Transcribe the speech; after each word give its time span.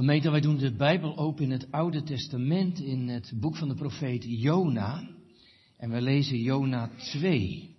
Gemeente, 0.00 0.30
wij 0.30 0.40
doen 0.40 0.56
de 0.56 0.72
Bijbel 0.72 1.16
open 1.16 1.44
in 1.44 1.50
het 1.50 1.72
Oude 1.72 2.02
Testament, 2.02 2.78
in 2.78 3.08
het 3.08 3.32
boek 3.34 3.56
van 3.56 3.68
de 3.68 3.74
profeet 3.74 4.24
Jona. 4.26 5.08
En 5.76 5.90
we 5.90 6.00
lezen 6.00 6.38
Jona 6.38 6.90
2. 6.96 7.76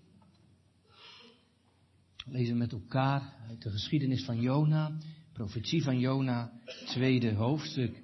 We 2.25 2.31
lezen 2.31 2.57
met 2.57 2.71
elkaar 2.71 3.35
uit 3.47 3.61
de 3.61 3.69
geschiedenis 3.69 4.25
van 4.25 4.41
Jona, 4.41 4.97
profetie 5.33 5.83
van 5.83 5.99
Jona, 5.99 6.51
tweede 6.85 7.33
hoofdstuk. 7.33 8.03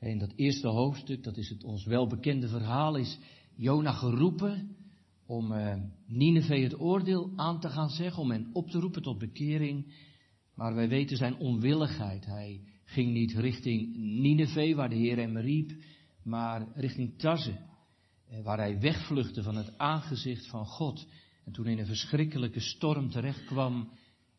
In 0.00 0.18
dat 0.18 0.32
eerste 0.34 0.68
hoofdstuk, 0.68 1.22
dat 1.24 1.36
is 1.36 1.48
het 1.48 1.64
ons 1.64 1.84
welbekende 1.84 2.48
verhaal, 2.48 2.96
is 2.96 3.18
Jona 3.54 3.92
geroepen 3.92 4.76
om 5.26 5.52
uh, 5.52 5.74
Nineveh 6.06 6.62
het 6.62 6.80
oordeel 6.80 7.32
aan 7.36 7.60
te 7.60 7.68
gaan 7.68 7.90
zeggen, 7.90 8.22
om 8.22 8.30
hen 8.30 8.50
op 8.52 8.70
te 8.70 8.78
roepen 8.78 9.02
tot 9.02 9.18
bekering. 9.18 9.94
Maar 10.54 10.74
wij 10.74 10.88
weten 10.88 11.16
zijn 11.16 11.36
onwilligheid. 11.36 12.26
Hij 12.26 12.60
ging 12.86 13.12
niet 13.12 13.32
richting 13.32 13.96
Nineveh, 13.96 14.76
waar 14.76 14.88
de 14.88 14.96
Heer 14.96 15.16
hem 15.16 15.38
riep, 15.38 15.72
maar 16.22 16.66
richting 16.74 17.18
Taze, 17.18 17.58
eh, 18.28 18.42
waar 18.42 18.58
hij 18.58 18.80
wegvluchtte 18.80 19.42
van 19.42 19.56
het 19.56 19.78
aangezicht 19.78 20.46
van 20.46 20.66
God. 20.66 21.06
En 21.44 21.52
toen 21.52 21.66
in 21.66 21.78
een 21.78 21.86
verschrikkelijke 21.86 22.60
storm 22.60 23.10
terechtkwam 23.10 23.90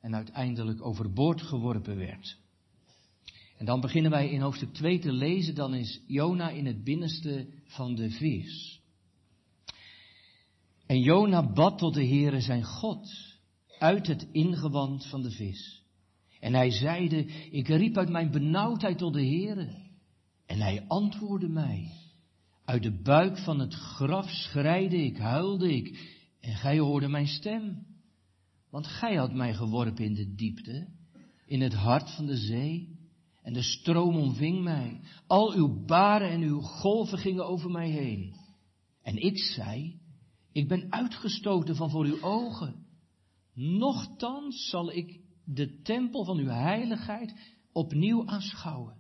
en 0.01 0.15
uiteindelijk 0.15 0.85
overboord 0.85 1.41
geworpen 1.41 1.97
werd. 1.97 2.37
En 3.57 3.65
dan 3.65 3.81
beginnen 3.81 4.11
wij 4.11 4.29
in 4.29 4.41
hoofdstuk 4.41 4.73
2 4.73 4.99
te 4.99 5.11
lezen, 5.11 5.55
dan 5.55 5.73
is 5.73 6.01
Jona 6.07 6.49
in 6.49 6.65
het 6.65 6.83
binnenste 6.83 7.47
van 7.63 7.95
de 7.95 8.09
vis. 8.09 8.81
En 10.85 10.99
Jona 10.99 11.53
bad 11.53 11.77
tot 11.77 11.93
de 11.93 12.07
Heere 12.07 12.41
zijn 12.41 12.63
God 12.63 13.09
uit 13.79 14.07
het 14.07 14.27
ingewand 14.31 15.05
van 15.05 15.21
de 15.21 15.31
vis. 15.31 15.76
En 16.39 16.53
hij 16.53 16.71
zeide, 16.71 17.25
ik 17.51 17.67
riep 17.67 17.97
uit 17.97 18.09
mijn 18.09 18.31
benauwdheid 18.31 18.97
tot 18.97 19.13
de 19.13 19.25
Heere. 19.25 19.85
En 20.45 20.59
hij 20.59 20.85
antwoordde 20.87 21.49
mij. 21.49 21.91
Uit 22.65 22.83
de 22.83 23.01
buik 23.01 23.37
van 23.37 23.59
het 23.59 23.73
graf 23.73 24.29
schreide 24.29 25.03
ik, 25.03 25.17
huilde 25.17 25.75
ik, 25.75 26.15
en 26.39 26.55
gij 26.55 26.79
hoorde 26.79 27.07
mijn 27.07 27.27
stem. 27.27 27.85
Want 28.69 28.87
gij 28.87 29.15
had 29.15 29.33
mij 29.33 29.53
geworpen 29.53 30.05
in 30.05 30.13
de 30.13 30.35
diepte, 30.35 30.87
in 31.45 31.61
het 31.61 31.73
hart 31.73 32.15
van 32.15 32.25
de 32.25 32.37
zee, 32.37 32.97
en 33.41 33.53
de 33.53 33.61
stroom 33.61 34.15
omving 34.15 34.63
mij. 34.63 34.99
Al 35.27 35.53
uw 35.53 35.85
baren 35.85 36.29
en 36.29 36.41
uw 36.41 36.59
golven 36.59 37.17
gingen 37.17 37.47
over 37.47 37.71
mij 37.71 37.89
heen. 37.89 38.35
En 39.01 39.15
ik 39.15 39.37
zei, 39.37 39.99
ik 40.51 40.67
ben 40.67 40.91
uitgestoten 40.91 41.75
van 41.75 41.89
voor 41.89 42.05
uw 42.05 42.21
ogen. 42.21 42.85
Nochtans 43.53 44.69
zal 44.69 44.91
ik 44.91 45.19
de 45.49 45.81
tempel 45.81 46.25
van 46.25 46.37
uw 46.37 46.47
heiligheid 46.47 47.55
opnieuw 47.71 48.27
aanschouwen. 48.27 48.95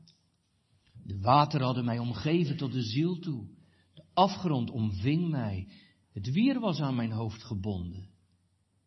De 1.03 1.19
wateren 1.19 1.65
hadden 1.65 1.85
mij 1.85 1.99
omgeven 1.99 2.57
tot 2.57 2.71
de 2.71 2.81
ziel 2.81 3.19
toe. 3.19 3.47
De 3.93 4.03
afgrond 4.13 4.69
omving 4.69 5.29
mij. 5.29 5.67
Het 6.11 6.31
wier 6.31 6.59
was 6.59 6.79
aan 6.79 6.95
mijn 6.95 7.11
hoofd 7.11 7.43
gebonden. 7.43 8.09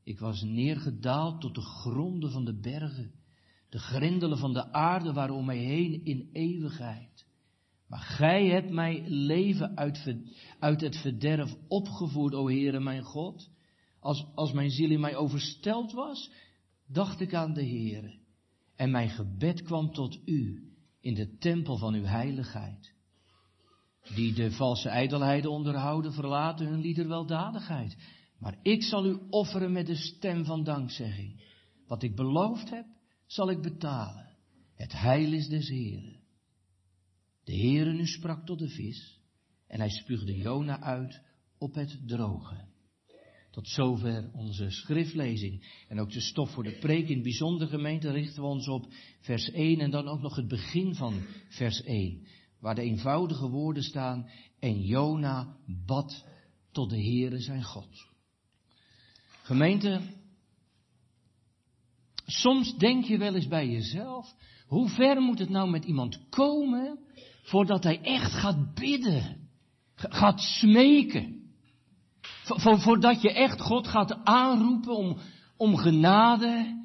Ik 0.05 0.19
was 0.19 0.43
neergedaald 0.43 1.41
tot 1.41 1.55
de 1.55 1.61
gronden 1.61 2.31
van 2.31 2.45
de 2.45 2.61
bergen. 2.61 3.13
De 3.69 3.79
grendelen 3.79 4.39
van 4.39 4.53
de 4.53 4.73
aarde 4.73 5.13
waren 5.13 5.35
om 5.35 5.45
mij 5.45 5.59
heen 5.59 6.05
in 6.05 6.29
eeuwigheid. 6.33 7.27
Maar 7.87 8.01
gij 8.01 8.47
hebt 8.47 8.71
mij 8.71 9.09
leven 9.09 9.77
uit, 9.77 10.17
uit 10.59 10.81
het 10.81 10.97
verderf 10.97 11.57
opgevoerd, 11.69 12.35
o 12.35 12.49
Heere 12.49 12.81
mijn 12.81 13.03
God. 13.03 13.51
Als, 14.01 14.27
als 14.35 14.53
mijn 14.53 14.71
ziel 14.71 14.91
in 14.91 15.01
mij 15.01 15.17
oversteld 15.17 15.93
was, 15.93 16.31
dacht 16.93 17.21
ik 17.21 17.35
aan 17.35 17.53
de 17.55 17.65
Heere. 17.65 18.19
En 18.77 18.91
mijn 18.91 19.11
gebed 19.11 19.63
kwam 19.63 19.93
tot 19.93 20.19
u 20.25 20.73
in 21.01 21.15
de 21.15 21.37
tempel 21.37 21.77
van 21.79 21.95
uw 21.95 22.05
heiligheid. 22.05 22.95
Die 24.15 24.33
de 24.33 24.53
valse 24.53 24.89
ijdelheden 24.89 25.51
onderhouden, 25.51 26.13
verlaten 26.13 26.67
hun 26.67 26.81
lieder 26.81 27.09
weldadigheid. 27.09 27.97
Maar 28.39 28.59
ik 28.63 28.83
zal 28.83 29.07
u 29.07 29.19
offeren 29.31 29.73
met 29.73 29.87
de 29.87 29.95
stem 29.95 30.45
van 30.45 30.65
dankzegging. 30.65 31.43
Wat 31.87 32.03
ik 32.03 32.17
beloofd 32.17 32.71
heb, 32.71 32.87
zal 33.27 33.51
ik 33.51 33.63
betalen. 33.63 34.37
Het 34.75 34.93
heil 34.93 35.33
is 35.33 35.49
des 35.49 35.69
Heeren. 35.69 36.21
De 37.45 37.57
Heere 37.57 37.93
nu 37.93 38.07
sprak 38.07 38.47
tot 38.47 38.59
de 38.59 38.69
vis 38.69 39.21
en 39.67 39.79
hij 39.79 39.91
spuugde 39.91 40.37
Jona 40.37 40.81
uit 40.81 41.23
op 41.59 41.75
het 41.75 41.99
droge. 42.07 42.70
Tot 43.51 43.69
zover 43.69 44.31
onze 44.33 44.71
schriftlezing. 44.71 45.85
En 45.89 46.01
ook 46.01 46.13
de 46.13 46.21
stof 46.21 46.51
voor 46.51 46.63
de 46.63 46.79
preek 46.81 47.09
in 47.09 47.23
bijzonder 47.23 47.69
gemeente 47.69 48.11
richten 48.11 48.43
we 48.43 48.49
ons 48.49 48.69
op 48.69 48.87
vers 49.21 49.51
1 49.51 49.81
en 49.81 49.91
dan 49.91 50.09
ook 50.09 50.21
nog 50.21 50.37
het 50.37 50.49
begin 50.49 50.95
van 50.95 51.23
vers 51.49 51.83
1. 51.83 52.27
Waar 52.61 52.75
de 52.75 52.83
eenvoudige 52.83 53.49
woorden 53.49 53.83
staan, 53.83 54.31
en 54.61 54.81
Jona 54.81 55.57
bad 55.87 56.25
tot 56.73 56.91
de 56.91 57.03
Heere 57.03 57.41
zijn 57.41 57.65
God. 57.65 58.09
Gemeente, 59.43 60.01
soms 62.27 62.77
denk 62.77 63.05
je 63.05 63.19
wel 63.19 63.35
eens 63.35 63.49
bij 63.49 63.69
jezelf, 63.69 64.35
hoe 64.67 64.89
ver 64.89 65.21
moet 65.21 65.39
het 65.39 65.49
nou 65.49 65.71
met 65.71 65.85
iemand 65.85 66.29
komen 66.29 66.99
voordat 67.43 67.85
hij 67.85 68.01
echt 68.01 68.33
gaat 68.33 68.75
bidden, 68.75 69.49
gaat 69.95 70.41
smeken? 70.41 71.40
Voordat 72.59 73.23
je 73.23 73.33
echt 73.33 73.61
God 73.61 73.87
gaat 73.87 74.25
aanroepen 74.25 74.97
om, 74.97 75.19
om 75.57 75.77
genade, 75.77 76.79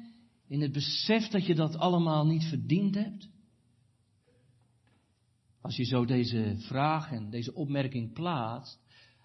in 0.48 0.60
het 0.60 0.72
besef 0.72 1.28
dat 1.28 1.46
je 1.46 1.54
dat 1.54 1.76
allemaal 1.76 2.26
niet 2.26 2.44
verdiend 2.44 2.94
hebt? 2.94 3.28
Als 5.60 5.76
je 5.76 5.84
zo 5.84 6.04
deze 6.04 6.54
vraag 6.58 7.10
en 7.12 7.30
deze 7.30 7.54
opmerking 7.54 8.12
plaatst 8.12 8.80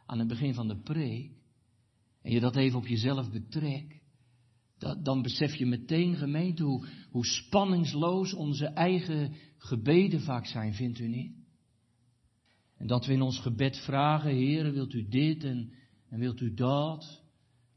aan 0.05 0.19
het 0.19 0.27
begin 0.27 0.53
van 0.53 0.67
de 0.67 0.81
preek, 0.81 1.31
en 2.21 2.31
je 2.31 2.39
dat 2.39 2.55
even 2.55 2.77
op 2.77 2.87
jezelf 2.87 3.31
betrekt, 3.31 3.99
dan 5.03 5.21
besef 5.21 5.55
je 5.55 5.65
meteen, 5.65 6.15
gemeente, 6.15 6.63
hoe, 6.63 6.87
hoe 7.09 7.25
spanningsloos 7.25 8.33
onze 8.33 8.65
eigen 8.65 9.33
gebeden 9.57 10.21
vaak 10.21 10.45
zijn, 10.45 10.73
vindt 10.73 10.99
u 10.99 11.07
niet? 11.07 11.35
En 12.77 12.87
dat 12.87 13.05
we 13.05 13.13
in 13.13 13.21
ons 13.21 13.39
gebed 13.39 13.77
vragen, 13.77 14.31
Heer, 14.31 14.71
wilt 14.71 14.93
u 14.93 15.07
dit 15.07 15.43
en 15.43 15.73
en 16.11 16.19
wilt 16.19 16.41
u 16.41 16.53
dat? 16.53 17.21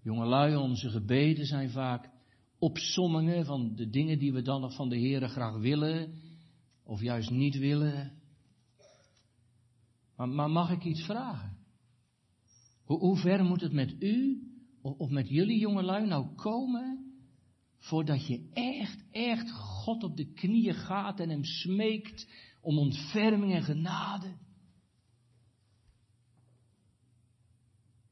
Jongelui, 0.03 0.57
onze 0.57 0.91
gebeden 0.91 1.47
zijn 1.47 1.71
vaak 1.71 2.11
opsommingen 2.59 3.45
van 3.45 3.75
de 3.75 3.91
dingen 3.91 4.19
die 4.19 4.33
we 4.33 4.43
dan 4.43 4.61
nog 4.61 4.75
van 4.75 4.89
de 4.89 4.97
Heer 4.97 5.29
graag 5.29 5.57
willen, 5.57 6.15
of 6.83 7.01
juist 7.01 7.31
niet 7.31 7.59
willen. 7.59 8.13
Maar, 10.17 10.51
mag 10.51 10.71
ik 10.71 10.85
iets 10.85 11.05
vragen? 11.05 11.57
Hoe, 12.85 12.99
hoe, 12.99 13.17
ver 13.17 13.45
moet 13.45 13.61
het 13.61 13.73
met 13.73 14.03
u 14.03 14.43
of, 14.83 14.99
of 14.99 15.11
met 15.11 15.29
jullie 15.29 15.59
jongelui 15.59 16.07
nou 16.07 16.35
komen, 16.35 17.15
voordat 17.79 18.27
je 18.27 18.49
echt, 18.53 19.05
echt 19.11 19.51
God 19.51 20.05
op 20.05 20.17
de 20.17 20.33
knieën 20.33 20.75
gaat 20.75 21.21
en 21.21 21.29
hem 21.29 21.45
smeekt 21.45 22.29
om 22.61 22.79
ontferming 22.79 23.53
en 23.53 23.63
genade? 23.63 24.37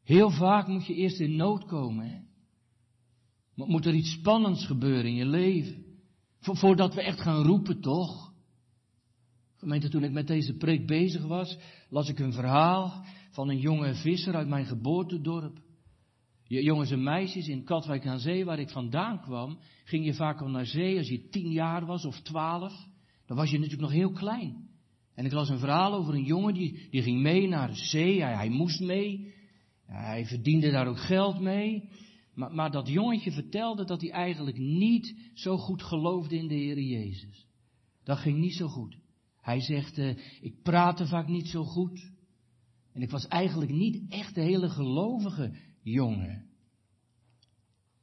Heel 0.02 0.30
vaak 0.30 0.66
moet 0.66 0.86
je 0.86 0.94
eerst 0.94 1.20
in 1.20 1.36
nood 1.36 1.64
komen. 1.64 2.26
Moet 3.54 3.86
er 3.86 3.94
iets 3.94 4.12
spannends 4.12 4.66
gebeuren 4.66 5.04
in 5.04 5.14
je 5.14 5.26
leven? 5.26 5.84
Voordat 6.40 6.94
we 6.94 7.02
echt 7.02 7.20
gaan 7.20 7.42
roepen, 7.42 7.80
toch? 7.80 8.32
Gemeente, 9.56 9.88
toen 9.88 10.04
ik 10.04 10.12
met 10.12 10.26
deze 10.26 10.56
preek 10.56 10.86
bezig 10.86 11.24
was, 11.24 11.58
las 11.88 12.08
ik 12.08 12.18
een 12.18 12.32
verhaal 12.32 13.04
van 13.30 13.48
een 13.48 13.58
jonge 13.58 13.94
visser 13.94 14.34
uit 14.34 14.48
mijn 14.48 14.66
geboortedorp. 14.66 15.60
Jongens 16.44 16.90
en 16.90 17.02
meisjes 17.02 17.48
in 17.48 17.64
Katwijk 17.64 18.06
aan 18.06 18.18
Zee, 18.18 18.44
waar 18.44 18.58
ik 18.58 18.70
vandaan 18.70 19.20
kwam, 19.20 19.58
ging 19.84 20.04
je 20.04 20.14
vaak 20.14 20.40
al 20.40 20.48
naar 20.48 20.66
zee 20.66 20.98
als 20.98 21.08
je 21.08 21.28
tien 21.28 21.50
jaar 21.50 21.86
was 21.86 22.04
of 22.04 22.20
twaalf. 22.20 22.86
Dan 23.26 23.36
was 23.36 23.50
je 23.50 23.56
natuurlijk 23.56 23.82
nog 23.82 23.92
heel 23.92 24.12
klein. 24.12 24.68
En 25.14 25.24
ik 25.24 25.32
las 25.32 25.48
een 25.48 25.58
verhaal 25.58 25.94
over 25.94 26.14
een 26.14 26.24
jongen 26.24 26.54
die, 26.54 26.88
die 26.90 27.02
ging 27.02 27.20
mee 27.20 27.48
naar 27.48 27.68
de 27.68 27.76
zee, 27.76 28.22
hij, 28.22 28.34
hij 28.34 28.48
moest 28.48 28.80
mee. 28.80 29.31
Hij 29.92 30.26
verdiende 30.26 30.70
daar 30.70 30.86
ook 30.86 31.00
geld 31.00 31.40
mee. 31.40 31.88
Maar, 32.34 32.54
maar, 32.54 32.70
dat 32.70 32.88
jongetje 32.88 33.32
vertelde 33.32 33.84
dat 33.84 34.00
hij 34.00 34.10
eigenlijk 34.10 34.58
niet 34.58 35.30
zo 35.34 35.56
goed 35.56 35.82
geloofde 35.82 36.36
in 36.36 36.48
de 36.48 36.54
Heer 36.54 36.80
Jezus. 36.80 37.46
Dat 38.04 38.18
ging 38.18 38.38
niet 38.38 38.54
zo 38.54 38.68
goed. 38.68 38.96
Hij 39.40 39.60
zegt, 39.60 39.98
uh, 39.98 40.16
ik 40.40 40.62
praatte 40.62 41.06
vaak 41.06 41.28
niet 41.28 41.48
zo 41.48 41.64
goed. 41.64 42.10
En 42.92 43.02
ik 43.02 43.10
was 43.10 43.26
eigenlijk 43.26 43.72
niet 43.72 44.02
echt 44.08 44.34
de 44.34 44.40
hele 44.40 44.68
gelovige 44.68 45.56
jongen. 45.82 46.46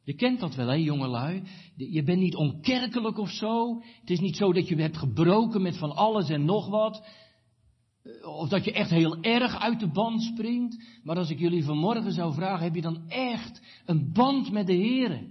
Je 0.03 0.15
kent 0.15 0.39
dat 0.39 0.55
wel, 0.55 0.67
hè, 0.67 0.73
jongelui. 0.73 1.43
Je 1.75 2.03
bent 2.03 2.19
niet 2.19 2.35
onkerkelijk 2.35 3.17
of 3.17 3.29
zo. 3.29 3.81
Het 3.99 4.09
is 4.09 4.19
niet 4.19 4.35
zo 4.35 4.53
dat 4.53 4.67
je 4.67 4.75
hebt 4.75 4.97
gebroken 4.97 5.61
met 5.61 5.77
van 5.77 5.95
alles 5.95 6.29
en 6.29 6.45
nog 6.45 6.67
wat. 6.67 7.07
Of 8.21 8.49
dat 8.49 8.65
je 8.65 8.73
echt 8.73 8.89
heel 8.89 9.21
erg 9.21 9.59
uit 9.59 9.79
de 9.79 9.91
band 9.91 10.21
springt. 10.21 10.83
Maar 11.03 11.17
als 11.17 11.29
ik 11.29 11.39
jullie 11.39 11.63
vanmorgen 11.63 12.11
zou 12.11 12.33
vragen, 12.33 12.63
heb 12.63 12.75
je 12.75 12.81
dan 12.81 13.09
echt 13.09 13.61
een 13.85 14.13
band 14.13 14.51
met 14.51 14.67
de 14.67 14.73
Heer? 14.73 15.27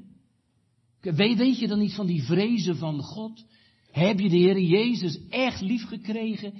Weet, 1.00 1.38
weet 1.38 1.58
je 1.58 1.68
dan 1.68 1.78
niet 1.78 1.94
van 1.94 2.06
die 2.06 2.22
vrezen 2.22 2.76
van 2.76 3.02
God? 3.02 3.44
Heb 3.90 4.20
je 4.20 4.28
de 4.28 4.36
Heer 4.36 4.60
Jezus 4.60 5.26
echt 5.28 5.60
lief 5.60 5.86
gekregen? 5.86 6.54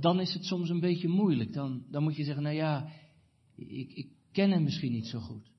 Dan 0.00 0.20
is 0.20 0.34
het 0.34 0.44
soms 0.44 0.68
een 0.68 0.80
beetje 0.80 1.08
moeilijk. 1.08 1.52
Dan, 1.52 1.84
dan 1.90 2.02
moet 2.02 2.16
je 2.16 2.24
zeggen, 2.24 2.42
nou 2.42 2.56
ja, 2.56 2.88
ik, 3.56 3.92
ik 3.92 4.08
ken 4.32 4.50
hem 4.50 4.62
misschien 4.62 4.92
niet 4.92 5.06
zo 5.06 5.18
goed. 5.18 5.50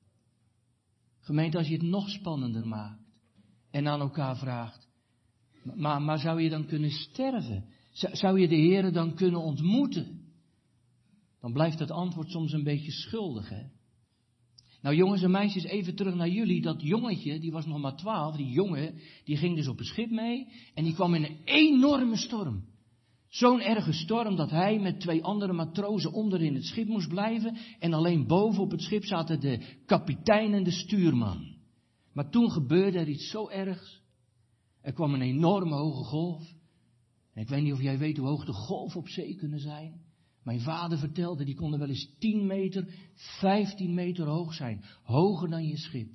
Gemeente, 1.20 1.58
als 1.58 1.68
je 1.68 1.74
het 1.74 1.82
nog 1.82 2.08
spannender 2.08 2.66
maakt 2.66 3.02
en 3.70 3.88
aan 3.88 4.00
elkaar 4.00 4.36
vraagt, 4.36 4.88
maar, 5.74 6.02
maar 6.02 6.18
zou 6.18 6.42
je 6.42 6.48
dan 6.48 6.66
kunnen 6.66 6.90
sterven? 6.90 7.68
Zou 7.98 8.40
je 8.40 8.48
de 8.48 8.54
Heer 8.54 8.92
dan 8.92 9.14
kunnen 9.14 9.40
ontmoeten? 9.40 10.20
Dan 11.40 11.52
blijft 11.52 11.78
het 11.78 11.90
antwoord 11.90 12.30
soms 12.30 12.52
een 12.52 12.64
beetje 12.64 12.92
schuldig, 12.92 13.48
hè? 13.48 13.62
Nou 14.82 14.96
jongens 14.96 15.22
en 15.22 15.30
meisjes, 15.30 15.64
even 15.64 15.94
terug 15.94 16.14
naar 16.14 16.28
jullie. 16.28 16.62
Dat 16.62 16.82
jongetje, 16.82 17.40
die 17.40 17.52
was 17.52 17.66
nog 17.66 17.78
maar 17.78 17.96
twaalf, 17.96 18.36
die 18.36 18.50
jongen, 18.50 18.94
die 19.24 19.36
ging 19.36 19.56
dus 19.56 19.68
op 19.68 19.78
een 19.78 19.84
schip 19.84 20.10
mee 20.10 20.46
en 20.74 20.84
die 20.84 20.94
kwam 20.94 21.14
in 21.14 21.24
een 21.24 21.38
enorme 21.44 22.16
storm. 22.16 22.64
Zo'n 23.28 23.60
erge 23.60 23.92
storm 23.92 24.36
dat 24.36 24.50
hij 24.50 24.78
met 24.78 25.00
twee 25.00 25.24
andere 25.24 25.52
matrozen 25.52 26.12
onder 26.12 26.42
in 26.42 26.54
het 26.54 26.64
schip 26.64 26.88
moest 26.88 27.08
blijven 27.08 27.56
en 27.78 27.92
alleen 27.92 28.26
boven 28.26 28.62
op 28.62 28.70
het 28.70 28.82
schip 28.82 29.04
zaten 29.04 29.40
de 29.40 29.60
kapitein 29.86 30.52
en 30.54 30.64
de 30.64 30.70
stuurman. 30.70 31.56
Maar 32.12 32.30
toen 32.30 32.50
gebeurde 32.50 32.98
er 32.98 33.08
iets 33.08 33.30
zo 33.30 33.48
ergs. 33.48 34.02
Er 34.80 34.92
kwam 34.92 35.14
een 35.14 35.22
enorme 35.22 35.74
hoge 35.74 36.04
golf. 36.04 36.56
En 37.38 37.44
ik 37.44 37.50
weet 37.50 37.62
niet 37.62 37.72
of 37.72 37.82
jij 37.82 37.98
weet 37.98 38.16
hoe 38.16 38.26
hoog 38.26 38.44
de 38.44 38.52
golven 38.52 39.00
op 39.00 39.08
zee 39.08 39.34
kunnen 39.34 39.60
zijn. 39.60 40.00
Mijn 40.42 40.60
vader 40.60 40.98
vertelde, 40.98 41.44
die 41.44 41.54
konden 41.54 41.78
wel 41.78 41.88
eens 41.88 42.14
10 42.18 42.46
meter, 42.46 42.94
15 43.14 43.94
meter 43.94 44.26
hoog 44.26 44.54
zijn. 44.54 44.84
Hoger 45.02 45.48
dan 45.48 45.66
je 45.66 45.76
schip. 45.76 46.10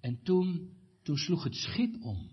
En 0.00 0.22
toen, 0.22 0.70
toen 1.02 1.16
sloeg 1.16 1.44
het 1.44 1.54
schip 1.54 2.02
om. 2.02 2.30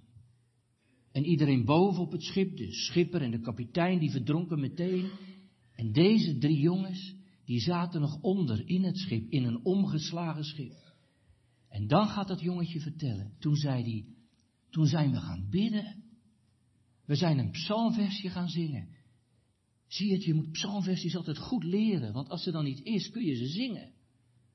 En 1.12 1.26
iedereen 1.26 1.66
boven 1.66 2.02
op 2.02 2.12
het 2.12 2.24
schip, 2.24 2.58
de 2.58 2.72
schipper 2.72 3.22
en 3.22 3.32
de 3.32 3.40
kapitein, 3.40 4.00
die 4.00 4.12
verdronken 4.12 4.60
meteen. 4.60 5.10
En 5.76 5.92
deze 5.92 6.38
drie 6.38 6.60
jongens, 6.60 7.16
die 7.46 7.60
zaten 7.60 8.02
nog 8.02 8.22
onder 8.22 8.70
in 8.70 8.84
het 8.84 8.98
schip, 8.98 9.32
in 9.32 9.44
een 9.44 9.66
omgeslagen 9.66 10.44
schip. 10.44 10.74
En 11.70 11.88
dan 11.88 12.08
gaat 12.08 12.28
dat 12.28 12.42
jongetje 12.42 12.80
vertellen. 12.80 13.34
Toen 13.40 13.56
zei 13.56 13.84
hij, 13.84 14.06
toen 14.70 14.86
zijn 14.86 15.12
we 15.12 15.18
gaan 15.18 15.48
bidden. 15.50 16.03
We 17.06 17.16
zijn 17.16 17.38
een 17.38 17.52
psalmversje 17.52 18.30
gaan 18.30 18.50
zingen. 18.50 18.88
Zie 19.88 20.12
het, 20.12 20.24
je 20.24 20.34
moet 20.34 20.52
psalmversies 20.52 21.16
altijd 21.16 21.38
goed 21.38 21.64
leren, 21.64 22.14
want 22.14 22.30
als 22.30 22.46
er 22.46 22.52
dan 22.52 22.64
niet 22.64 22.84
is, 22.84 23.10
kun 23.10 23.24
je 23.24 23.36
ze 23.36 23.48
zingen. 23.48 23.92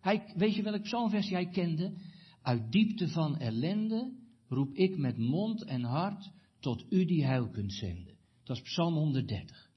Hij, 0.00 0.32
weet 0.36 0.54
je 0.54 0.62
welk 0.62 0.82
psalmversie 0.82 1.34
hij 1.34 1.48
kende? 1.48 1.94
Uit 2.42 2.72
diepte 2.72 3.08
van 3.08 3.38
ellende 3.38 4.16
roep 4.48 4.74
ik 4.74 4.96
met 4.96 5.18
mond 5.18 5.64
en 5.64 5.82
hart 5.82 6.30
tot 6.60 6.84
u 6.90 7.04
die 7.04 7.24
heil 7.24 7.48
kunt 7.48 7.72
zenden. 7.72 8.16
Dat 8.44 8.56
is 8.56 8.62
Psalm 8.62 8.94
130. 8.94 9.70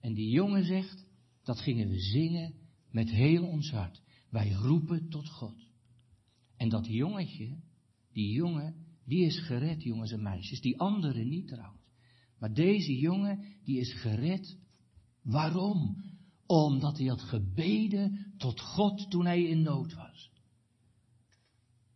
En 0.00 0.14
die 0.14 0.30
jongen 0.30 0.64
zegt, 0.64 1.06
dat 1.42 1.60
gingen 1.60 1.88
we 1.88 2.00
zingen 2.00 2.54
met 2.90 3.10
heel 3.10 3.46
ons 3.46 3.70
hart. 3.70 4.02
Wij 4.30 4.52
roepen 4.52 5.08
tot 5.08 5.28
God. 5.28 5.66
En 6.56 6.68
dat 6.68 6.86
jongetje, 6.86 7.56
die 8.12 8.32
jongen, 8.32 8.81
die 9.04 9.24
is 9.24 9.38
gered, 9.38 9.82
jongens 9.82 10.12
en 10.12 10.22
meisjes. 10.22 10.60
Die 10.60 10.78
anderen 10.78 11.28
niet 11.28 11.48
trouwens. 11.48 11.80
Maar 12.38 12.52
deze 12.52 12.98
jongen, 12.98 13.44
die 13.64 13.78
is 13.80 13.92
gered. 13.92 14.56
Waarom? 15.22 16.04
Omdat 16.46 16.98
hij 16.98 17.06
had 17.06 17.22
gebeden 17.22 18.34
tot 18.38 18.60
God 18.60 19.10
toen 19.10 19.26
hij 19.26 19.42
in 19.42 19.62
nood 19.62 19.94
was. 19.94 20.30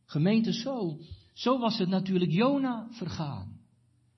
Gemeente, 0.05 0.53
zo, 0.53 0.99
zo 1.33 1.59
was 1.59 1.79
het 1.79 1.89
natuurlijk 1.89 2.33
Jona 2.33 2.89
vergaan. 2.91 3.61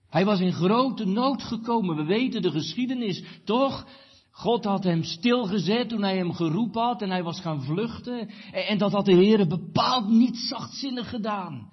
Hij 0.08 0.24
was 0.24 0.40
in 0.40 0.52
grote 0.52 1.04
nood 1.04 1.42
gekomen. 1.42 1.96
We 1.96 2.04
weten 2.04 2.42
de 2.42 2.50
geschiedenis, 2.50 3.24
toch? 3.44 3.86
God 4.30 4.64
had 4.64 4.84
hem 4.84 5.02
stilgezet 5.02 5.88
toen 5.88 6.02
hij 6.02 6.16
hem 6.16 6.32
geroepen 6.32 6.82
had 6.82 7.02
en 7.02 7.10
hij 7.10 7.22
was 7.22 7.40
gaan 7.40 7.62
vluchten. 7.62 8.28
En 8.52 8.78
dat 8.78 8.92
had 8.92 9.04
de 9.04 9.14
Heer 9.14 9.46
bepaald 9.46 10.08
niet 10.08 10.36
zachtzinnig 10.36 11.08
gedaan. 11.08 11.72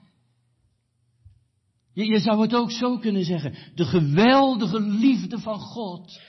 Je, 1.96 2.06
je 2.06 2.20
zou 2.20 2.42
het 2.42 2.56
ook 2.56 2.72
zo 2.72 2.98
kunnen 2.98 3.26
zeggen. 3.26 3.56
De 3.76 3.86
geweldige 3.86 4.80
liefde 4.80 5.40
van 5.40 5.60
God. 5.60 6.22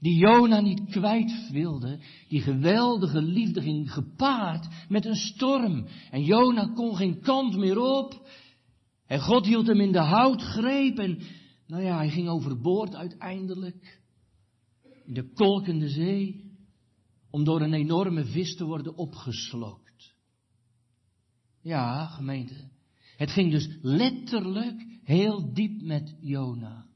Die 0.00 0.16
Jona 0.16 0.60
niet 0.60 0.84
kwijt 0.90 1.50
wilde. 1.50 1.98
Die 2.28 2.40
geweldige 2.40 3.22
liefde 3.22 3.60
ging 3.60 3.92
gepaard 3.92 4.66
met 4.88 5.04
een 5.04 5.16
storm. 5.16 5.86
En 6.10 6.22
Jona 6.22 6.72
kon 6.74 6.96
geen 6.96 7.20
kant 7.20 7.56
meer 7.56 7.78
op. 7.78 8.28
En 9.06 9.20
God 9.20 9.46
hield 9.46 9.66
hem 9.66 9.80
in 9.80 9.92
de 9.92 9.98
houtgreep. 10.00 10.98
En 10.98 11.18
nou 11.66 11.82
ja, 11.82 11.96
hij 11.96 12.10
ging 12.10 12.28
overboord 12.28 12.94
uiteindelijk. 12.94 14.00
In 15.04 15.14
de 15.14 15.32
kolkende 15.32 15.88
zee. 15.88 16.44
Om 17.30 17.44
door 17.44 17.60
een 17.60 17.74
enorme 17.74 18.24
vis 18.24 18.56
te 18.56 18.64
worden 18.64 18.96
opgeslokt. 18.96 20.14
Ja, 21.62 22.06
gemeente. 22.06 22.54
Het 23.16 23.30
ging 23.30 23.50
dus 23.50 23.68
letterlijk 23.82 24.95
heel 25.06 25.52
diep 25.52 25.82
met 25.82 26.16
Jona. 26.20 26.86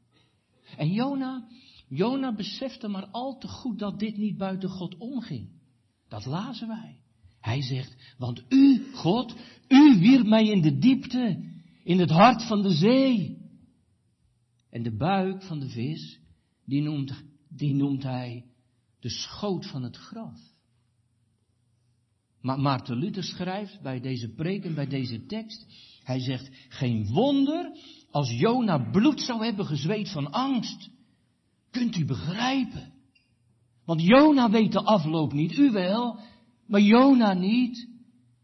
En 0.76 0.92
Jona, 0.92 1.48
Jona 1.88 2.34
besefte 2.34 2.88
maar 2.88 3.06
al 3.06 3.38
te 3.38 3.48
goed 3.48 3.78
dat 3.78 3.98
dit 3.98 4.16
niet 4.16 4.36
buiten 4.36 4.68
God 4.68 4.96
omging. 4.96 5.48
Dat 6.08 6.26
lazen 6.26 6.68
wij. 6.68 7.00
Hij 7.40 7.62
zegt, 7.62 8.14
want 8.18 8.44
u, 8.48 8.92
God, 8.92 9.36
u 9.68 9.98
wierp 9.98 10.26
mij 10.26 10.46
in 10.46 10.60
de 10.60 10.78
diepte, 10.78 11.52
in 11.84 11.98
het 11.98 12.10
hart 12.10 12.46
van 12.46 12.62
de 12.62 12.70
zee. 12.70 13.38
En 14.70 14.82
de 14.82 14.96
buik 14.96 15.42
van 15.42 15.60
de 15.60 15.68
vis, 15.68 16.20
die 16.64 16.82
noemt, 16.82 17.22
die 17.48 17.74
noemt 17.74 18.02
hij 18.02 18.44
de 19.00 19.10
schoot 19.10 19.66
van 19.66 19.82
het 19.82 19.96
graf. 19.96 20.38
Maar 22.40 22.60
Maarten 22.60 22.96
Luther 22.96 23.24
schrijft 23.24 23.80
bij 23.82 24.00
deze 24.00 24.28
preek 24.34 24.64
en 24.64 24.74
bij 24.74 24.86
deze 24.86 25.26
tekst, 25.26 25.66
hij 26.02 26.20
zegt, 26.20 26.50
geen 26.68 27.06
wonder 27.06 27.78
als 28.10 28.30
Jona 28.30 28.90
bloed 28.90 29.20
zou 29.20 29.44
hebben 29.44 29.66
gezweet 29.66 30.10
van 30.10 30.30
angst. 30.30 30.90
Kunt 31.70 31.96
u 31.96 32.04
begrijpen? 32.04 32.92
Want 33.84 34.02
Jona 34.02 34.50
weet 34.50 34.72
de 34.72 34.82
afloop 34.82 35.32
niet, 35.32 35.58
u 35.58 35.70
wel, 35.70 36.18
maar 36.66 36.80
Jona 36.80 37.32
niet. 37.32 37.88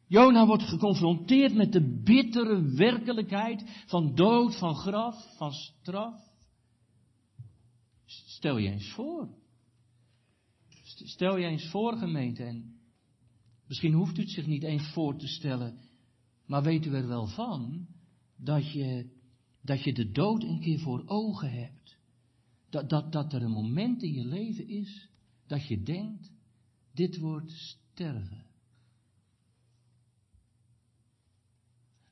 Jona 0.08 0.46
wordt 0.46 0.62
geconfronteerd 0.62 1.54
met 1.54 1.72
de 1.72 2.02
bittere 2.04 2.62
werkelijkheid 2.62 3.84
van 3.86 4.14
dood, 4.14 4.58
van 4.58 4.74
graf, 4.74 5.36
van 5.36 5.52
straf. 5.52 6.14
Stel 8.06 8.58
je 8.58 8.70
eens 8.70 8.92
voor. 8.92 9.28
Stel 11.04 11.36
je 11.36 11.46
eens 11.46 11.68
voor, 11.68 11.96
gemeente, 11.96 12.44
en 12.44 12.75
misschien 13.66 13.92
hoeft 13.92 14.18
u 14.18 14.20
het 14.20 14.30
zich 14.30 14.46
niet 14.46 14.62
eens 14.62 14.92
voor 14.92 15.16
te 15.16 15.26
stellen, 15.26 15.78
maar 16.46 16.62
weet 16.62 16.86
u 16.86 16.94
er 16.94 17.08
wel 17.08 17.26
van 17.26 17.86
dat 18.36 18.72
je 18.72 19.14
dat 19.66 19.84
je 19.84 19.92
de 19.92 20.10
dood 20.10 20.42
een 20.42 20.60
keer 20.60 20.78
voor 20.78 21.02
ogen 21.06 21.52
hebt. 21.52 21.98
Dat, 22.70 22.88
dat, 22.88 23.12
dat 23.12 23.32
er 23.32 23.42
een 23.42 23.50
moment 23.50 24.02
in 24.02 24.12
je 24.12 24.24
leven 24.24 24.68
is 24.68 25.08
dat 25.46 25.66
je 25.66 25.82
denkt, 25.82 26.30
dit 26.94 27.18
wordt 27.18 27.52
sterven. 27.52 28.44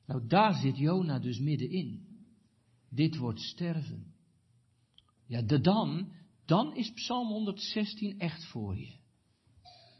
Nou, 0.05 0.27
daar 0.27 0.53
zit 0.53 0.77
Jona 0.77 1.19
dus 1.19 1.39
middenin. 1.39 2.07
Dit 2.89 3.17
wordt 3.17 3.39
sterven. 3.39 4.13
Ja, 5.25 5.41
de 5.41 5.61
dan, 5.61 6.11
dan 6.45 6.75
is 6.75 6.91
Psalm 6.93 7.27
116 7.27 8.19
echt 8.19 8.45
voor 8.45 8.77
je. 8.77 8.93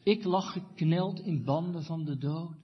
Ik 0.05 0.23
lag 0.23 0.51
gekneld 0.51 1.19
in 1.19 1.43
banden 1.43 1.83
van 1.83 2.05
de 2.05 2.17
dood. 2.17 2.55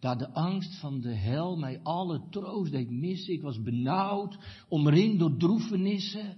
Daar 0.00 0.18
de 0.18 0.32
angst 0.32 0.80
van 0.80 1.00
de 1.00 1.14
hel 1.14 1.56
mij 1.56 1.80
alle 1.82 2.28
troost 2.30 2.72
deed 2.72 2.90
missen. 2.90 3.34
Ik 3.34 3.42
was 3.42 3.62
benauwd, 3.62 4.38
omringd 4.68 5.18
door 5.18 5.36
droefenissen. 5.36 6.36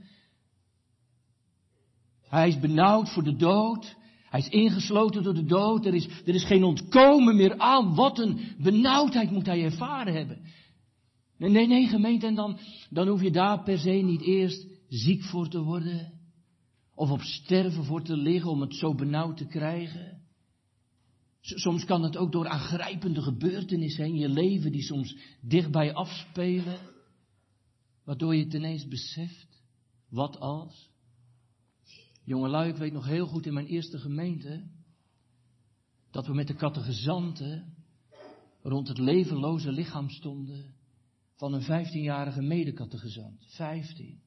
Hij 2.21 2.49
is 2.49 2.59
benauwd 2.59 3.13
voor 3.13 3.23
de 3.23 3.37
dood. 3.37 3.97
Hij 4.29 4.41
is 4.41 4.49
ingesloten 4.49 5.23
door 5.23 5.35
de 5.35 5.45
dood. 5.45 5.87
Er 5.87 5.95
is, 5.95 6.07
er 6.07 6.35
is 6.35 6.45
geen 6.45 6.65
ontkomen 6.65 7.37
meer 7.37 7.59
aan. 7.59 7.95
Wat 7.95 8.19
een 8.19 8.39
benauwdheid 8.59 9.31
moet 9.31 9.47
hij 9.47 9.65
ervaren 9.65 10.15
hebben. 10.15 10.41
Nee, 11.39 11.51
nee, 11.51 11.67
nee, 11.67 11.87
gemeente. 11.87 12.27
En 12.27 12.35
dan, 12.35 12.59
dan 12.91 13.09
hoef 13.09 13.23
je 13.23 13.31
daar 13.31 13.63
per 13.63 13.79
se 13.79 13.91
niet 13.91 14.23
eerst 14.23 14.67
ziek 14.89 15.23
voor 15.23 15.49
te 15.49 15.63
worden. 15.63 16.16
Of 16.97 17.11
op 17.11 17.21
sterven 17.21 17.85
voor 17.85 18.03
te 18.03 18.17
liggen 18.17 18.51
om 18.51 18.61
het 18.61 18.75
zo 18.75 18.95
benauwd 18.95 19.37
te 19.37 19.47
krijgen. 19.47 20.23
Soms 21.41 21.85
kan 21.85 22.03
het 22.03 22.17
ook 22.17 22.33
door 22.33 22.49
aangrijpende 22.49 23.23
gebeurtenissen 23.23 24.05
in 24.05 24.15
je 24.15 24.29
leven 24.29 24.73
die 24.73 24.83
soms 24.83 25.17
dichtbij 25.41 25.95
afspelen, 25.95 26.79
waardoor 28.05 28.35
je 28.35 28.45
het 28.45 28.55
ineens 28.55 28.89
beseft, 28.89 29.63
wat 30.09 30.39
als? 30.41 30.91
Jongelui, 32.25 32.71
ik 32.71 32.77
weet 32.77 32.93
nog 32.93 33.07
heel 33.07 33.27
goed 33.27 33.47
in 33.47 33.55
mijn 33.55 33.67
eerste 33.67 33.99
gemeente, 33.99 34.71
dat 36.11 36.27
we 36.27 36.35
met 36.35 36.47
de 36.47 36.55
kattegezanten 36.55 37.75
rond 38.63 38.89
het 38.89 38.99
levenloze 38.99 39.73
lichaam 39.73 40.11
stonden 40.11 40.75
van 41.35 41.53
een 41.53 41.63
vijftienjarige 41.63 42.43
medekattegezant. 42.43 43.45
Vijftien. 43.49 44.21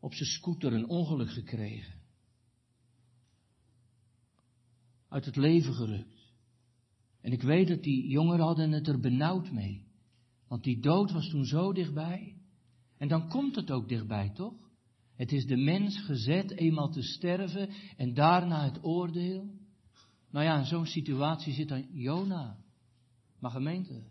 Op 0.00 0.14
zijn 0.14 0.28
scooter 0.28 0.72
een 0.72 0.88
ongeluk 0.88 1.30
gekregen. 1.30 1.94
Uit 5.08 5.24
het 5.24 5.36
leven 5.36 5.74
gerukt. 5.74 6.32
En 7.20 7.32
ik 7.32 7.42
weet 7.42 7.68
dat 7.68 7.82
die 7.82 8.08
jongeren 8.08 8.44
hadden 8.44 8.72
het 8.72 8.88
er 8.88 9.00
benauwd 9.00 9.52
mee. 9.52 9.86
Want 10.48 10.62
die 10.62 10.80
dood 10.80 11.12
was 11.12 11.28
toen 11.28 11.44
zo 11.44 11.72
dichtbij. 11.72 12.36
En 12.96 13.08
dan 13.08 13.28
komt 13.28 13.56
het 13.56 13.70
ook 13.70 13.88
dichtbij, 13.88 14.30
toch? 14.30 14.54
Het 15.16 15.32
is 15.32 15.46
de 15.46 15.56
mens 15.56 16.00
gezet 16.00 16.50
eenmaal 16.50 16.90
te 16.90 17.02
sterven 17.02 17.70
en 17.96 18.14
daarna 18.14 18.64
het 18.64 18.84
oordeel. 18.84 19.50
Nou 20.30 20.44
ja, 20.44 20.58
in 20.58 20.64
zo'n 20.64 20.86
situatie 20.86 21.52
zit 21.52 21.68
dan 21.68 21.86
Jona. 21.92 22.58
Maar 23.38 23.50
gemeente. 23.50 24.02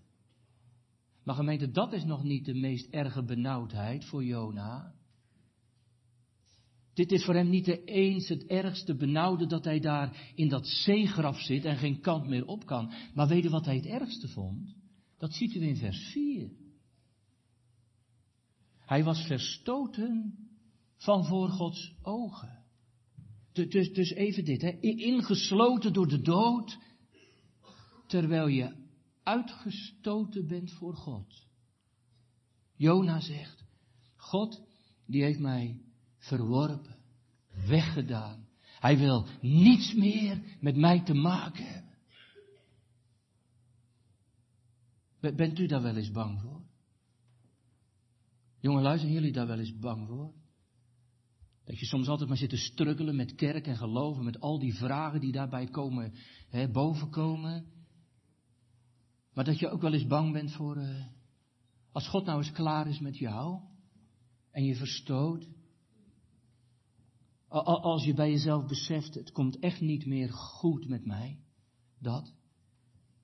Maar 1.23 1.35
gemeente, 1.35 1.71
dat 1.71 1.93
is 1.93 2.03
nog 2.03 2.23
niet 2.23 2.45
de 2.45 2.53
meest 2.53 2.93
erge 2.93 3.23
benauwdheid 3.23 4.05
voor 4.05 4.23
Jona. 4.23 4.95
Dit 6.97 7.11
is 7.11 7.25
voor 7.25 7.33
hem 7.33 7.49
niet 7.49 7.67
eens 7.85 8.27
het 8.27 8.45
ergste 8.45 8.95
benauwde 8.95 9.45
dat 9.45 9.63
hij 9.63 9.79
daar 9.79 10.31
in 10.35 10.49
dat 10.49 10.67
zeegraf 10.67 11.39
zit 11.39 11.65
en 11.65 11.77
geen 11.77 12.01
kant 12.01 12.27
meer 12.27 12.45
op 12.45 12.65
kan. 12.65 12.93
Maar 13.13 13.27
weet 13.27 13.43
je 13.43 13.49
wat 13.49 13.65
hij 13.65 13.75
het 13.75 13.85
ergste 13.85 14.27
vond? 14.27 14.75
Dat 15.17 15.33
ziet 15.33 15.55
u 15.55 15.61
in 15.61 15.75
vers 15.75 16.11
4. 16.11 16.51
Hij 18.79 19.03
was 19.03 19.25
verstoten 19.25 20.37
van 20.95 21.25
voor 21.25 21.49
Gods 21.49 21.93
ogen. 22.01 22.63
Dus, 23.51 23.93
dus 23.93 24.11
even 24.11 24.45
dit, 24.45 24.61
hè. 24.61 24.79
ingesloten 24.79 25.93
door 25.93 26.07
de 26.07 26.21
dood, 26.21 26.77
terwijl 28.07 28.47
je 28.47 28.75
uitgestoten 29.23 30.47
bent 30.47 30.71
voor 30.71 30.95
God. 30.95 31.45
Jona 32.75 33.19
zegt, 33.19 33.63
God 34.15 34.65
die 35.05 35.23
heeft 35.23 35.39
mij 35.39 35.85
verworpen, 36.17 36.95
weggedaan. 37.67 38.47
Hij 38.79 38.97
wil 38.97 39.27
niets 39.41 39.93
meer 39.93 40.57
met 40.59 40.75
mij 40.75 41.03
te 41.03 41.13
maken 41.13 41.65
hebben. 41.65 41.87
Bent 45.35 45.59
u 45.59 45.67
daar 45.67 45.81
wel 45.81 45.95
eens 45.95 46.11
bang 46.11 46.41
voor? 46.41 46.61
Jongen, 48.59 48.81
luisteren 48.81 49.13
jullie 49.13 49.31
daar 49.31 49.47
wel 49.47 49.59
eens 49.59 49.79
bang 49.79 50.07
voor? 50.07 50.33
Dat 51.65 51.79
je 51.79 51.85
soms 51.85 52.07
altijd 52.07 52.29
maar 52.29 52.37
zit 52.37 52.49
te 52.49 52.57
struggelen 52.57 53.15
met 53.15 53.35
kerk 53.35 53.67
en 53.67 53.77
geloven, 53.77 54.23
met 54.23 54.39
al 54.39 54.59
die 54.59 54.75
vragen 54.75 55.19
die 55.19 55.31
daarbij 55.31 55.67
komen, 55.67 56.13
hè, 56.49 56.69
bovenkomen. 56.69 57.65
Maar 59.33 59.45
dat 59.45 59.59
je 59.59 59.69
ook 59.69 59.81
wel 59.81 59.93
eens 59.93 60.07
bang 60.07 60.33
bent 60.33 60.51
voor, 60.51 60.77
uh, 60.77 61.05
als 61.91 62.07
God 62.07 62.25
nou 62.25 62.37
eens 62.37 62.51
klaar 62.51 62.87
is 62.87 62.99
met 62.99 63.17
jou 63.17 63.59
en 64.51 64.63
je 64.63 64.75
verstoot. 64.75 65.47
Als 67.49 68.03
je 68.03 68.13
bij 68.13 68.31
jezelf 68.31 68.65
beseft, 68.65 69.13
het 69.13 69.31
komt 69.31 69.59
echt 69.59 69.81
niet 69.81 70.05
meer 70.05 70.29
goed 70.33 70.87
met 70.87 71.05
mij, 71.05 71.39
dat. 71.99 72.33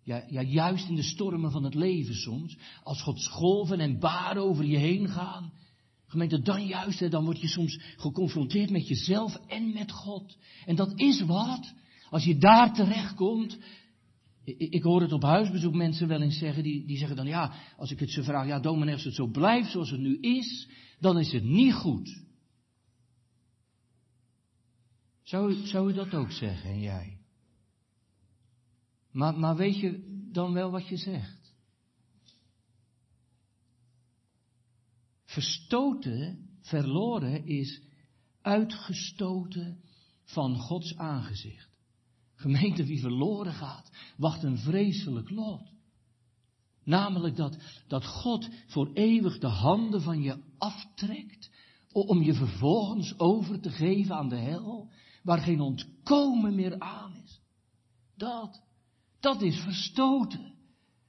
Ja, 0.03 0.25
ja, 0.29 0.41
juist 0.41 0.89
in 0.89 0.95
de 0.95 1.03
stormen 1.03 1.51
van 1.51 1.63
het 1.63 1.73
leven 1.73 2.15
soms, 2.15 2.57
als 2.83 3.01
Gods 3.01 3.27
golven 3.27 3.79
en 3.79 3.99
baren 3.99 4.43
over 4.43 4.65
je 4.65 4.77
heen 4.77 5.09
gaan. 5.09 5.53
Gemeente, 6.05 6.41
dan 6.41 6.65
juist, 6.65 7.11
dan 7.11 7.25
word 7.25 7.41
je 7.41 7.47
soms 7.47 7.79
geconfronteerd 7.95 8.69
met 8.69 8.87
jezelf 8.87 9.35
en 9.47 9.73
met 9.73 9.91
God. 9.91 10.37
En 10.65 10.75
dat 10.75 10.99
is 10.99 11.21
wat. 11.21 11.73
Als 12.09 12.23
je 12.23 12.37
daar 12.37 12.73
terechtkomt, 12.73 13.57
ik 14.43 14.83
hoor 14.83 15.01
het 15.01 15.11
op 15.11 15.23
huisbezoek 15.23 15.73
mensen 15.73 16.07
wel 16.07 16.21
eens 16.21 16.37
zeggen, 16.37 16.63
die, 16.63 16.85
die 16.85 16.97
zeggen 16.97 17.15
dan, 17.15 17.25
ja, 17.25 17.53
als 17.77 17.91
ik 17.91 17.99
het 17.99 18.11
ze 18.11 18.23
vraag, 18.23 18.47
ja, 18.47 18.59
dominee, 18.59 18.93
als 18.93 19.03
het 19.03 19.15
zo 19.15 19.27
blijft 19.27 19.71
zoals 19.71 19.89
het 19.89 19.99
nu 19.99 20.17
is, 20.19 20.69
dan 20.99 21.19
is 21.19 21.31
het 21.31 21.43
niet 21.43 21.73
goed. 21.73 22.22
Zou, 25.33 25.53
zou 25.65 25.89
u 25.89 25.93
dat 25.93 26.13
ook 26.13 26.31
zeggen, 26.31 26.69
en 26.69 26.79
jij? 26.79 27.17
Maar, 29.11 29.39
maar 29.39 29.55
weet 29.55 29.79
je 29.79 30.19
dan 30.31 30.53
wel 30.53 30.71
wat 30.71 30.87
je 30.87 30.97
zegt? 30.97 31.53
Verstoten, 35.25 36.49
verloren 36.61 37.45
is 37.45 37.81
uitgestoten 38.41 39.83
van 40.23 40.55
Gods 40.55 40.97
aangezicht. 40.97 41.69
Gemeente, 42.35 42.85
wie 42.85 42.99
verloren 42.99 43.53
gaat, 43.53 43.91
wacht 44.17 44.43
een 44.43 44.57
vreselijk 44.57 45.29
lot. 45.29 45.73
Namelijk 46.83 47.35
dat, 47.35 47.57
dat 47.87 48.05
God 48.05 48.49
voor 48.67 48.91
eeuwig 48.93 49.39
de 49.39 49.47
handen 49.47 50.01
van 50.01 50.21
je 50.21 50.43
aftrekt, 50.57 51.49
om 51.91 52.21
je 52.21 52.33
vervolgens 52.33 53.19
over 53.19 53.59
te 53.59 53.69
geven 53.69 54.15
aan 54.15 54.29
de 54.29 54.39
hel, 54.39 54.91
waar 55.23 55.39
geen 55.39 55.59
ontkomen 55.59 56.55
meer 56.55 56.79
aan 56.79 57.13
is. 57.23 57.41
Dat. 58.15 58.61
Dat 59.19 59.41
is 59.41 59.59
verstoten. 59.59 60.51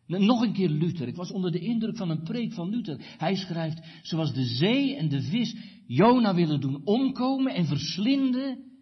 Nog 0.06 0.42
een 0.42 0.52
keer 0.52 0.68
Luther. 0.68 1.08
Ik 1.08 1.16
was 1.16 1.30
onder 1.30 1.52
de 1.52 1.58
indruk 1.58 1.96
van 1.96 2.10
een 2.10 2.22
preek 2.22 2.52
van 2.52 2.68
Luther. 2.68 3.14
Hij 3.18 3.36
schrijft, 3.36 3.80
zoals 4.02 4.32
de 4.32 4.44
zee 4.44 4.96
en 4.96 5.08
de 5.08 5.22
vis 5.22 5.56
Jona 5.86 6.34
willen 6.34 6.60
doen 6.60 6.80
omkomen 6.84 7.54
en 7.54 7.66
verslinden, 7.66 8.72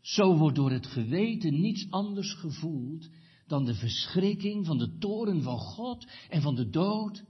zo 0.00 0.36
wordt 0.36 0.56
door 0.56 0.70
het 0.70 0.86
geweten 0.86 1.60
niets 1.60 1.86
anders 1.90 2.34
gevoeld 2.34 3.08
dan 3.46 3.64
de 3.64 3.74
verschrikking 3.74 4.66
van 4.66 4.78
de 4.78 4.96
toren 4.98 5.42
van 5.42 5.58
God 5.58 6.06
en 6.28 6.42
van 6.42 6.54
de 6.54 6.68
dood. 6.68 7.24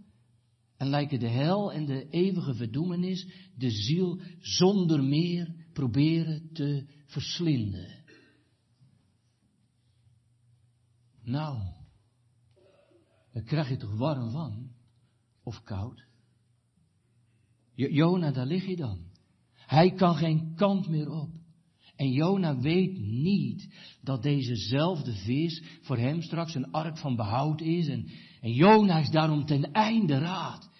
En 0.76 0.88
lijken 0.88 1.18
de 1.18 1.28
hel 1.28 1.72
en 1.72 1.86
de 1.86 2.08
eeuwige 2.08 2.54
verdoemenis 2.54 3.26
de 3.56 3.70
ziel 3.70 4.20
zonder 4.38 5.04
meer 5.04 5.54
proberen 5.72 6.50
te 6.52 6.86
verslinden. 7.06 8.04
Nou, 11.22 11.58
daar 13.32 13.42
krijg 13.42 13.68
je 13.68 13.76
toch 13.76 13.96
warm 13.96 14.30
van? 14.30 14.70
Of 15.42 15.62
koud? 15.62 16.04
Jona, 17.74 18.30
daar 18.30 18.46
lig 18.46 18.66
je 18.66 18.76
dan. 18.76 18.98
Hij 19.52 19.90
kan 19.90 20.14
geen 20.14 20.54
kant 20.54 20.88
meer 20.88 21.10
op. 21.10 21.30
En 21.96 22.12
Jona 22.12 22.60
weet 22.60 22.98
niet 22.98 23.68
dat 24.02 24.22
dezezelfde 24.22 25.12
vis 25.12 25.62
voor 25.82 25.98
hem 25.98 26.22
straks 26.22 26.54
een 26.54 26.70
ark 26.70 26.98
van 26.98 27.16
behoud 27.16 27.60
is. 27.60 27.88
En, 27.88 28.08
en 28.40 28.52
Jona 28.52 28.98
is 28.98 29.10
daarom 29.10 29.46
ten 29.46 29.72
einde 29.72 30.18
raad. 30.18 30.70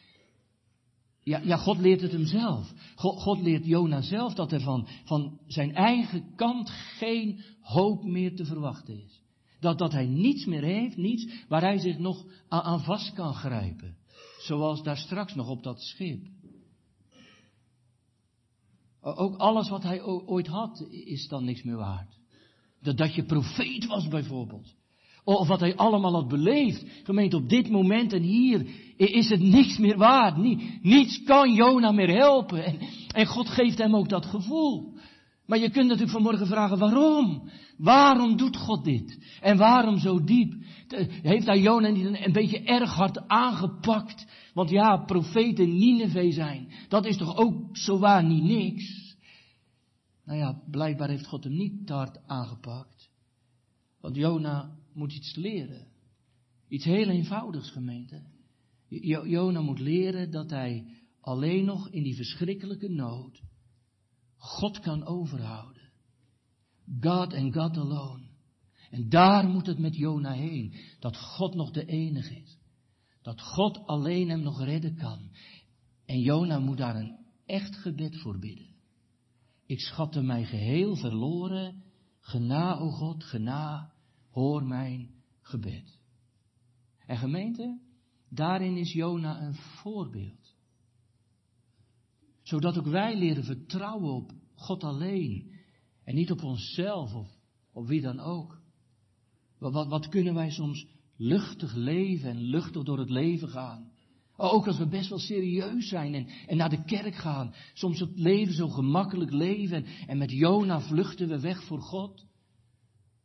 Ja, 1.27 1.57
God 1.57 1.79
leert 1.79 2.01
het 2.01 2.13
hem 2.13 2.27
zelf. 2.27 2.73
God, 2.95 3.21
God 3.21 3.41
leert 3.41 3.67
Jona 3.67 4.01
zelf 4.01 4.35
dat 4.35 4.53
er 4.53 4.61
van, 4.61 4.89
van 5.05 5.41
zijn 5.47 5.75
eigen 5.75 6.35
kant 6.35 6.71
geen 6.71 7.45
hoop 7.61 8.05
meer 8.05 8.37
te 8.37 8.45
verwachten 8.45 9.03
is. 9.05 9.21
Dat, 9.61 9.79
dat 9.79 9.93
hij 9.93 10.07
niets 10.07 10.45
meer 10.45 10.63
heeft, 10.63 10.97
niets 10.97 11.45
waar 11.49 11.61
hij 11.61 11.79
zich 11.79 11.99
nog 11.99 12.25
aan, 12.49 12.63
aan 12.63 12.81
vast 12.81 13.13
kan 13.13 13.35
grijpen. 13.35 13.97
Zoals 14.39 14.83
daar 14.83 14.97
straks 14.97 15.35
nog 15.35 15.49
op 15.49 15.63
dat 15.63 15.81
schip. 15.81 16.27
Ook 19.01 19.37
alles 19.37 19.69
wat 19.69 19.83
hij 19.83 20.03
ooit 20.03 20.47
had 20.47 20.87
is 20.91 21.29
dan 21.29 21.45
niks 21.45 21.63
meer 21.63 21.77
waard. 21.77 22.19
Dat, 22.81 22.97
dat 22.97 23.15
je 23.15 23.25
profeet 23.25 23.87
was 23.87 24.09
bijvoorbeeld. 24.09 24.75
Of 25.27 25.49
wat 25.49 25.61
hij 25.61 25.77
allemaal 25.77 26.13
had 26.13 26.29
beleefd. 26.29 26.85
Gemeente, 27.03 27.37
op 27.37 27.49
dit 27.49 27.71
moment 27.71 28.13
en 28.13 28.23
hier 28.23 28.67
is 28.97 29.29
het 29.29 29.41
niks 29.41 29.79
meer 29.79 29.97
waard. 29.97 30.37
Niets 30.83 31.23
kan 31.23 31.53
Jona 31.55 31.93
meer 31.93 32.17
helpen. 32.17 32.79
En, 33.15 33.27
God 33.27 33.49
geeft 33.49 33.79
hem 33.79 33.97
ook 33.97 34.09
dat 34.09 34.27
gevoel. 34.27 34.95
Maar 35.47 35.59
je 35.59 35.71
kunt 35.71 35.87
natuurlijk 35.87 36.13
vanmorgen 36.13 36.47
vragen, 36.47 36.79
waarom? 36.79 37.51
Waarom 37.79 38.37
doet 38.37 38.57
God 38.57 38.85
dit? 38.85 39.39
En 39.41 39.57
waarom 39.57 39.99
zo 39.99 40.25
diep? 40.25 40.55
Heeft 41.23 41.47
hij 41.47 41.61
Jona 41.61 41.89
niet 41.89 42.25
een, 42.25 42.33
beetje 42.33 42.63
erg 42.63 42.95
hard 42.95 43.29
aangepakt? 43.29 44.27
Want 44.55 44.71
ja, 44.71 44.97
profeten 44.97 45.77
Nineveh 45.77 46.33
zijn, 46.33 46.69
dat 46.89 47.07
is 47.07 47.17
toch 47.17 47.37
ook 47.37 47.77
zowaar 47.77 48.25
niet 48.25 48.43
niks? 48.43 49.17
Nou 50.25 50.39
ja, 50.39 50.63
blijkbaar 50.71 51.09
heeft 51.09 51.27
God 51.27 51.45
hem 51.45 51.57
niet 51.57 51.89
hard 51.89 52.19
aangepakt. 52.27 53.11
Want 54.01 54.17
Jona 54.17 54.71
moet 54.97 55.13
iets 55.13 55.35
leren. 55.35 55.87
Iets 56.69 56.85
heel 56.85 57.09
eenvoudigs, 57.09 57.71
gemeente. 57.71 58.23
Jona 59.25 59.61
moet 59.61 59.79
leren 59.79 60.31
dat 60.31 60.51
hij 60.51 60.87
alleen 61.21 61.65
nog 61.65 61.89
in 61.89 62.03
die 62.03 62.17
verschrikkelijke 62.17 62.89
nood 62.89 63.43
God 64.37 64.81
kan 64.81 65.07
overhouden. 65.07 65.83
God 67.01 67.33
en 67.33 67.53
God 67.53 67.77
alone. 67.77 68.25
En 68.91 69.09
daar 69.09 69.49
moet 69.49 69.67
het 69.67 69.79
met 69.79 69.97
Jona 69.97 70.33
heen. 70.33 70.75
Dat 71.01 71.17
God 71.17 71.55
nog 71.55 71.71
de 71.71 71.85
enige 71.85 72.35
is. 72.35 72.59
Dat 73.23 73.41
God 73.41 73.87
alleen 73.87 74.29
hem 74.29 74.41
nog 74.41 74.65
redden 74.65 74.97
kan. 74.97 75.31
En 76.05 76.21
Jona 76.21 76.59
moet 76.59 76.77
daar 76.77 76.97
een 76.97 77.17
echt 77.47 77.77
gebed 77.77 78.21
voor 78.21 78.39
bidden. 78.39 78.75
Ik 79.67 79.81
schatte 79.81 80.23
mij 80.23 80.45
geheel 80.45 80.97
verloren. 80.97 81.85
Gena, 82.21 82.79
o 82.79 82.91
God, 82.91 83.25
gena, 83.25 83.93
hoor 84.37 84.67
mijn 84.67 85.11
gebed. 85.41 86.01
En 87.07 87.17
gemeente, 87.17 87.81
daarin 88.29 88.77
is 88.77 88.93
Jona 88.93 89.43
een 89.43 89.55
voorbeeld. 89.55 90.55
Zodat 92.43 92.79
ook 92.79 92.87
wij 92.87 93.17
leren 93.17 93.45
vertrouwen 93.45 94.13
op 94.13 94.33
God 94.55 94.85
alleen 94.85 95.55
en 96.05 96.15
niet 96.15 96.31
op 96.31 96.43
onszelf 96.43 97.15
of 97.15 97.29
op 97.73 97.87
wie 97.87 98.01
dan 98.01 98.21
ook. 98.21 98.61
Wat, 99.59 99.89
wat, 99.89 100.09
kunnen 100.09 100.35
wij 100.35 100.51
soms 100.51 100.87
luchtig 101.17 101.75
leven 101.75 102.31
en 102.31 102.41
luchtig 102.41 102.83
door 102.83 102.99
het 102.99 103.11
leven 103.11 103.49
gaan? 103.49 103.93
Ook 104.37 104.67
als 104.67 104.79
we 104.79 104.89
best 104.89 105.09
wel 105.09 105.19
serieus 105.19 105.89
zijn 105.89 106.15
en, 106.15 106.27
en 106.27 106.57
naar 106.57 106.71
de 106.71 106.85
kerk 106.85 107.15
gaan. 107.15 107.55
Soms 107.75 108.01
het 108.01 108.19
leven 108.19 108.55
zo 108.55 108.69
gemakkelijk 108.69 109.33
leven 109.33 109.85
en, 109.85 110.07
en 110.07 110.19
met 110.19 110.31
Jona 110.31 110.81
vluchten 110.81 111.29
we 111.29 111.41
weg 111.41 111.65
voor 111.65 111.81
God. 111.81 112.27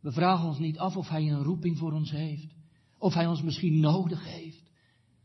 We 0.01 0.11
vragen 0.11 0.47
ons 0.47 0.59
niet 0.59 0.77
af 0.77 0.97
of 0.97 1.09
Hij 1.09 1.31
een 1.31 1.43
roeping 1.43 1.77
voor 1.77 1.93
ons 1.93 2.11
heeft. 2.11 2.55
Of 2.97 3.13
Hij 3.13 3.27
ons 3.27 3.41
misschien 3.41 3.79
nodig 3.79 4.25
heeft. 4.25 4.69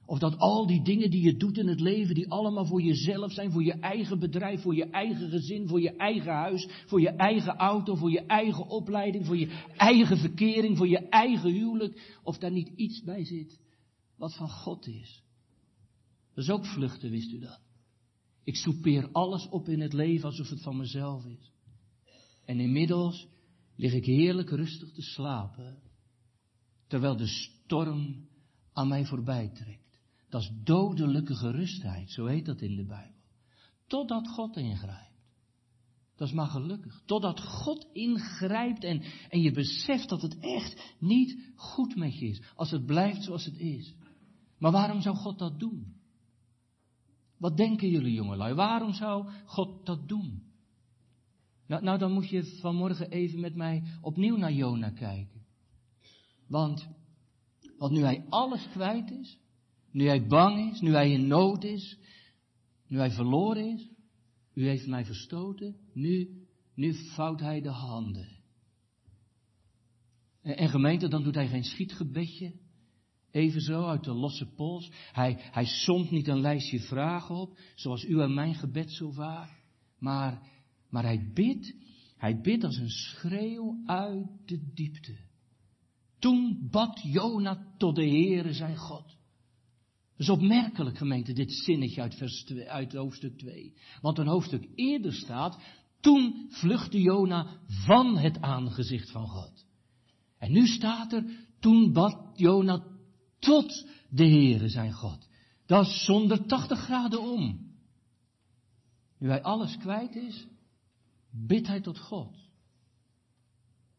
Of 0.07 0.19
dat 0.19 0.39
al 0.39 0.67
die 0.67 0.83
dingen 0.83 1.11
die 1.11 1.23
je 1.23 1.37
doet 1.37 1.59
in 1.59 1.69
het 1.69 1.81
leven, 1.81 2.15
die 2.15 2.31
allemaal 2.31 2.67
voor 2.67 2.83
jezelf 2.83 3.33
zijn, 3.33 3.51
voor 3.51 3.65
je 3.65 3.73
eigen 3.73 4.19
bedrijf, 4.19 4.63
voor 4.63 4.75
je 4.75 4.91
eigen 4.91 5.31
gezin, 5.31 5.69
voor 5.69 5.81
je 5.81 5.97
eigen 5.97 6.33
huis, 6.33 6.69
voor 6.87 7.01
je 7.01 7.11
eigen 7.11 7.57
auto, 7.57 7.95
voor 7.95 8.11
je 8.11 8.27
eigen 8.27 8.69
opleiding, 8.69 9.27
voor 9.27 9.37
je 9.37 9.63
eigen 9.77 10.17
verkering, 10.17 10.77
voor 10.77 10.89
je 10.89 11.09
eigen 11.09 11.53
huwelijk, 11.53 12.19
of 12.23 12.39
daar 12.39 12.51
niet 12.51 12.69
iets 12.77 13.03
bij 13.03 13.25
zit 13.25 13.59
wat 14.17 14.35
van 14.35 14.51
God 14.51 14.87
is. 14.87 15.23
Dat 16.35 16.45
is 16.45 16.51
ook 16.51 16.67
vluchten, 16.67 17.11
wist 17.11 17.33
u 17.33 17.39
dat? 17.39 17.61
Ik 18.45 18.57
soupeer 18.57 19.09
alles 19.13 19.49
op 19.49 19.69
in 19.69 19.81
het 19.81 19.93
leven 19.93 20.29
alsof 20.29 20.49
het 20.49 20.63
van 20.63 20.77
mezelf 20.77 21.25
is. 21.25 21.53
En 22.45 22.61
inmiddels 22.61 23.29
lig 23.77 23.93
ik 23.93 24.05
heerlijk 24.05 24.51
rustig 24.51 24.93
te 24.93 25.03
slapen, 25.03 25.79
terwijl 26.87 27.17
de 27.17 27.27
storm 27.27 28.29
aan 28.73 28.89
mij 28.89 29.05
voorbij 29.05 29.49
trekt. 29.49 30.01
Dat 30.29 30.43
is 30.43 30.51
dodelijke 30.65 31.35
gerustheid, 31.35 32.11
zo 32.11 32.27
heet 32.27 32.47
dat 32.47 32.61
in 32.61 32.77
de 32.77 32.85
Bijbel. 32.87 33.15
Totdat 33.87 34.29
God 34.29 34.57
ingrijpt. 34.57 35.15
Dat 36.17 36.29
is 36.29 36.35
maar 36.35 36.47
gelukkig. 36.47 37.03
Totdat 37.07 37.41
God 37.41 37.87
ingrijpt 37.93 38.85
en, 38.85 39.03
en 39.29 39.41
je 39.41 39.51
beseft 39.51 40.09
dat 40.09 40.23
het 40.23 40.39
echt 40.39 40.95
niet 40.99 41.53
goed 41.55 41.97
met 41.97 42.19
je 42.19 42.27
is. 42.27 42.43
Als 42.55 42.71
het 42.71 42.87
blijft 42.87 43.23
zoals 43.23 43.45
het 43.45 43.59
is. 43.59 43.95
Maar 44.59 44.73
waarom 44.73 45.01
zou 45.01 45.17
God 45.17 45.39
dat 45.39 45.59
doen? 45.59 45.95
Wat 47.39 47.57
denken 47.57 47.89
jullie 47.91 48.13
jongelui? 48.13 48.55
Waarom 48.55 48.93
zou 48.93 49.31
God 49.45 49.87
dat 49.87 50.09
doen? 50.09 50.46
Nou, 51.67 51.83
nou, 51.83 51.99
dan 51.99 52.13
moet 52.13 52.29
je 52.29 52.59
vanmorgen 52.61 53.11
even 53.11 53.41
met 53.41 53.55
mij 53.55 53.83
opnieuw 54.01 54.37
naar 54.37 54.53
Jona 54.53 54.91
kijken. 54.91 55.45
Want, 56.49 56.89
want 57.79 57.93
nu 57.93 58.01
hij 58.01 58.25
alles 58.29 58.69
kwijt 58.69 59.11
is, 59.11 59.39
nu 59.91 60.07
hij 60.07 60.27
bang 60.27 60.73
is, 60.73 60.81
nu 60.81 60.93
hij 60.93 61.11
in 61.11 61.27
nood 61.27 61.65
is, 61.65 61.99
nu 62.87 62.99
hij 62.99 63.11
verloren 63.11 63.75
is, 63.75 63.89
u 64.55 64.67
heeft 64.67 64.87
mij 64.87 65.05
verstoten, 65.05 65.77
nu, 65.93 66.47
nu 66.75 66.95
vouwt 66.95 67.41
hij 67.41 67.61
de 67.61 67.71
handen. 67.71 68.29
En, 70.43 70.57
en 70.57 70.69
gemeente, 70.69 71.09
dan 71.09 71.23
doet 71.23 71.35
hij 71.35 71.49
geen 71.49 71.65
schietgebedje, 71.65 72.55
evenzo 73.31 73.87
uit 73.87 74.05
de 74.05 74.13
losse 74.13 74.47
pols. 74.55 74.91
Hij, 75.13 75.37
hij 75.39 75.65
somt 75.65 76.11
niet 76.11 76.29
een 76.29 76.41
lijstje 76.41 76.81
vragen 76.81 77.35
op, 77.35 77.59
zoals 77.75 78.05
u 78.05 78.21
en 78.21 78.35
mijn 78.35 78.55
gebed 78.55 78.93
zo 78.93 79.11
vaak. 79.11 79.51
Maar, 79.99 80.43
maar 80.91 81.03
hij 81.03 81.31
bidt, 81.35 81.75
hij 82.17 82.41
bidt 82.41 82.65
als 82.65 82.77
een 82.77 82.91
schreeuw 82.91 83.83
uit 83.87 84.27
de 84.45 84.73
diepte. 84.75 85.17
Toen 86.19 86.69
bad 86.71 87.01
Jona 87.03 87.75
tot 87.79 87.97
de 87.97 88.09
Heere 88.09 88.53
zijn 88.53 88.77
God. 88.77 89.17
Dat 90.17 90.27
is 90.27 90.29
opmerkelijk 90.29 90.97
gemeente, 90.97 91.33
dit 91.33 91.53
zinnetje 91.53 92.01
uit, 92.01 92.15
vers 92.15 92.45
2, 92.45 92.71
uit 92.71 92.93
hoofdstuk 92.93 93.39
2. 93.39 93.75
Want 94.01 94.19
een 94.19 94.27
hoofdstuk 94.27 94.69
eerder 94.75 95.13
staat, 95.13 95.59
toen 96.01 96.47
vluchtte 96.51 97.01
Jona 97.01 97.61
van 97.67 98.19
het 98.19 98.41
aangezicht 98.41 99.11
van 99.11 99.29
God. 99.29 99.67
En 100.39 100.53
nu 100.53 100.67
staat 100.67 101.13
er, 101.13 101.25
toen 101.61 101.93
bad 101.93 102.31
Jona 102.35 102.85
tot 103.39 103.89
de 104.11 104.27
Heere 104.27 104.69
zijn 104.69 104.93
God. 104.93 105.29
Dat 105.67 105.87
is 105.87 106.05
zonder 106.05 106.47
80 106.47 106.79
graden 106.79 107.23
om. 107.23 107.75
Nu 109.19 109.29
hij 109.29 109.43
alles 109.43 109.77
kwijt 109.77 110.15
is, 110.15 110.47
bidt 111.37 111.67
hij 111.67 111.81
tot 111.81 111.99
God. 111.99 112.47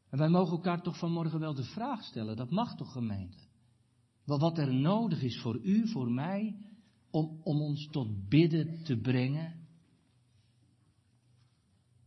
En 0.10 0.17
wij 0.17 0.30
mogen 0.30 0.52
elkaar 0.52 0.82
toch 0.82 0.97
vanmorgen 0.97 1.39
wel 1.39 1.54
de 1.54 1.63
vraag 1.63 2.04
stellen, 2.04 2.36
dat 2.36 2.50
mag 2.50 2.76
toch 2.76 2.91
gemeente? 2.91 3.38
Wat 4.26 4.58
er 4.58 4.73
nodig 4.73 5.21
is 5.21 5.39
voor 5.41 5.60
u, 5.63 5.88
voor 5.88 6.12
mij, 6.12 6.56
om, 7.12 7.41
om 7.43 7.62
ons 7.62 7.88
tot 7.88 8.30
bidden 8.30 8.84
te 8.84 8.97
brengen. 8.97 9.67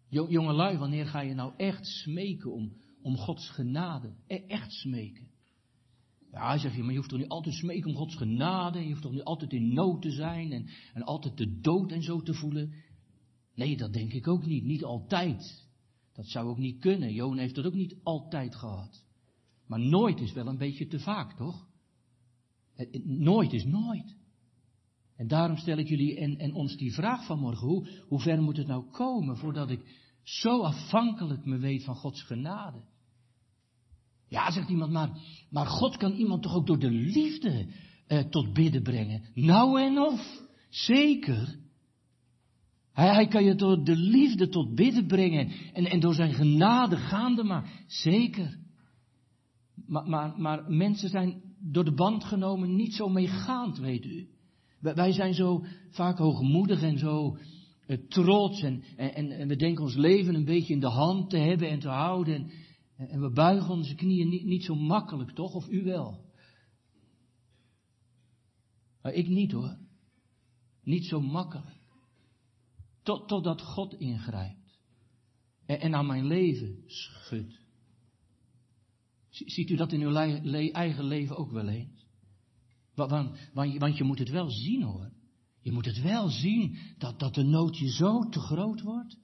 Jongelui, 0.09 0.79
wanneer 0.79 1.07
ga 1.07 1.21
je 1.21 1.35
nou 1.35 1.53
echt 1.57 1.87
smeken 1.87 2.53
om, 2.53 2.73
om 3.03 3.17
Gods 3.17 3.51
genade? 3.51 4.15
E, 4.27 4.37
echt 4.37 4.73
smeken. 4.73 5.29
Ja, 6.33 6.59
zeg 6.59 6.77
je, 6.77 6.83
maar 6.83 6.91
je 6.91 6.97
hoeft 6.97 7.11
toch 7.11 7.19
niet 7.19 7.29
altijd 7.29 7.55
smeken 7.55 7.91
om 7.91 7.97
Gods 7.97 8.17
genade. 8.17 8.81
Je 8.81 8.89
hoeft 8.89 9.03
toch 9.03 9.13
niet 9.13 9.25
altijd 9.25 9.53
in 9.53 9.75
nood 9.75 10.03
te 10.03 10.11
zijn 10.11 10.53
en, 10.53 10.67
en 10.95 11.03
altijd 11.03 11.37
de 11.37 11.61
dood 11.61 11.93
en 11.93 12.03
zo 12.03 12.23
te 12.23 12.35
voelen. 12.35 12.75
Nee, 13.61 13.77
dat 13.77 13.93
denk 13.93 14.13
ik 14.13 14.29
ook 14.29 14.47
niet. 14.47 14.65
Niet 14.65 14.85
altijd. 14.85 15.69
Dat 16.13 16.27
zou 16.27 16.49
ook 16.49 16.59
niet 16.59 16.81
kunnen. 16.81 17.13
Joon 17.13 17.39
heeft 17.39 17.55
dat 17.55 17.65
ook 17.65 17.75
niet 17.75 17.97
altijd 18.03 18.55
gehad. 18.55 19.05
Maar 19.67 19.81
nooit 19.81 20.21
is 20.21 20.33
wel 20.33 20.47
een 20.47 20.59
beetje 20.59 20.87
te 20.87 20.99
vaak, 20.99 21.37
toch? 21.37 21.67
Nooit 23.03 23.53
is 23.53 23.65
nooit. 23.65 24.17
En 25.17 25.29
daarom 25.29 25.57
stel 25.57 25.79
ik 25.79 25.89
jullie 25.89 26.17
en, 26.17 26.39
en 26.39 26.55
ons 26.55 26.77
die 26.77 26.93
vraag 26.93 27.27
vanmorgen. 27.27 27.67
Hoe, 27.67 27.89
hoe 28.09 28.21
ver 28.21 28.43
moet 28.43 28.57
het 28.57 28.67
nou 28.67 28.91
komen 28.91 29.37
voordat 29.37 29.71
ik 29.71 29.81
zo 30.23 30.63
afhankelijk 30.63 31.45
me 31.45 31.59
weet 31.59 31.85
van 31.85 31.95
Gods 31.95 32.23
genade? 32.23 32.83
Ja, 34.29 34.51
zegt 34.51 34.69
iemand, 34.69 34.93
maar, 34.93 35.11
maar 35.51 35.67
God 35.67 35.97
kan 35.97 36.13
iemand 36.13 36.43
toch 36.43 36.55
ook 36.55 36.67
door 36.67 36.79
de 36.79 36.91
liefde 36.91 37.67
eh, 38.07 38.25
tot 38.25 38.53
bidden 38.53 38.83
brengen? 38.83 39.23
Nou 39.35 39.81
en 39.81 39.99
of, 39.99 40.41
zeker. 40.69 41.59
Hij, 43.01 43.15
hij 43.15 43.27
kan 43.27 43.45
je 43.45 43.55
door 43.55 43.85
de 43.85 43.97
liefde 43.97 44.49
tot 44.49 44.75
bidden 44.75 45.07
brengen 45.07 45.51
en, 45.73 45.85
en 45.85 46.01
door 46.01 46.15
zijn 46.15 46.33
genade 46.33 46.97
gaande 46.97 47.43
maar, 47.45 47.85
zeker. 47.87 48.59
Maar, 49.87 50.09
maar, 50.09 50.41
maar 50.41 50.71
mensen 50.71 51.09
zijn 51.09 51.43
door 51.59 51.85
de 51.85 51.95
band 51.95 52.25
genomen 52.25 52.77
niet 52.77 52.95
zo 52.95 53.09
meegaand, 53.09 53.79
weet 53.79 54.05
u. 54.05 54.29
Wij 54.81 55.13
zijn 55.13 55.35
zo 55.35 55.65
vaak 55.91 56.19
hoogmoedig 56.19 56.83
en 56.83 56.99
zo 56.99 57.37
uh, 57.87 57.97
trots 58.09 58.63
en, 58.63 58.83
en, 58.97 59.31
en, 59.31 59.49
we 59.49 59.57
denken 59.57 59.85
ons 59.85 59.97
leven 59.97 60.35
een 60.35 60.45
beetje 60.45 60.73
in 60.73 60.81
de 60.81 60.91
hand 60.91 61.31
te 61.31 61.39
hebben 61.39 61.69
en 61.69 61.81
te 61.81 61.89
houden. 61.89 62.35
En, 62.97 63.09
en 63.09 63.21
we 63.21 63.31
buigen 63.33 63.71
onze 63.71 63.95
knieën 63.95 64.29
niet, 64.29 64.45
niet 64.45 64.65
zo 64.65 64.75
makkelijk, 64.75 65.31
toch? 65.31 65.55
Of 65.55 65.69
u 65.69 65.85
wel? 65.85 66.25
Maar 69.03 69.13
ik 69.13 69.29
niet 69.29 69.53
hoor. 69.53 69.77
Niet 70.83 71.05
zo 71.05 71.21
makkelijk. 71.21 71.80
Tot, 73.03 73.29
totdat 73.29 73.63
God 73.63 73.95
ingrijpt. 73.95 74.79
En, 75.67 75.81
en 75.81 75.95
aan 75.95 76.07
mijn 76.07 76.27
leven 76.27 76.83
schudt. 76.87 77.61
Ziet 79.29 79.71
u 79.71 79.77
dat 79.77 79.93
in 79.93 80.01
uw 80.01 80.15
eigen 80.73 81.05
leven 81.05 81.37
ook 81.37 81.51
wel 81.51 81.69
eens? 81.69 82.07
Want, 82.95 83.39
want, 83.79 83.97
je 83.97 84.05
moet 84.05 84.19
het 84.19 84.31
wel 84.31 84.51
zien 84.51 84.83
hoor. 84.83 85.11
Je 85.61 85.73
moet 85.73 85.85
het 85.85 86.03
wel 86.03 86.29
zien 86.29 86.79
dat, 86.99 87.19
dat 87.19 87.35
de 87.35 87.43
nood 87.43 87.79
je 87.79 87.89
zo 87.89 88.29
te 88.29 88.41
groot 88.41 88.81
wordt. 88.81 89.19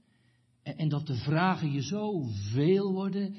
En, 0.63 0.77
en 0.77 0.89
dat 0.89 1.07
de 1.07 1.15
vragen 1.17 1.73
je 1.73 1.83
zo 1.83 2.23
veel 2.53 2.93
worden. 2.93 3.35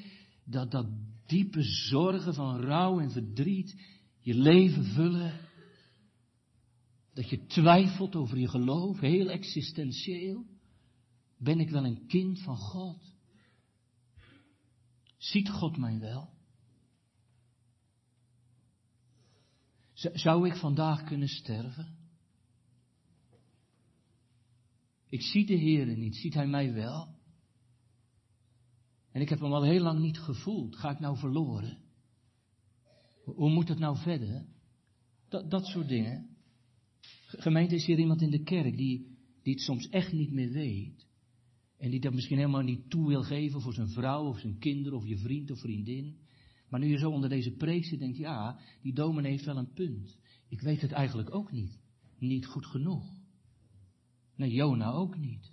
Dat, 0.46 0.72
dat 0.72 0.88
diepe 1.26 1.64
zorgen 1.64 2.34
van 2.34 2.60
rouw 2.60 3.00
en 3.00 3.12
verdriet 3.12 3.82
je 4.20 4.34
leven 4.34 4.86
vullen. 4.86 5.34
Dat 7.18 7.30
je 7.30 7.46
twijfelt 7.46 8.16
over 8.16 8.38
je 8.38 8.48
geloof, 8.48 9.00
heel 9.00 9.30
existentieel. 9.30 10.46
Ben 11.38 11.60
ik 11.60 11.70
wel 11.70 11.86
een 11.86 12.08
kind 12.08 12.42
van 12.42 12.58
God? 12.58 13.14
Ziet 15.18 15.50
God 15.50 15.78
mij 15.78 16.00
wel? 16.00 16.30
Zou 19.94 20.48
ik 20.48 20.56
vandaag 20.56 21.04
kunnen 21.04 21.28
sterven? 21.28 21.98
Ik 25.10 25.22
zie 25.22 25.46
de 25.46 25.56
Heer 25.56 25.98
niet, 25.98 26.16
ziet 26.16 26.34
Hij 26.34 26.48
mij 26.48 26.74
wel? 26.74 27.16
En 29.12 29.22
ik 29.22 29.30
heb 29.30 29.40
hem 29.40 29.54
al 29.54 29.64
heel 29.64 29.82
lang 29.82 30.00
niet 30.00 30.20
gevoeld. 30.20 30.76
Ga 30.76 30.90
ik 30.90 31.00
nou 31.00 31.18
verloren? 31.18 31.78
Hoe 33.24 33.50
moet 33.50 33.68
het 33.68 33.80
nou 33.80 33.98
verder? 33.98 34.46
Dat, 35.30 35.52
dat 35.52 35.66
soort 35.66 35.88
dingen. 35.88 36.37
Gemeente, 37.28 37.76
is 37.76 37.86
hier 37.86 38.00
iemand 38.00 38.22
in 38.22 38.32
de 38.32 38.44
kerk 38.44 38.78
die, 38.78 39.18
die 39.44 39.54
het 39.54 39.62
soms 39.62 39.90
echt 39.90 40.12
niet 40.12 40.32
meer 40.32 40.52
weet. 40.52 41.08
En 41.78 41.90
die 41.90 42.00
dat 42.00 42.14
misschien 42.14 42.38
helemaal 42.38 42.62
niet 42.62 42.90
toe 42.90 43.08
wil 43.08 43.24
geven 43.24 43.62
voor 43.62 43.74
zijn 43.74 43.90
vrouw 43.90 44.28
of 44.28 44.40
zijn 44.40 44.60
kinderen 44.60 44.98
of 44.98 45.08
je 45.08 45.18
vriend 45.18 45.52
of 45.52 45.60
vriendin. 45.60 46.18
Maar 46.70 46.80
nu 46.80 46.88
je 46.88 46.98
zo 46.98 47.10
onder 47.10 47.30
deze 47.30 47.52
preek 47.52 47.86
zit, 47.86 48.00
denk 48.00 48.16
je, 48.16 48.22
ja, 48.22 48.60
die 48.82 48.94
dominee 48.94 49.32
heeft 49.32 49.46
wel 49.46 49.58
een 49.58 49.74
punt. 49.74 50.18
Ik 50.50 50.62
weet 50.62 50.82
het 50.82 50.92
eigenlijk 50.92 51.36
ook 51.36 51.52
niet. 51.52 51.80
Niet 52.20 52.46
goed 52.46 52.66
genoeg. 52.66 53.16
Nee, 54.36 54.52
Jona 54.52 54.92
ook 54.92 55.18
niet. 55.18 55.52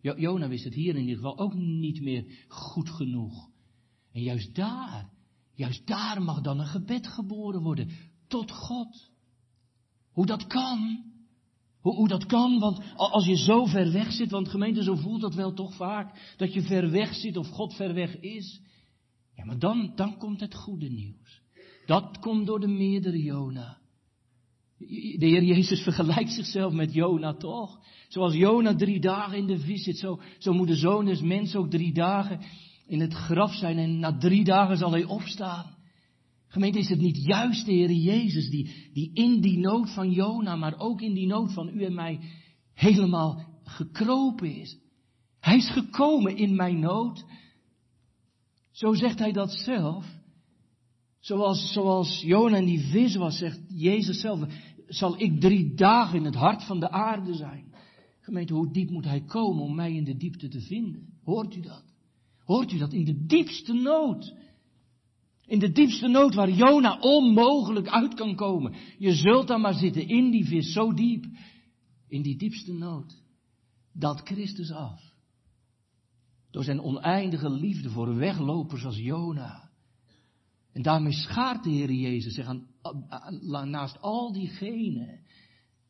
Jo 0.00 0.18
Jona 0.18 0.48
wist 0.48 0.64
het 0.64 0.74
hier 0.74 0.94
in 0.94 1.00
ieder 1.00 1.16
geval 1.16 1.38
ook 1.38 1.54
niet 1.54 2.00
meer 2.00 2.44
goed 2.48 2.90
genoeg. 2.90 3.50
En 4.12 4.22
juist 4.22 4.54
daar, 4.54 5.10
juist 5.54 5.86
daar 5.86 6.22
mag 6.22 6.40
dan 6.40 6.60
een 6.60 6.66
gebed 6.66 7.06
geboren 7.06 7.62
worden. 7.62 7.88
Tot 8.26 8.50
God. 8.50 9.14
Hoe 10.16 10.26
dat 10.26 10.46
kan. 10.46 11.04
Hoe, 11.80 11.94
hoe 11.94 12.08
dat 12.08 12.26
kan, 12.26 12.58
want 12.58 12.80
als 12.96 13.26
je 13.26 13.36
zo 13.36 13.64
ver 13.64 13.92
weg 13.92 14.12
zit, 14.12 14.30
want 14.30 14.48
gemeente 14.48 14.82
zo 14.82 14.94
voelt 14.94 15.20
dat 15.20 15.34
wel 15.34 15.52
toch 15.52 15.74
vaak, 15.74 16.34
dat 16.36 16.52
je 16.54 16.62
ver 16.62 16.90
weg 16.90 17.14
zit 17.14 17.36
of 17.36 17.48
God 17.48 17.74
ver 17.74 17.94
weg 17.94 18.20
is. 18.20 18.60
Ja, 19.34 19.44
maar 19.44 19.58
dan, 19.58 19.92
dan 19.94 20.18
komt 20.18 20.40
het 20.40 20.54
goede 20.54 20.88
nieuws. 20.88 21.42
Dat 21.86 22.18
komt 22.18 22.46
door 22.46 22.60
de 22.60 22.66
meerdere 22.66 23.22
Jona. 23.22 23.78
De 25.18 25.26
Heer 25.26 25.42
Jezus 25.42 25.80
vergelijkt 25.82 26.32
zichzelf 26.32 26.72
met 26.72 26.92
Jona 26.92 27.34
toch? 27.34 27.78
Zoals 28.08 28.34
Jona 28.34 28.74
drie 28.74 29.00
dagen 29.00 29.38
in 29.38 29.46
de 29.46 29.58
vis 29.58 29.82
zit, 29.82 29.98
zo, 29.98 30.20
zo 30.38 30.52
moet 30.52 30.68
de 30.68 30.76
zoon 30.76 31.26
mens 31.26 31.54
ook 31.54 31.70
drie 31.70 31.92
dagen 31.92 32.40
in 32.86 33.00
het 33.00 33.12
graf 33.12 33.54
zijn 33.54 33.78
en 33.78 33.98
na 33.98 34.18
drie 34.18 34.44
dagen 34.44 34.76
zal 34.76 34.90
hij 34.90 35.04
opstaan. 35.04 35.75
Gemeente, 36.56 36.78
is 36.78 36.88
het 36.88 37.00
niet 37.00 37.24
juist 37.24 37.66
de 37.66 37.72
Heer 37.72 37.92
Jezus 37.92 38.50
die, 38.50 38.90
die 38.92 39.10
in 39.12 39.40
die 39.40 39.58
nood 39.58 39.90
van 39.90 40.10
Jona, 40.10 40.56
maar 40.56 40.78
ook 40.78 41.00
in 41.00 41.14
die 41.14 41.26
nood 41.26 41.52
van 41.52 41.68
u 41.68 41.84
en 41.84 41.94
mij 41.94 42.20
helemaal 42.74 43.44
gekropen 43.62 44.56
is? 44.56 44.78
Hij 45.40 45.56
is 45.56 45.70
gekomen 45.70 46.36
in 46.36 46.54
mijn 46.54 46.78
nood. 46.78 47.24
Zo 48.70 48.94
zegt 48.94 49.18
hij 49.18 49.32
dat 49.32 49.52
zelf. 49.52 50.06
Zoals, 51.20 51.72
zoals 51.72 52.22
Jona 52.22 52.56
in 52.56 52.66
die 52.66 52.80
vis 52.80 53.16
was, 53.16 53.38
zegt 53.38 53.60
Jezus 53.68 54.20
zelf, 54.20 54.40
zal 54.86 55.20
ik 55.20 55.40
drie 55.40 55.74
dagen 55.74 56.18
in 56.18 56.24
het 56.24 56.34
hart 56.34 56.64
van 56.64 56.80
de 56.80 56.90
aarde 56.90 57.34
zijn. 57.34 57.74
Gemeente, 58.20 58.54
hoe 58.54 58.72
diep 58.72 58.90
moet 58.90 59.04
hij 59.04 59.20
komen 59.20 59.62
om 59.62 59.74
mij 59.74 59.94
in 59.94 60.04
de 60.04 60.16
diepte 60.16 60.48
te 60.48 60.60
vinden? 60.60 61.18
Hoort 61.22 61.56
u 61.56 61.60
dat? 61.60 61.84
Hoort 62.44 62.72
u 62.72 62.78
dat? 62.78 62.92
In 62.92 63.04
de 63.04 63.26
diepste 63.26 63.72
nood. 63.72 64.34
In 65.46 65.58
de 65.58 65.72
diepste 65.72 66.08
nood 66.08 66.34
waar 66.34 66.50
Jona 66.50 66.98
onmogelijk 66.98 67.88
uit 67.88 68.14
kan 68.14 68.34
komen. 68.34 68.74
Je 68.98 69.12
zult 69.12 69.46
dan 69.46 69.60
maar 69.60 69.74
zitten 69.74 70.08
in 70.08 70.30
die 70.30 70.46
vis, 70.46 70.72
zo 70.72 70.92
diep. 70.92 71.24
In 72.08 72.22
die 72.22 72.36
diepste 72.36 72.72
nood. 72.72 73.22
Dat 73.92 74.20
Christus 74.20 74.70
af. 74.70 75.14
Door 76.50 76.64
zijn 76.64 76.80
oneindige 76.80 77.50
liefde 77.50 77.90
voor 77.90 78.16
weglopers 78.16 78.84
als 78.84 78.98
Jona. 78.98 79.70
En 80.72 80.82
daarmee 80.82 81.12
schaart 81.12 81.64
de 81.64 81.70
Heer 81.70 81.92
Jezus 81.92 82.34
zich 82.34 82.46
aan, 82.46 83.70
naast 83.70 84.00
al 84.00 84.32
diegenen 84.32 85.20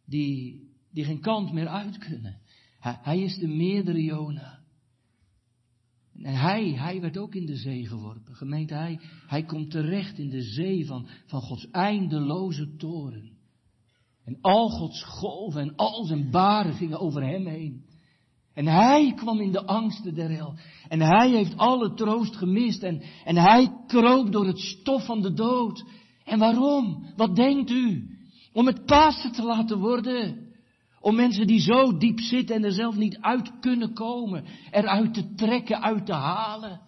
die, 0.04 0.60
die 0.90 1.04
geen 1.04 1.20
kant 1.20 1.52
meer 1.52 1.68
uit 1.68 1.98
kunnen. 1.98 2.40
Hij, 2.80 2.98
hij 3.02 3.20
is 3.20 3.38
de 3.38 3.46
meerdere 3.48 4.02
Jona. 4.02 4.64
En 6.22 6.34
hij, 6.34 6.72
hij 6.72 7.00
werd 7.00 7.18
ook 7.18 7.34
in 7.34 7.46
de 7.46 7.56
zee 7.56 7.86
geworpen. 7.86 8.34
Gemeente, 8.34 8.74
hij, 8.74 9.00
hij 9.26 9.44
komt 9.44 9.70
terecht 9.70 10.18
in 10.18 10.28
de 10.28 10.42
zee 10.42 10.86
van, 10.86 11.08
van 11.26 11.40
Gods 11.40 11.70
eindeloze 11.70 12.76
toren. 12.76 13.30
En 14.24 14.38
al 14.40 14.68
Gods 14.68 15.02
golven 15.04 15.60
en 15.60 15.76
al 15.76 16.04
zijn 16.04 16.30
baren 16.30 16.74
gingen 16.74 17.00
over 17.00 17.22
hem 17.22 17.46
heen. 17.46 17.84
En 18.54 18.66
hij 18.66 19.12
kwam 19.14 19.40
in 19.40 19.52
de 19.52 19.66
angsten 19.66 20.14
der 20.14 20.30
hel. 20.30 20.54
En 20.88 21.00
hij 21.00 21.30
heeft 21.30 21.56
alle 21.56 21.94
troost 21.94 22.36
gemist. 22.36 22.82
En, 22.82 23.02
en 23.24 23.36
hij 23.36 23.72
kroop 23.86 24.32
door 24.32 24.46
het 24.46 24.58
stof 24.58 25.04
van 25.04 25.20
de 25.22 25.32
dood. 25.32 25.84
En 26.24 26.38
waarom? 26.38 27.06
Wat 27.16 27.36
denkt 27.36 27.70
u? 27.70 28.10
Om 28.52 28.66
het 28.66 28.84
Pasen 28.84 29.32
te 29.32 29.42
laten 29.42 29.78
worden. 29.78 30.45
Om 31.06 31.14
mensen 31.14 31.46
die 31.46 31.60
zo 31.60 31.96
diep 31.96 32.20
zitten 32.20 32.56
en 32.56 32.64
er 32.64 32.72
zelf 32.72 32.96
niet 32.96 33.16
uit 33.16 33.58
kunnen 33.60 33.94
komen, 33.94 34.44
eruit 34.70 35.14
te 35.14 35.34
trekken, 35.34 35.82
uit 35.82 36.06
te 36.06 36.12
halen. 36.12 36.80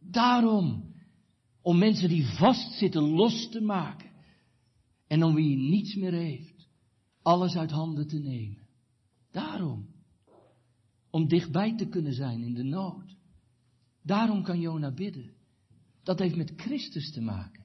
Daarom. 0.00 0.94
Om 1.62 1.78
mensen 1.78 2.08
die 2.08 2.26
vastzitten 2.26 3.02
los 3.02 3.48
te 3.50 3.60
maken. 3.60 4.10
En 5.06 5.22
om 5.22 5.34
wie 5.34 5.56
niets 5.56 5.94
meer 5.94 6.12
heeft, 6.12 6.68
alles 7.22 7.56
uit 7.56 7.70
handen 7.70 8.08
te 8.08 8.18
nemen. 8.18 8.66
Daarom. 9.30 9.88
Om 11.10 11.28
dichtbij 11.28 11.76
te 11.76 11.88
kunnen 11.88 12.14
zijn 12.14 12.42
in 12.42 12.54
de 12.54 12.64
nood. 12.64 13.16
Daarom 14.02 14.42
kan 14.42 14.60
Jona 14.60 14.94
bidden. 14.94 15.34
Dat 16.02 16.18
heeft 16.18 16.36
met 16.36 16.52
Christus 16.56 17.12
te 17.12 17.20
maken. 17.20 17.64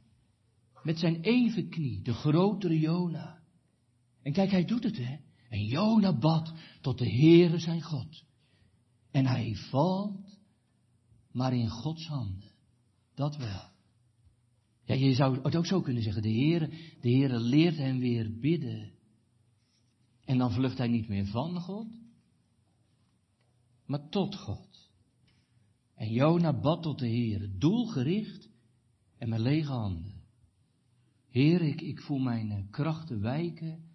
Met 0.84 1.00
zijn 1.00 1.22
evenknie, 1.22 2.02
de 2.02 2.14
grotere 2.14 2.80
Jona. 2.80 3.40
En 4.22 4.34
kijk, 4.34 4.52
hij 4.52 4.66
doet 4.66 4.84
het, 4.84 4.98
hè. 4.98 5.26
En 5.50 5.66
Jona 5.66 6.18
bad 6.18 6.54
tot 6.82 6.98
de 6.98 7.10
Heere 7.10 7.60
zijn 7.60 7.82
God. 7.82 8.24
En 9.12 9.26
hij 9.26 9.56
valt, 9.56 10.40
maar 11.32 11.54
in 11.54 11.70
Gods 11.70 12.08
handen. 12.08 12.52
Dat 13.14 13.38
wel. 13.38 13.70
Ja, 14.84 14.96
je 14.96 15.14
zou 15.14 15.42
het 15.42 15.56
ook 15.56 15.66
zo 15.66 15.82
kunnen 15.82 16.04
zeggen. 16.04 16.22
De 16.22 16.34
Heere, 16.34 16.70
de 17.02 17.10
Heere 17.10 17.40
leert 17.40 17.78
hem 17.78 18.00
weer 18.00 18.40
bidden. 18.40 18.92
En 20.26 20.38
dan 20.38 20.52
vlucht 20.52 20.78
hij 20.78 20.88
niet 20.88 21.08
meer 21.08 21.26
van 21.26 21.62
God, 21.62 21.88
maar 23.86 24.10
tot 24.10 24.36
God. 24.36 24.90
En 25.96 26.12
Jona 26.12 26.60
bad 26.60 26.84
tot 26.84 27.00
de 27.00 27.08
Heere, 27.08 27.58
doelgericht 27.58 28.50
en 29.18 29.30
met 29.30 29.40
lege 29.40 29.72
handen. 29.72 30.24
Heer, 31.28 31.62
ik, 31.62 31.82
ik 31.82 32.02
voel 32.02 32.20
mijn 32.20 32.68
krachten 32.70 33.22
wijken 33.22 33.87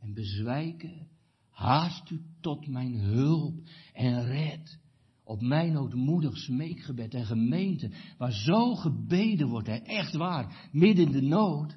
en 0.00 0.14
bezwijken. 0.14 1.08
Haast 1.50 2.10
u 2.10 2.20
tot 2.40 2.66
mijn 2.66 2.94
hulp 2.94 3.60
en 3.92 4.24
red. 4.24 4.78
Op 5.24 5.40
mijn 5.40 5.76
ootmoedig 5.76 6.36
smeekgebed 6.36 7.14
en 7.14 7.26
gemeente, 7.26 7.90
waar 8.18 8.32
zo 8.32 8.74
gebeden 8.74 9.48
wordt, 9.48 9.66
hè, 9.66 9.74
echt 9.74 10.14
waar, 10.14 10.68
midden 10.72 11.06
in 11.06 11.12
de 11.12 11.22
nood, 11.22 11.76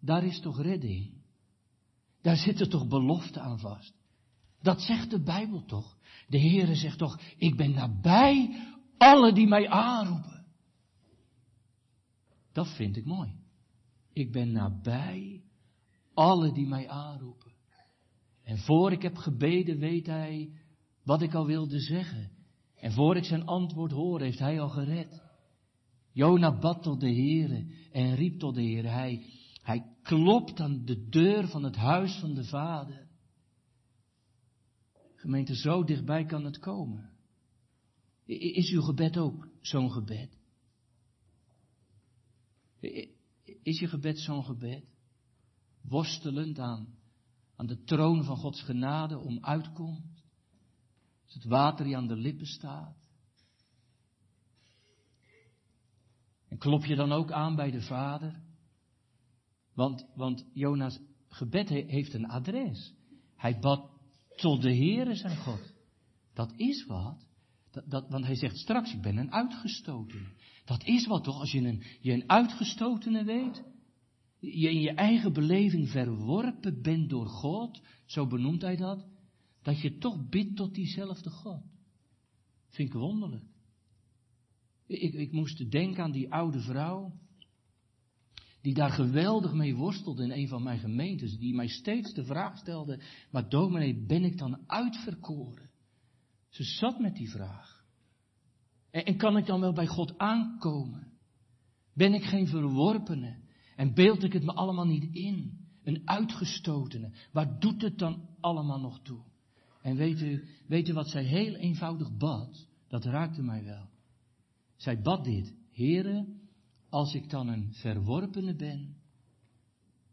daar 0.00 0.24
is 0.24 0.40
toch 0.40 0.62
redding. 0.62 1.22
Daar 2.22 2.36
zit 2.36 2.60
er 2.60 2.68
toch 2.68 2.88
belofte 2.88 3.40
aan 3.40 3.58
vast. 3.58 3.94
Dat 4.62 4.80
zegt 4.80 5.10
de 5.10 5.22
Bijbel 5.22 5.64
toch. 5.64 5.96
De 6.28 6.40
Heere 6.40 6.74
zegt 6.74 6.98
toch, 6.98 7.20
ik 7.36 7.56
ben 7.56 7.70
nabij 7.70 8.60
alle 8.98 9.32
die 9.32 9.46
mij 9.46 9.68
aanroepen. 9.68 10.46
Dat 12.52 12.68
vind 12.68 12.96
ik 12.96 13.04
mooi. 13.04 13.34
Ik 14.12 14.32
ben 14.32 14.52
nabij 14.52 15.41
alle 16.14 16.52
die 16.52 16.66
mij 16.66 16.88
aanroepen. 16.88 17.52
En 18.42 18.58
voor 18.58 18.92
ik 18.92 19.02
heb 19.02 19.16
gebeden 19.16 19.78
weet 19.78 20.06
hij 20.06 20.52
wat 21.04 21.22
ik 21.22 21.34
al 21.34 21.46
wilde 21.46 21.80
zeggen. 21.80 22.30
En 22.74 22.92
voor 22.92 23.16
ik 23.16 23.24
zijn 23.24 23.46
antwoord 23.46 23.90
hoor, 23.90 24.20
heeft 24.20 24.38
hij 24.38 24.60
al 24.60 24.68
gered. 24.68 25.22
Jona 26.12 26.58
bad 26.58 26.82
tot 26.82 27.00
de 27.00 27.14
Heere 27.14 27.66
en 27.92 28.14
riep 28.14 28.38
tot 28.38 28.54
de 28.54 28.62
Heere. 28.62 28.88
Hij, 28.88 29.26
hij 29.62 29.96
klopt 30.02 30.60
aan 30.60 30.84
de 30.84 31.08
deur 31.08 31.48
van 31.48 31.62
het 31.62 31.76
huis 31.76 32.18
van 32.20 32.34
de 32.34 32.44
Vader. 32.44 33.08
Gemeente, 35.14 35.56
zo 35.56 35.84
dichtbij 35.84 36.24
kan 36.24 36.44
het 36.44 36.58
komen. 36.58 37.10
Is 38.24 38.70
uw 38.70 38.80
gebed 38.80 39.16
ook 39.16 39.48
zo'n 39.60 39.90
gebed? 39.90 40.38
Is 43.62 43.80
je 43.80 43.88
gebed 43.88 44.18
zo'n 44.18 44.44
gebed? 44.44 44.91
Worstelend 45.82 46.58
aan, 46.58 46.94
aan 47.56 47.66
de 47.66 47.82
troon 47.84 48.24
van 48.24 48.36
Gods 48.36 48.62
genade 48.62 49.18
om 49.18 49.44
uitkomt. 49.44 50.22
Als 51.24 51.34
het 51.34 51.44
water 51.44 51.84
die 51.84 51.96
aan 51.96 52.06
de 52.06 52.16
lippen 52.16 52.46
staat. 52.46 52.96
En 56.48 56.58
klop 56.58 56.84
je 56.84 56.94
dan 56.94 57.12
ook 57.12 57.30
aan 57.30 57.56
bij 57.56 57.70
de 57.70 57.82
Vader? 57.82 58.42
Want, 59.74 60.06
want 60.14 60.44
Jona's 60.54 61.00
gebed 61.28 61.68
heeft 61.68 62.14
een 62.14 62.28
adres. 62.28 62.94
Hij 63.36 63.58
bad 63.58 63.90
tot 64.36 64.62
de 64.62 64.74
Heere 64.74 65.14
zijn 65.14 65.36
God. 65.36 65.72
Dat 66.34 66.52
is 66.56 66.86
wat. 66.86 67.26
Dat, 67.70 67.90
dat, 67.90 68.08
want 68.08 68.24
hij 68.24 68.34
zegt 68.34 68.56
straks, 68.56 68.92
ik 68.92 69.02
ben 69.02 69.16
een 69.16 69.32
uitgestotene. 69.32 70.28
Dat 70.64 70.84
is 70.84 71.06
wat 71.06 71.24
toch, 71.24 71.38
als 71.38 71.52
je 71.52 71.58
een, 71.58 71.82
je 72.00 72.12
een 72.12 72.28
uitgestotene 72.28 73.24
weet. 73.24 73.62
Je 74.44 74.70
in 74.70 74.80
je 74.80 74.90
eigen 74.90 75.32
beleving 75.32 75.88
verworpen 75.88 76.82
bent 76.82 77.10
door 77.10 77.26
God, 77.26 77.82
zo 78.04 78.26
benoemt 78.26 78.62
hij 78.62 78.76
dat. 78.76 79.06
Dat 79.62 79.80
je 79.80 79.98
toch 79.98 80.28
bidt 80.28 80.56
tot 80.56 80.74
diezelfde 80.74 81.30
God. 81.30 81.62
Vind 82.68 82.88
ik 82.88 82.94
wonderlijk. 82.94 83.44
Ik, 84.86 85.14
ik 85.14 85.32
moest 85.32 85.70
denken 85.70 86.02
aan 86.02 86.12
die 86.12 86.32
oude 86.32 86.60
vrouw. 86.60 87.12
Die 88.60 88.74
daar 88.74 88.90
geweldig 88.90 89.52
mee 89.52 89.74
worstelde 89.74 90.22
in 90.22 90.30
een 90.30 90.48
van 90.48 90.62
mijn 90.62 90.78
gemeentes. 90.78 91.38
Die 91.38 91.54
mij 91.54 91.68
steeds 91.68 92.14
de 92.14 92.24
vraag 92.24 92.58
stelde. 92.58 93.00
Maar 93.30 93.48
dominee, 93.48 94.06
ben 94.06 94.24
ik 94.24 94.38
dan 94.38 94.58
uitverkoren? 94.66 95.70
Ze 96.48 96.62
zat 96.62 96.98
met 96.98 97.16
die 97.16 97.30
vraag. 97.30 97.84
En, 98.90 99.04
en 99.04 99.16
kan 99.16 99.36
ik 99.36 99.46
dan 99.46 99.60
wel 99.60 99.72
bij 99.72 99.86
God 99.86 100.18
aankomen? 100.18 101.12
Ben 101.94 102.14
ik 102.14 102.22
geen 102.22 102.46
verworpene? 102.46 103.41
En 103.76 103.94
beeld 103.94 104.22
ik 104.22 104.32
het 104.32 104.44
me 104.44 104.52
allemaal 104.52 104.86
niet 104.86 105.14
in? 105.14 105.62
een 105.84 106.02
uitgestotene. 106.04 107.12
Waar 107.32 107.58
doet 107.58 107.82
het 107.82 107.98
dan 107.98 108.28
allemaal 108.40 108.80
nog 108.80 109.00
toe? 109.02 109.22
En 109.82 109.96
weet 109.96 110.20
u, 110.20 110.48
weet 110.66 110.88
u 110.88 110.92
wat 110.92 111.08
zij 111.08 111.24
heel 111.24 111.54
eenvoudig 111.54 112.16
bad? 112.16 112.66
Dat 112.88 113.04
raakte 113.04 113.42
mij 113.42 113.64
wel. 113.64 113.88
Zij 114.76 115.00
bad 115.00 115.24
dit. 115.24 115.54
Here, 115.70 116.26
als 116.88 117.14
ik 117.14 117.30
dan 117.30 117.48
een 117.48 117.72
verworpene 117.72 118.54
ben, 118.54 118.96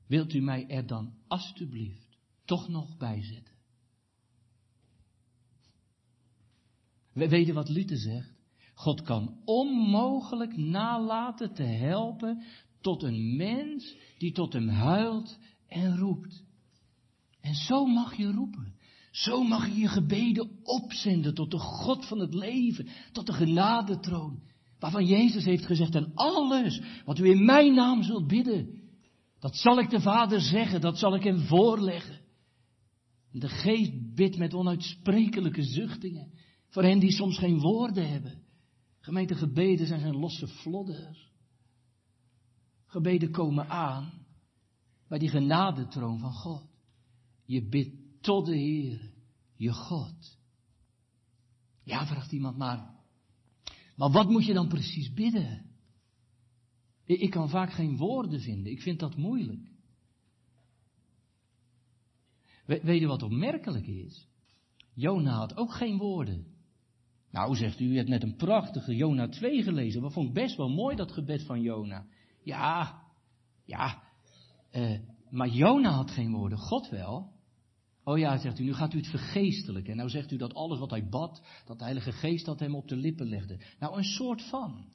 wilt 0.07 0.33
u 0.33 0.41
mij 0.41 0.67
er 0.67 0.87
dan 0.87 1.13
alstublieft 1.27 2.17
toch 2.45 2.67
nog 2.67 2.97
bij 2.97 3.23
zetten? 3.23 3.57
We 7.13 7.29
weten 7.29 7.53
wat 7.53 7.69
Luther 7.69 7.97
zegt. 7.97 8.37
God 8.73 9.01
kan 9.01 9.41
onmogelijk 9.45 10.57
nalaten 10.57 11.53
te 11.53 11.63
helpen 11.63 12.43
tot 12.81 13.03
een 13.03 13.35
mens 13.35 13.95
die 14.17 14.31
tot 14.31 14.53
hem 14.53 14.67
huilt 14.67 15.39
en 15.67 15.97
roept. 15.97 16.43
En 17.41 17.53
zo 17.53 17.85
mag 17.85 18.17
je 18.17 18.31
roepen. 18.31 18.73
Zo 19.11 19.43
mag 19.43 19.67
je 19.67 19.79
je 19.79 19.87
gebeden 19.87 20.49
opzenden 20.63 21.33
tot 21.33 21.51
de 21.51 21.59
God 21.59 22.05
van 22.05 22.19
het 22.19 22.33
leven, 22.33 22.87
tot 23.11 23.25
de 23.25 23.33
genadetroon. 23.33 24.41
Waarvan 24.79 25.05
Jezus 25.05 25.45
heeft 25.45 25.65
gezegd, 25.65 25.95
en 25.95 26.11
alles 26.13 26.81
wat 27.05 27.19
u 27.19 27.29
in 27.29 27.45
mijn 27.45 27.73
naam 27.73 28.03
zult 28.03 28.27
bidden, 28.27 28.81
dat 29.39 29.55
zal 29.55 29.79
ik 29.79 29.89
de 29.89 30.01
Vader 30.01 30.41
zeggen, 30.41 30.81
dat 30.81 30.97
zal 30.97 31.15
ik 31.15 31.23
hem 31.23 31.39
voorleggen. 31.39 32.19
de 33.31 33.49
geest 33.49 34.15
bidt 34.15 34.37
met 34.37 34.53
onuitsprekelijke 34.53 35.63
zuchtingen, 35.63 36.31
voor 36.69 36.83
hen 36.83 36.99
die 36.99 37.11
soms 37.11 37.37
geen 37.37 37.59
woorden 37.59 38.09
hebben. 38.09 38.43
Gemeente 38.99 39.35
gebeden 39.35 39.87
zijn 39.87 39.99
geen 39.99 40.19
losse 40.19 40.47
flodders. 40.47 41.28
Gebeden 42.89 43.31
komen 43.31 43.69
aan 43.69 44.11
bij 45.07 45.19
die 45.19 45.29
genadetroon 45.29 46.19
van 46.19 46.33
God. 46.33 46.67
Je 47.45 47.67
bidt 47.67 47.95
tot 48.21 48.45
de 48.45 48.57
Heer, 48.57 49.11
je 49.55 49.73
God. 49.73 50.37
Ja, 51.83 52.07
vraagt 52.07 52.31
iemand 52.31 52.57
maar. 52.57 52.95
Maar 53.95 54.11
wat 54.11 54.29
moet 54.29 54.45
je 54.45 54.53
dan 54.53 54.67
precies 54.67 55.13
bidden? 55.13 55.65
Ik 57.05 57.29
kan 57.29 57.49
vaak 57.49 57.71
geen 57.71 57.97
woorden 57.97 58.41
vinden. 58.41 58.71
Ik 58.71 58.81
vind 58.81 58.99
dat 58.99 59.15
moeilijk. 59.15 59.71
weet 62.65 62.99
je 62.99 63.07
wat 63.07 63.23
opmerkelijk 63.23 63.87
is? 63.87 64.27
Jona 64.93 65.31
had 65.31 65.57
ook 65.57 65.73
geen 65.73 65.97
woorden. 65.97 66.45
Nou, 67.31 67.55
zegt 67.55 67.79
u, 67.79 67.85
u 67.85 67.95
hebt 67.95 68.09
net 68.09 68.23
een 68.23 68.35
prachtige 68.35 68.95
Jona 68.95 69.27
2 69.27 69.63
gelezen. 69.63 70.01
Dat 70.01 70.13
vond 70.13 70.27
ik 70.27 70.33
best 70.33 70.55
wel 70.55 70.69
mooi, 70.69 70.95
dat 70.95 71.11
gebed 71.11 71.43
van 71.43 71.61
Jona. 71.61 72.07
Ja, 72.43 73.01
ja, 73.65 74.03
uh, 74.71 74.99
maar 75.29 75.47
Jona 75.47 75.91
had 75.91 76.11
geen 76.11 76.31
woorden, 76.31 76.57
God 76.57 76.89
wel. 76.89 77.37
Oh 78.03 78.17
ja, 78.17 78.37
zegt 78.37 78.59
u, 78.59 78.63
nu 78.63 78.73
gaat 78.73 78.93
u 78.93 78.97
het 78.97 79.07
vergeestelijken. 79.07 79.91
En 79.91 79.97
nou 79.97 80.09
zegt 80.09 80.31
u 80.31 80.37
dat 80.37 80.53
alles 80.53 80.79
wat 80.79 80.89
hij 80.89 81.09
bad, 81.09 81.41
dat 81.65 81.77
de 81.77 81.83
Heilige 81.83 82.11
Geest 82.11 82.45
dat 82.45 82.59
hem 82.59 82.75
op 82.75 82.87
de 82.87 82.95
lippen 82.95 83.27
legde. 83.27 83.59
Nou, 83.79 83.97
een 83.97 84.03
soort 84.03 84.41
van. 84.41 84.85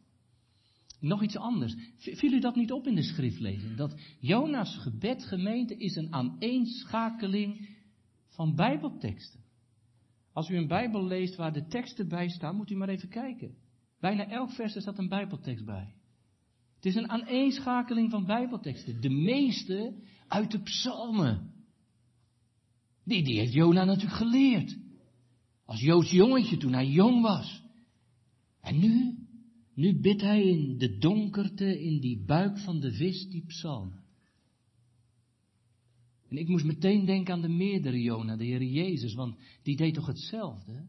Nog 1.00 1.22
iets 1.22 1.36
anders. 1.36 1.74
Viel 1.96 2.32
u 2.32 2.40
dat 2.40 2.54
niet 2.54 2.72
op 2.72 2.86
in 2.86 2.94
de 2.94 3.02
schriftlezing? 3.02 3.76
Dat 3.76 4.00
Jona's 4.20 4.76
gebed, 4.76 5.24
gemeente, 5.24 5.76
is 5.76 5.96
een 5.96 6.12
aaneenschakeling 6.12 7.68
van 8.28 8.54
Bijbelteksten. 8.54 9.40
Als 10.32 10.48
u 10.48 10.56
een 10.56 10.68
Bijbel 10.68 11.06
leest 11.06 11.36
waar 11.36 11.52
de 11.52 11.66
teksten 11.66 12.08
bij 12.08 12.28
staan, 12.28 12.56
moet 12.56 12.70
u 12.70 12.76
maar 12.76 12.88
even 12.88 13.08
kijken. 13.08 13.54
Bijna 14.00 14.28
elk 14.28 14.50
vers 14.50 14.80
staat 14.80 14.98
een 14.98 15.08
Bijbeltekst 15.08 15.64
bij. 15.64 15.94
Het 16.84 16.94
is 16.94 17.02
een 17.02 17.10
aaneenschakeling 17.10 18.10
van 18.10 18.26
Bijbelteksten. 18.26 19.00
De 19.00 19.10
meeste 19.10 19.94
uit 20.28 20.50
de 20.50 20.62
psalmen. 20.62 21.52
Die, 23.04 23.24
die 23.24 23.38
heeft 23.38 23.52
Jona 23.52 23.84
natuurlijk 23.84 24.16
geleerd. 24.16 24.78
Als 25.64 25.80
Joods 25.80 26.10
jongetje 26.10 26.56
toen 26.56 26.72
hij 26.72 26.86
jong 26.86 27.22
was. 27.22 27.62
En 28.60 28.78
nu, 28.78 29.18
nu 29.74 30.00
bidt 30.00 30.20
hij 30.20 30.42
in 30.42 30.78
de 30.78 30.98
donkerte, 30.98 31.80
in 31.82 32.00
die 32.00 32.24
buik 32.24 32.58
van 32.58 32.80
de 32.80 32.92
vis, 32.92 33.28
die 33.28 33.46
psalmen. 33.46 34.04
En 36.28 36.36
ik 36.36 36.48
moest 36.48 36.64
meteen 36.64 37.04
denken 37.04 37.34
aan 37.34 37.42
de 37.42 37.48
meerdere 37.48 38.02
Jona, 38.02 38.36
de 38.36 38.44
Heer 38.44 38.62
Jezus, 38.62 39.14
want 39.14 39.36
die 39.62 39.76
deed 39.76 39.94
toch 39.94 40.06
hetzelfde? 40.06 40.86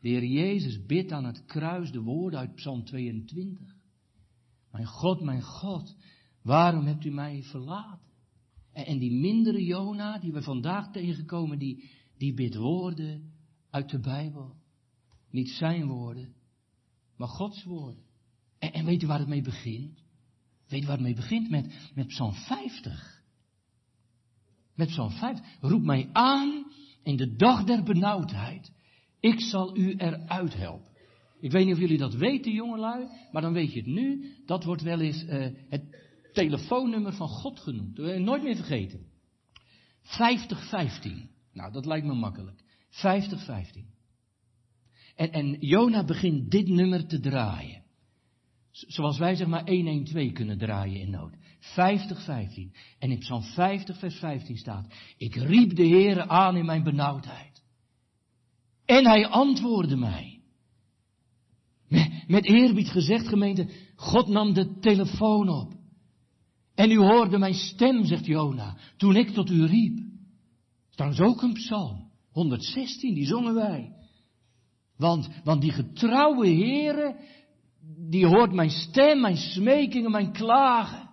De 0.00 0.08
Heer 0.08 0.24
Jezus 0.24 0.86
bidt 0.86 1.12
aan 1.12 1.24
het 1.24 1.44
kruis 1.44 1.90
de 1.90 2.00
woorden 2.00 2.38
uit 2.38 2.54
Psalm 2.54 2.84
22. 2.84 3.73
Mijn 4.74 4.86
God, 4.86 5.20
mijn 5.20 5.42
God, 5.42 5.96
waarom 6.42 6.86
hebt 6.86 7.04
u 7.04 7.10
mij 7.10 7.42
verlaten? 7.42 8.12
En, 8.72 8.98
die 8.98 9.12
mindere 9.12 9.64
Jona 9.64 10.18
die 10.18 10.32
we 10.32 10.42
vandaag 10.42 10.92
tegenkomen, 10.92 11.58
die, 11.58 11.90
die 12.18 12.34
bidt 12.34 12.56
woorden 12.56 13.32
uit 13.70 13.90
de 13.90 14.00
Bijbel. 14.00 14.56
Niet 15.30 15.48
zijn 15.48 15.86
woorden, 15.86 16.34
maar 17.16 17.28
Gods 17.28 17.64
woorden. 17.64 18.02
En, 18.58 18.72
en 18.72 18.84
weet 18.84 19.02
u 19.02 19.06
waar 19.06 19.18
het 19.18 19.28
mee 19.28 19.42
begint? 19.42 20.02
Weet 20.68 20.82
u 20.82 20.86
waar 20.86 20.96
het 20.96 21.04
mee 21.04 21.14
begint? 21.14 21.50
Met, 21.50 21.90
met 21.94 22.06
Psalm 22.06 22.32
50. 22.32 23.22
Met 24.74 24.88
Psalm 24.88 25.10
50. 25.10 25.46
Roep 25.60 25.82
mij 25.82 26.08
aan 26.12 26.64
in 27.02 27.16
de 27.16 27.36
dag 27.36 27.64
der 27.64 27.82
benauwdheid. 27.82 28.72
Ik 29.20 29.40
zal 29.40 29.76
u 29.76 29.94
eruit 29.96 30.54
helpen. 30.54 30.93
Ik 31.44 31.50
weet 31.50 31.64
niet 31.64 31.74
of 31.74 31.80
jullie 31.80 31.98
dat 31.98 32.14
weten, 32.14 32.52
jongelui, 32.52 33.08
maar 33.32 33.42
dan 33.42 33.52
weet 33.52 33.72
je 33.72 33.78
het 33.78 33.88
nu. 33.88 34.34
Dat 34.46 34.64
wordt 34.64 34.82
wel 34.82 35.00
eens 35.00 35.24
uh, 35.24 35.46
het 35.68 35.82
telefoonnummer 36.32 37.12
van 37.12 37.28
God 37.28 37.60
genoemd. 37.60 37.96
Dat 37.96 38.04
wil 38.04 38.14
je 38.14 38.20
nooit 38.20 38.42
meer 38.42 38.56
vergeten. 38.56 39.06
5015. 40.02 41.30
Nou, 41.52 41.72
dat 41.72 41.86
lijkt 41.86 42.06
me 42.06 42.14
makkelijk. 42.14 42.64
5015. 42.88 43.86
En, 45.16 45.32
en 45.32 45.56
Jona 45.60 46.04
begint 46.04 46.50
dit 46.50 46.68
nummer 46.68 47.06
te 47.06 47.20
draaien. 47.20 47.82
Zoals 48.70 49.18
wij 49.18 49.34
zeg 49.34 49.46
maar 49.46 49.68
112 49.68 50.32
kunnen 50.32 50.58
draaien 50.58 51.00
in 51.00 51.10
nood. 51.10 51.34
5015. 51.58 52.74
En 52.98 53.10
in 53.10 53.18
Psalm 53.18 53.42
50 53.42 53.98
vers 53.98 54.18
15 54.18 54.56
staat. 54.56 54.94
Ik 55.16 55.34
riep 55.34 55.76
de 55.76 55.88
Heere 55.88 56.28
aan 56.28 56.56
in 56.56 56.66
mijn 56.66 56.82
benauwdheid. 56.82 57.62
En 58.84 59.06
hij 59.06 59.26
antwoordde 59.26 59.96
mij. 59.96 60.33
Met, 62.26 62.44
eerbied 62.44 62.88
gezegd 62.88 63.28
gemeente, 63.28 63.68
God 63.96 64.28
nam 64.28 64.52
de 64.52 64.78
telefoon 64.80 65.48
op. 65.48 65.72
En 66.74 66.90
u 66.90 66.96
hoorde 66.96 67.38
mijn 67.38 67.54
stem, 67.54 68.04
zegt 68.04 68.26
Jona, 68.26 68.76
toen 68.96 69.16
ik 69.16 69.30
tot 69.30 69.50
u 69.50 69.64
riep. 69.66 69.98
Trouwens 70.90 71.22
ook 71.22 71.42
een 71.42 71.52
psalm, 71.52 72.10
116, 72.30 73.14
die 73.14 73.26
zongen 73.26 73.54
wij. 73.54 73.92
Want, 74.96 75.28
want 75.44 75.60
die 75.60 75.72
getrouwe 75.72 76.46
Heere, 76.46 77.16
die 78.08 78.26
hoort 78.26 78.52
mijn 78.52 78.70
stem, 78.70 79.20
mijn 79.20 79.36
smekingen, 79.36 80.10
mijn 80.10 80.32
klagen. 80.32 81.10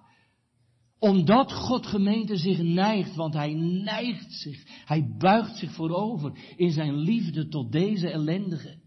Omdat 1.00 1.52
God 1.54 1.86
gemeente 1.86 2.38
zich 2.38 2.62
neigt, 2.62 3.16
want 3.16 3.34
hij 3.34 3.54
neigt 3.84 4.34
zich, 4.34 4.64
hij 4.86 5.16
buigt 5.18 5.58
zich 5.58 5.72
voorover 5.72 6.54
in 6.56 6.72
zijn 6.72 6.96
liefde 6.96 7.48
tot 7.48 7.72
deze 7.72 8.10
ellendige. 8.10 8.81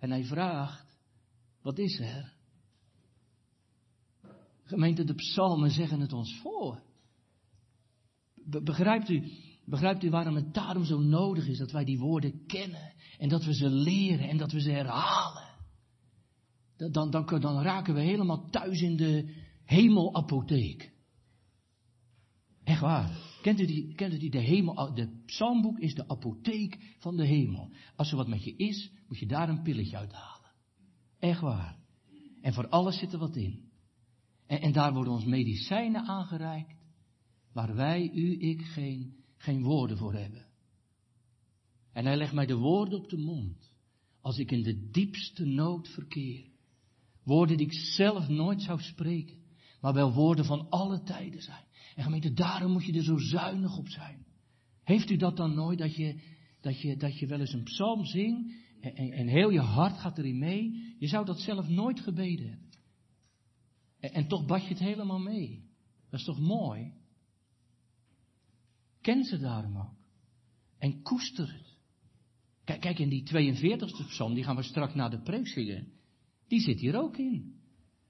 En 0.00 0.10
hij 0.10 0.24
vraagt, 0.24 0.98
wat 1.62 1.78
is 1.78 2.00
er? 2.00 2.32
Gemeente, 4.64 5.04
de 5.04 5.14
psalmen 5.14 5.70
zeggen 5.70 6.00
het 6.00 6.12
ons 6.12 6.40
voor. 6.42 6.82
Begrijpt 8.62 9.08
u, 9.08 9.30
begrijpt 9.64 10.04
u 10.04 10.10
waarom 10.10 10.34
het 10.34 10.54
daarom 10.54 10.84
zo 10.84 10.98
nodig 10.98 11.46
is 11.46 11.58
dat 11.58 11.70
wij 11.70 11.84
die 11.84 11.98
woorden 11.98 12.46
kennen 12.46 12.92
en 13.18 13.28
dat 13.28 13.44
we 13.44 13.54
ze 13.54 13.68
leren 13.68 14.28
en 14.28 14.36
dat 14.36 14.52
we 14.52 14.60
ze 14.60 14.70
herhalen? 14.70 15.48
Dan, 16.76 17.10
dan, 17.10 17.40
dan 17.40 17.62
raken 17.62 17.94
we 17.94 18.00
helemaal 18.00 18.48
thuis 18.50 18.80
in 18.80 18.96
de 18.96 19.34
hemelapotheek. 19.64 20.92
Echt 22.64 22.80
waar. 22.80 23.18
Kent 23.42 23.60
u 23.60 23.66
die, 23.66 23.94
kent 23.94 24.12
u 24.12 24.18
die 24.18 24.30
de 24.30 24.38
hemel, 24.38 24.94
de 24.94 25.22
psalmboek 25.26 25.78
is 25.78 25.94
de 25.94 26.08
apotheek 26.08 26.94
van 26.98 27.16
de 27.16 27.26
hemel. 27.26 27.70
Als 27.96 28.10
er 28.10 28.16
wat 28.16 28.28
met 28.28 28.44
je 28.44 28.56
is, 28.56 28.90
moet 29.10 29.18
je 29.18 29.26
daar 29.26 29.48
een 29.48 29.62
pilletje 29.62 29.96
uithalen. 29.96 30.50
Echt 31.18 31.40
waar. 31.40 31.78
En 32.40 32.52
voor 32.52 32.68
alles 32.68 32.98
zit 32.98 33.12
er 33.12 33.18
wat 33.18 33.36
in. 33.36 33.70
En, 34.46 34.60
en 34.60 34.72
daar 34.72 34.92
worden 34.92 35.12
ons 35.12 35.24
medicijnen 35.24 36.06
aangereikt, 36.06 36.74
waar 37.52 37.74
wij, 37.74 38.10
u, 38.14 38.40
ik 38.40 38.62
geen, 38.62 39.16
geen 39.36 39.62
woorden 39.62 39.96
voor 39.96 40.14
hebben. 40.14 40.46
En 41.92 42.04
hij 42.04 42.16
legt 42.16 42.32
mij 42.32 42.46
de 42.46 42.56
woorden 42.56 42.98
op 42.98 43.08
de 43.08 43.16
mond, 43.16 43.72
als 44.20 44.38
ik 44.38 44.50
in 44.50 44.62
de 44.62 44.90
diepste 44.90 45.44
nood 45.44 45.88
verkeer. 45.88 46.44
Woorden 47.22 47.56
die 47.56 47.66
ik 47.66 47.72
zelf 47.72 48.28
nooit 48.28 48.62
zou 48.62 48.80
spreken, 48.80 49.38
maar 49.80 49.94
wel 49.94 50.12
woorden 50.12 50.44
van 50.44 50.68
alle 50.68 51.02
tijden 51.02 51.42
zijn. 51.42 51.64
En 51.94 52.04
gemeente, 52.04 52.32
daarom 52.32 52.72
moet 52.72 52.84
je 52.84 52.92
er 52.92 53.04
zo 53.04 53.18
zuinig 53.18 53.78
op 53.78 53.88
zijn. 53.88 54.26
Heeft 54.84 55.10
u 55.10 55.16
dat 55.16 55.36
dan 55.36 55.54
nooit, 55.54 55.78
dat 55.78 55.94
je, 55.94 56.20
dat 56.60 56.80
je, 56.80 56.96
dat 56.96 57.18
je 57.18 57.26
wel 57.26 57.40
eens 57.40 57.52
een 57.52 57.64
psalm 57.64 58.04
zingt 58.04 58.52
en, 58.80 59.12
en, 59.12 59.26
heel 59.26 59.50
je 59.50 59.60
hart 59.60 59.98
gaat 59.98 60.18
erin 60.18 60.38
mee? 60.38 60.94
Je 60.98 61.06
zou 61.06 61.24
dat 61.24 61.40
zelf 61.40 61.68
nooit 61.68 62.00
gebeden 62.00 62.48
hebben. 62.48 62.68
En, 64.00 64.12
en 64.12 64.28
toch 64.28 64.46
bad 64.46 64.62
je 64.62 64.68
het 64.68 64.78
helemaal 64.78 65.18
mee. 65.18 65.64
Dat 66.10 66.20
is 66.20 66.26
toch 66.26 66.40
mooi? 66.40 66.92
Ken 69.00 69.24
ze 69.24 69.38
daarom 69.38 69.76
ook. 69.76 69.98
En 70.78 71.02
koester 71.02 71.52
het. 71.52 71.78
Kijk, 72.64 72.80
kijk 72.80 72.98
in 72.98 73.08
die 73.08 73.26
42e 73.26 74.06
psalm, 74.06 74.34
die 74.34 74.44
gaan 74.44 74.56
we 74.56 74.62
straks 74.62 74.94
naar 74.94 75.10
de 75.10 75.22
preek 75.22 75.48
zingen. 75.48 75.92
Die 76.48 76.60
zit 76.60 76.80
hier 76.80 77.00
ook 77.00 77.16
in. 77.16 77.54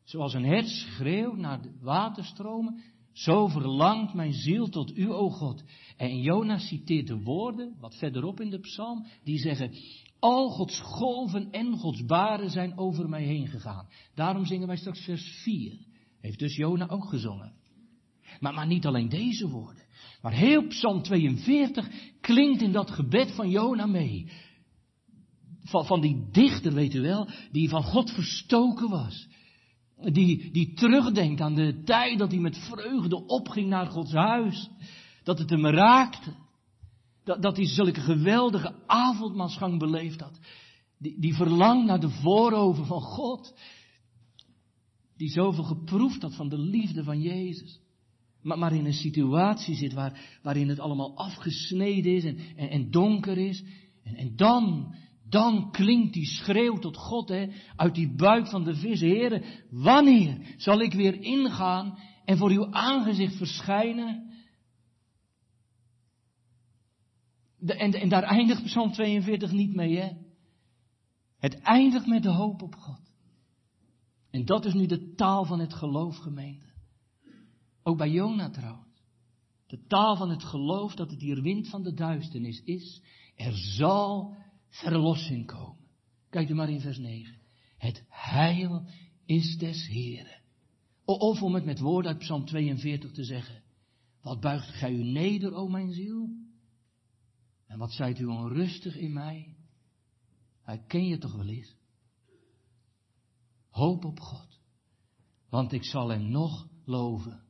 Zoals 0.05 0.35
een 0.35 0.45
hert 0.45 0.69
schreeuwt 0.69 1.37
naar 1.37 1.63
de 1.63 1.79
waterstromen, 1.81 2.83
zo 3.13 3.47
verlangt 3.47 4.15
mijn 4.15 4.33
ziel 4.33 4.69
tot 4.69 4.97
u, 4.97 5.11
o 5.11 5.31
God. 5.31 5.65
En 5.97 6.21
Jonas 6.21 6.69
citeert 6.69 7.07
de 7.07 7.23
woorden, 7.23 7.77
wat 7.81 7.97
verderop 7.97 8.41
in 8.41 8.51
de 8.51 8.59
psalm, 8.59 9.07
die 9.25 9.39
zeggen, 9.39 9.73
al 10.21 10.51
Gods 10.51 10.81
golven 10.81 11.51
en 11.51 11.79
Gods 11.79 12.05
baren 12.05 12.51
zijn 12.51 12.79
over 12.79 13.09
mij 13.09 13.23
heen 13.23 13.47
gegaan. 13.47 13.89
Daarom 14.15 14.47
zingen 14.47 14.67
wij 14.67 14.77
straks 14.77 15.05
vers 15.05 15.41
4. 15.43 15.79
Heeft 16.21 16.39
dus 16.39 16.57
Jona 16.57 16.89
ook 16.89 17.05
gezongen. 17.05 17.53
Maar, 18.41 18.55
maar 18.55 18.67
niet 18.67 18.87
alleen 18.87 19.09
deze 19.09 19.49
woorden. 19.49 19.85
Maar 20.23 20.33
heel 20.33 20.67
Psalm 20.67 21.03
42 21.03 21.89
klinkt 22.21 22.63
in 22.63 22.73
dat 22.73 22.91
gebed 22.91 23.35
van 23.35 23.51
Jona 23.51 23.87
mee. 23.87 24.33
Van, 25.63 25.87
van 25.87 26.01
die 26.01 26.29
dichter, 26.31 26.73
weet 26.73 26.95
u 26.95 27.01
wel, 27.01 27.29
die 27.53 27.69
van 27.69 27.83
God 27.83 28.11
verstoken 28.11 28.89
was. 28.89 29.29
Die, 30.03 30.51
die 30.53 30.73
terugdenkt 30.73 31.41
aan 31.41 31.55
de 31.55 31.83
tijd 31.83 32.19
dat 32.19 32.31
hij 32.31 32.41
met 32.41 32.59
vreugde 32.59 33.27
opging 33.27 33.69
naar 33.69 33.87
Gods 33.87 34.13
huis. 34.13 34.69
Dat 35.23 35.39
het 35.39 35.51
hem 35.51 35.67
raakte. 35.67 36.35
Dat, 37.25 37.43
dat 37.43 37.57
hij 37.57 37.67
zulke 37.67 38.01
geweldige 38.01 38.75
avondmansgang 38.87 39.79
beleefd 39.79 40.21
had. 40.21 40.39
Die, 40.99 41.21
die 41.21 41.35
verlangt 41.35 41.87
naar 41.87 42.01
de 42.01 42.11
voorover 42.11 42.87
van 42.87 43.01
God. 43.01 43.55
Die 45.17 45.31
zoveel 45.31 45.65
geproefd 45.65 46.23
had 46.23 46.35
van 46.35 46.49
de 46.49 46.59
liefde 46.59 47.05
van 47.05 47.21
Jezus. 47.21 47.81
Maar, 48.43 48.59
maar 48.59 48.73
in 48.73 48.85
een 48.85 48.93
situatie 48.93 49.75
zit 49.75 49.93
waar, 49.93 50.39
waarin 50.43 50.69
het 50.69 50.81
allemaal 50.81 51.17
afgesneden 51.17 52.15
is 52.15 52.25
en, 52.25 52.39
en, 52.57 52.71
en 52.71 52.91
donker 52.91 53.39
is. 53.39 53.65
En, 54.03 54.15
en 54.15 54.37
dan, 54.37 54.95
dan 55.29 55.71
klinkt 55.71 56.13
die 56.13 56.27
schreeuw 56.27 56.79
tot 56.79 56.97
God 56.97 57.29
hè, 57.29 57.47
uit 57.77 57.95
die 57.95 58.15
buik 58.15 58.47
van 58.47 58.65
de 58.65 58.75
vis. 58.75 59.01
Heren, 59.01 59.43
wanneer 59.71 60.55
zal 60.57 60.81
ik 60.81 60.93
weer 60.93 61.23
ingaan 61.23 61.99
en 62.25 62.37
voor 62.37 62.51
uw 62.51 62.73
aangezicht 62.73 63.37
verschijnen? 63.37 64.29
De, 67.45 67.50
en, 67.67 67.93
en 67.93 68.09
daar 68.09 68.23
eindigt 68.23 68.65
Psalm 68.65 68.93
42 68.93 69.53
niet 69.53 69.75
mee, 69.75 69.99
hè? 69.99 70.13
Het 71.39 71.55
eindigt 71.55 72.07
met 72.07 72.23
de 72.23 72.31
hoop 72.31 72.63
op 72.63 72.75
God. 72.75 73.01
En 74.31 74.45
dat 74.45 74.65
is 74.65 74.75
nu 74.75 74.87
de 74.87 75.15
taal 75.15 75.45
van 75.45 75.61
het 75.61 75.75
geloof, 75.75 76.17
gemeente. 76.17 76.67
Ook 77.83 77.97
bij 77.97 78.11
Jona 78.11 78.51
trouwens. 78.51 78.89
De 79.67 79.87
taal 79.87 80.17
van 80.17 80.31
het 80.31 80.45
geloof 80.45 80.95
dat 80.95 81.11
het 81.11 81.21
hier 81.21 81.43
wind 81.43 81.69
van 81.69 81.83
de 81.83 81.95
duisternis 81.95 82.63
is. 82.65 83.03
Er 83.37 83.53
zal 83.53 84.37
verlossing 84.69 85.47
komen. 85.47 85.87
Kijk 86.31 86.49
u 86.49 86.55
maar 86.55 86.71
in 86.71 86.81
vers 86.81 86.99
9. 86.99 87.39
Het 87.77 88.05
heil 88.09 88.87
is 89.27 89.57
des 89.59 89.87
Heren. 89.87 90.41
Of 91.05 91.43
om 91.43 91.55
het 91.55 91.65
met 91.65 91.81
woorden 91.81 92.11
uit 92.11 92.21
Psalm 92.21 92.45
42 92.45 93.13
te 93.13 93.25
zeggen. 93.25 93.63
Wat 94.23 94.41
buigt 94.41 94.69
gij 94.69 94.93
u 94.93 95.03
neder, 95.03 95.55
o 95.55 95.69
mijn 95.69 95.93
ziel? 95.93 96.29
En 97.71 97.79
wat 97.79 97.93
zijt 97.93 98.19
u 98.19 98.25
onrustig 98.25 98.97
in 98.97 99.13
mij? 99.13 99.57
Hij 100.63 100.85
ken 100.87 101.07
je 101.07 101.19
toch 101.19 101.35
wel 101.35 101.47
eens? 101.47 101.75
Hoop 103.69 104.05
op 104.05 104.21
God. 104.21 104.61
Want 105.49 105.73
ik 105.73 105.85
zal 105.85 106.09
hem 106.09 106.31
nog 106.31 106.69
loven. 106.85 107.43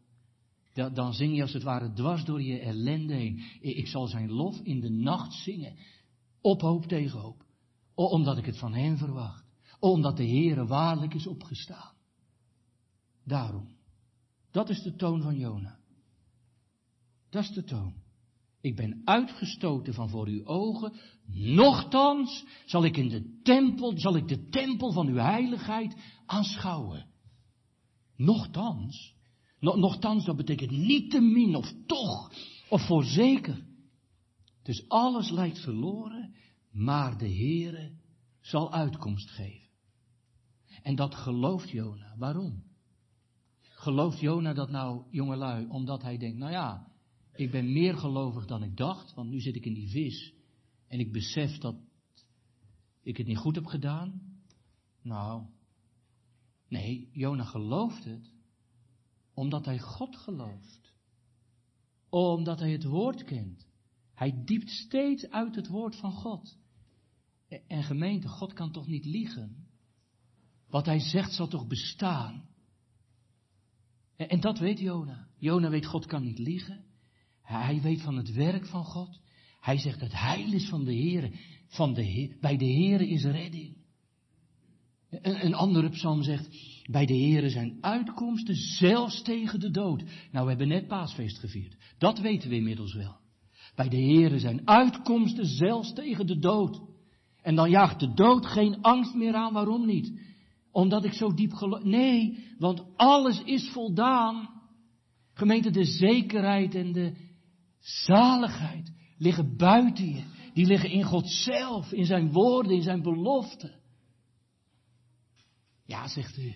Dan 0.72 1.12
zing 1.12 1.34
je 1.34 1.42
als 1.42 1.52
het 1.52 1.62
ware 1.62 1.92
dwars 1.92 2.24
door 2.24 2.42
je 2.42 2.58
ellende 2.58 3.14
heen. 3.14 3.42
Ik 3.60 3.86
zal 3.86 4.06
zijn 4.06 4.30
lof 4.30 4.60
in 4.60 4.80
de 4.80 4.90
nacht 4.90 5.32
zingen. 5.32 5.76
Op 6.40 6.60
hoop 6.60 6.86
tegen 6.86 7.20
hoop. 7.20 7.44
Omdat 7.94 8.38
ik 8.38 8.46
het 8.46 8.58
van 8.58 8.74
hem 8.74 8.96
verwacht. 8.96 9.44
Omdat 9.78 10.16
de 10.16 10.26
Heere 10.26 10.66
waarlijk 10.66 11.14
is 11.14 11.26
opgestaan. 11.26 11.94
Daarom. 13.24 13.76
Dat 14.50 14.68
is 14.68 14.82
de 14.82 14.96
toon 14.96 15.22
van 15.22 15.36
Jona. 15.36 15.78
Dat 17.28 17.42
is 17.42 17.50
de 17.50 17.64
toon. 17.64 17.94
Ik 18.60 18.76
ben 18.76 19.02
uitgestoten 19.04 19.94
van 19.94 20.08
voor 20.08 20.26
uw 20.26 20.44
ogen. 20.44 20.92
Nochtans 21.32 22.44
zal 22.66 22.84
ik 22.84 22.96
in 22.96 23.08
de 23.08 23.40
tempel, 23.42 23.98
zal 23.98 24.16
ik 24.16 24.28
de 24.28 24.48
tempel 24.48 24.92
van 24.92 25.06
uw 25.06 25.16
heiligheid 25.16 25.96
aanschouwen. 26.26 27.06
Nochtans. 28.16 29.14
Nochtans, 29.60 30.24
dat 30.24 30.36
betekent 30.36 30.70
niet 30.70 31.10
te 31.10 31.20
min 31.20 31.54
of 31.54 31.72
toch 31.86 32.32
of 32.68 32.86
voorzeker. 32.86 33.66
Dus 34.62 34.88
alles 34.88 35.30
lijkt 35.30 35.58
verloren, 35.58 36.34
maar 36.70 37.18
de 37.18 37.28
Heere 37.28 37.92
zal 38.40 38.72
uitkomst 38.72 39.30
geven. 39.30 39.68
En 40.82 40.94
dat 40.94 41.14
gelooft 41.14 41.70
Jona. 41.70 42.14
Waarom? 42.16 42.62
Gelooft 43.60 44.20
Jona 44.20 44.52
dat 44.52 44.70
nou, 44.70 45.04
jongelui, 45.10 45.66
omdat 45.68 46.02
hij 46.02 46.18
denkt, 46.18 46.38
nou 46.38 46.52
ja, 46.52 46.89
ik 47.34 47.50
ben 47.50 47.72
meer 47.72 47.96
gelovig 47.96 48.46
dan 48.46 48.62
ik 48.62 48.76
dacht, 48.76 49.14
want 49.14 49.30
nu 49.30 49.40
zit 49.40 49.56
ik 49.56 49.64
in 49.64 49.74
die 49.74 49.88
vis 49.88 50.34
en 50.86 50.98
ik 50.98 51.12
besef 51.12 51.58
dat 51.58 51.76
ik 53.02 53.16
het 53.16 53.26
niet 53.26 53.36
goed 53.36 53.54
heb 53.54 53.66
gedaan. 53.66 54.20
Nou, 55.02 55.46
nee, 56.68 57.08
Jona 57.12 57.44
gelooft 57.44 58.04
het 58.04 58.38
omdat 59.34 59.64
hij 59.64 59.78
God 59.78 60.16
gelooft. 60.16 60.94
Omdat 62.08 62.58
hij 62.58 62.72
het 62.72 62.84
woord 62.84 63.24
kent. 63.24 63.66
Hij 64.14 64.42
diept 64.44 64.70
steeds 64.70 65.28
uit 65.28 65.54
het 65.54 65.68
woord 65.68 65.96
van 65.96 66.12
God. 66.12 66.58
En 67.66 67.82
gemeente, 67.82 68.28
God 68.28 68.52
kan 68.52 68.72
toch 68.72 68.86
niet 68.86 69.04
liegen? 69.04 69.68
Wat 70.68 70.86
hij 70.86 71.00
zegt 71.00 71.32
zal 71.32 71.48
toch 71.48 71.66
bestaan? 71.66 72.48
En 74.16 74.40
dat 74.40 74.58
weet 74.58 74.78
Jona. 74.78 75.28
Jona 75.36 75.70
weet 75.70 75.86
God 75.86 76.06
kan 76.06 76.22
niet 76.22 76.38
liegen. 76.38 76.84
Hij 77.50 77.80
weet 77.80 78.02
van 78.02 78.16
het 78.16 78.32
werk 78.32 78.66
van 78.66 78.84
God. 78.84 79.20
Hij 79.60 79.78
zegt 79.78 80.00
het 80.00 80.20
heil 80.20 80.52
is 80.52 80.68
van 80.68 80.84
de 80.84 80.92
Heer. 80.92 81.30
Van 81.66 81.94
de. 81.94 82.36
Bij 82.40 82.56
de 82.56 82.64
Heer 82.64 83.00
is 83.00 83.24
redding. 83.24 83.76
Een, 85.10 85.54
andere 85.54 85.88
psalm 85.88 86.22
zegt, 86.22 86.48
bij 86.90 87.06
de 87.06 87.14
Heer 87.14 87.50
zijn 87.50 87.78
uitkomsten 87.80 88.54
zelfs 88.54 89.22
tegen 89.22 89.60
de 89.60 89.70
dood. 89.70 90.02
Nou, 90.32 90.44
we 90.44 90.50
hebben 90.50 90.68
net 90.68 90.86
paasfeest 90.86 91.38
gevierd. 91.38 91.76
Dat 91.98 92.18
weten 92.18 92.48
we 92.48 92.56
inmiddels 92.56 92.94
wel. 92.94 93.16
Bij 93.74 93.88
de 93.88 93.96
Heer 93.96 94.38
zijn 94.38 94.68
uitkomsten 94.68 95.46
zelfs 95.46 95.92
tegen 95.92 96.26
de 96.26 96.38
dood. 96.38 96.80
En 97.42 97.54
dan 97.54 97.70
jaagt 97.70 98.00
de 98.00 98.14
dood 98.14 98.46
geen 98.46 98.82
angst 98.82 99.14
meer 99.14 99.34
aan. 99.34 99.52
Waarom 99.52 99.86
niet? 99.86 100.20
Omdat 100.70 101.04
ik 101.04 101.12
zo 101.12 101.34
diep 101.34 101.52
geloof. 101.52 101.82
Nee, 101.82 102.38
want 102.58 102.84
alles 102.96 103.42
is 103.44 103.68
voldaan. 103.68 104.48
Gemeente, 105.34 105.70
de 105.70 105.84
zekerheid 105.84 106.74
en 106.74 106.92
de 106.92 107.28
zaligheid 107.80 108.92
liggen 109.18 109.56
buiten 109.56 110.08
je. 110.08 110.24
Die 110.54 110.66
liggen 110.66 110.90
in 110.90 111.02
God 111.02 111.28
zelf, 111.28 111.92
in 111.92 112.04
zijn 112.04 112.32
woorden, 112.32 112.72
in 112.72 112.82
zijn 112.82 113.02
beloften. 113.02 113.80
Ja, 115.84 116.08
zegt 116.08 116.38
u, 116.38 116.54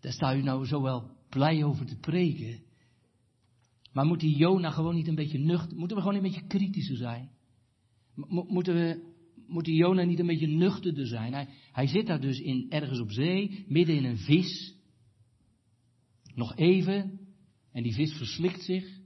daar 0.00 0.12
sta 0.12 0.34
u 0.34 0.42
nou 0.42 0.66
zo 0.66 0.82
wel 0.82 1.10
blij 1.28 1.64
over 1.64 1.86
te 1.86 1.96
preken. 1.96 2.62
Maar 3.92 4.06
moet 4.06 4.20
die 4.20 4.36
Jona 4.36 4.70
gewoon 4.70 4.94
niet 4.94 5.08
een 5.08 5.14
beetje 5.14 5.38
nuchter, 5.38 5.76
moeten 5.76 5.96
we 5.96 6.02
gewoon 6.02 6.16
een 6.16 6.22
beetje 6.22 6.46
kritischer 6.46 6.96
zijn? 6.96 7.30
moeten 8.26 8.74
we, 8.74 9.12
moet 9.46 9.64
die 9.64 9.76
Jona 9.76 10.02
niet 10.02 10.18
een 10.18 10.26
beetje 10.26 10.46
nuchterder 10.46 11.06
zijn? 11.06 11.32
Hij, 11.32 11.48
hij 11.72 11.86
zit 11.86 12.06
daar 12.06 12.20
dus 12.20 12.40
in, 12.40 12.66
ergens 12.70 13.00
op 13.00 13.12
zee, 13.12 13.64
midden 13.68 13.96
in 13.96 14.04
een 14.04 14.18
vis. 14.18 14.74
Nog 16.34 16.56
even, 16.56 17.20
en 17.72 17.82
die 17.82 17.94
vis 17.94 18.12
verslikt 18.12 18.62
zich, 18.62 19.00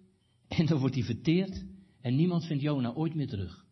en 0.48 0.66
dan 0.66 0.78
wordt 0.78 0.94
hij 0.94 1.04
verteerd, 1.04 1.64
en 2.00 2.16
niemand 2.16 2.44
vindt 2.44 2.62
Jona 2.62 2.92
ooit 2.92 3.14
meer 3.14 3.28
terug. 3.28 3.66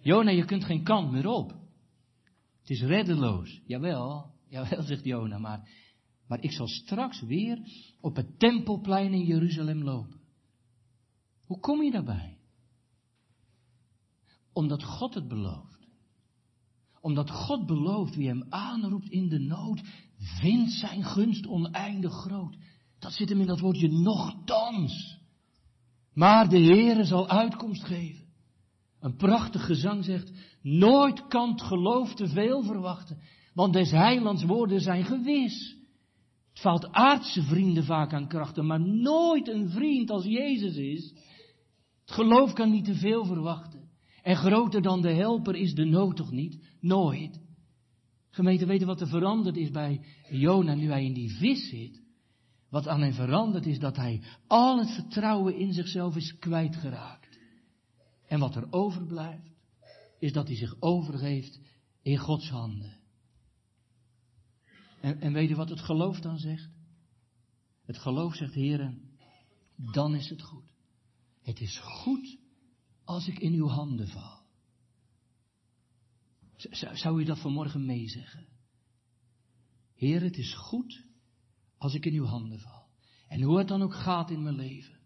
Jona, 0.00 0.30
je 0.30 0.44
kunt 0.44 0.64
geen 0.64 0.82
kant 0.82 1.10
meer 1.10 1.26
op. 1.26 1.50
Het 2.60 2.70
is 2.70 2.82
reddeloos. 2.82 3.60
Jawel, 3.66 4.30
jawel, 4.48 4.82
zegt 4.92 5.04
Jona, 5.04 5.38
maar, 5.38 5.68
maar 6.26 6.42
ik 6.42 6.52
zal 6.52 6.68
straks 6.68 7.20
weer 7.20 7.58
op 8.00 8.16
het 8.16 8.38
tempelplein 8.38 9.12
in 9.12 9.24
Jeruzalem 9.24 9.82
lopen. 9.82 10.20
Hoe 11.44 11.60
kom 11.60 11.82
je 11.82 11.90
daarbij? 11.90 12.38
Omdat 14.52 14.84
God 14.84 15.14
het 15.14 15.28
belooft. 15.28 15.86
Omdat 17.00 17.30
God 17.30 17.66
belooft 17.66 18.14
wie 18.14 18.28
hem 18.28 18.46
aanroept 18.48 19.08
in 19.08 19.28
de 19.28 19.38
nood, 19.38 19.80
vindt 20.18 20.72
zijn 20.72 21.04
gunst 21.04 21.46
oneindig 21.46 22.12
groot. 22.12 22.56
Dat 22.98 23.12
zit 23.12 23.28
hem 23.28 23.40
in 23.40 23.46
dat 23.46 23.60
woordje 23.60 23.88
nogthans. 23.88 25.18
Maar 26.14 26.48
de 26.48 26.60
Heere 26.60 27.04
zal 27.04 27.28
uitkomst 27.28 27.84
geven. 27.84 28.26
Een 29.00 29.16
prachtig 29.16 29.66
gezang 29.66 30.04
zegt, 30.04 30.32
nooit 30.62 31.26
kan 31.26 31.50
het 31.50 31.62
geloof 31.62 32.14
te 32.14 32.28
veel 32.28 32.62
verwachten, 32.62 33.18
want 33.54 33.72
des 33.72 33.90
heilands 33.90 34.44
woorden 34.44 34.80
zijn 34.80 35.04
gewis. 35.04 35.76
Het 36.48 36.58
faalt 36.58 36.92
aardse 36.92 37.42
vrienden 37.42 37.84
vaak 37.84 38.12
aan 38.12 38.28
krachten, 38.28 38.66
maar 38.66 38.80
nooit 38.80 39.48
een 39.48 39.68
vriend 39.68 40.10
als 40.10 40.24
Jezus 40.24 40.76
is. 40.76 41.14
Het 42.00 42.10
geloof 42.10 42.52
kan 42.52 42.70
niet 42.70 42.84
te 42.84 42.94
veel 42.94 43.24
verwachten. 43.24 43.88
En 44.22 44.36
groter 44.36 44.82
dan 44.82 45.00
de 45.00 45.12
helper 45.12 45.54
is 45.54 45.74
de 45.74 45.84
nood 45.84 46.16
toch 46.16 46.30
niet? 46.30 46.58
Nooit. 46.80 47.40
Gemeente, 48.30 48.66
weten 48.66 48.86
wat 48.86 49.00
er 49.00 49.08
veranderd 49.08 49.56
is 49.56 49.70
bij 49.70 50.00
Jona 50.30 50.74
nu 50.74 50.90
hij 50.90 51.04
in 51.04 51.12
die 51.12 51.30
vis 51.30 51.68
zit? 51.68 51.97
Wat 52.68 52.88
aan 52.88 53.00
hem 53.00 53.12
veranderd 53.12 53.66
is 53.66 53.78
dat 53.78 53.96
hij 53.96 54.22
al 54.46 54.78
het 54.78 54.90
vertrouwen 54.90 55.56
in 55.56 55.72
zichzelf 55.72 56.16
is 56.16 56.38
kwijtgeraakt. 56.38 57.38
En 58.26 58.38
wat 58.38 58.56
er 58.56 58.72
overblijft, 58.72 59.56
is 60.18 60.32
dat 60.32 60.46
hij 60.46 60.56
zich 60.56 60.80
overgeeft 60.80 61.60
in 62.02 62.18
Gods 62.18 62.48
handen. 62.48 63.00
En, 65.00 65.20
en 65.20 65.32
weet 65.32 65.48
je 65.48 65.54
wat 65.54 65.68
het 65.68 65.80
geloof 65.80 66.20
dan 66.20 66.38
zegt? 66.38 66.70
Het 67.84 67.98
geloof 67.98 68.34
zegt, 68.34 68.54
heren, 68.54 69.18
dan 69.76 70.14
is 70.14 70.28
het 70.28 70.42
goed. 70.42 70.72
Het 71.42 71.60
is 71.60 71.78
goed 71.78 72.38
als 73.04 73.28
ik 73.28 73.38
in 73.38 73.52
uw 73.52 73.68
handen 73.68 74.08
val. 74.08 74.42
Zou 76.92 77.20
u 77.20 77.24
dat 77.24 77.38
vanmorgen 77.38 77.86
meezeggen? 77.86 78.46
Heer, 79.94 80.22
het 80.22 80.36
is 80.36 80.54
goed 80.54 81.07
als 81.78 81.94
ik 81.94 82.06
in 82.06 82.14
uw 82.14 82.24
handen 82.24 82.60
val. 82.60 82.86
En 83.28 83.42
hoe 83.42 83.58
het 83.58 83.68
dan 83.68 83.82
ook 83.82 83.94
gaat 83.94 84.30
in 84.30 84.42
mijn 84.42 84.54
leven. 84.54 84.98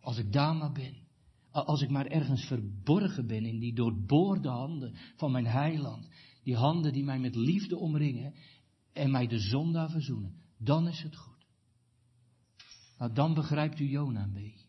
Als 0.00 0.18
ik 0.18 0.32
daar 0.32 0.56
maar 0.56 0.72
ben. 0.72 1.06
Als 1.50 1.82
ik 1.82 1.90
maar 1.90 2.06
ergens 2.06 2.44
verborgen 2.44 3.26
ben 3.26 3.44
in 3.44 3.58
die 3.58 3.74
doorboorde 3.74 4.48
handen 4.48 4.94
van 5.16 5.32
mijn 5.32 5.46
heiland. 5.46 6.08
Die 6.42 6.56
handen 6.56 6.92
die 6.92 7.04
mij 7.04 7.18
met 7.18 7.34
liefde 7.34 7.76
omringen 7.76 8.34
en 8.92 9.10
mij 9.10 9.26
de 9.26 9.38
zonde 9.38 9.88
verzoenen. 9.88 10.34
Dan 10.58 10.88
is 10.88 11.02
het 11.02 11.16
goed. 11.16 11.46
Nou, 12.98 13.12
dan 13.12 13.34
begrijpt 13.34 13.78
u 13.78 13.88
Jona 13.88 14.22
een 14.22 14.32
beetje. 14.32 14.66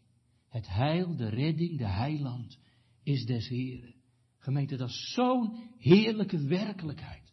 Het 0.49 0.67
heil, 0.67 1.15
de 1.15 1.29
redding, 1.29 1.77
de 1.77 1.87
heiland 1.87 2.59
is 3.03 3.25
des 3.25 3.47
Heren. 3.47 3.95
Gemeente, 4.37 4.75
dat 4.75 4.89
is 4.89 5.13
zo'n 5.13 5.57
heerlijke 5.77 6.47
werkelijkheid. 6.47 7.28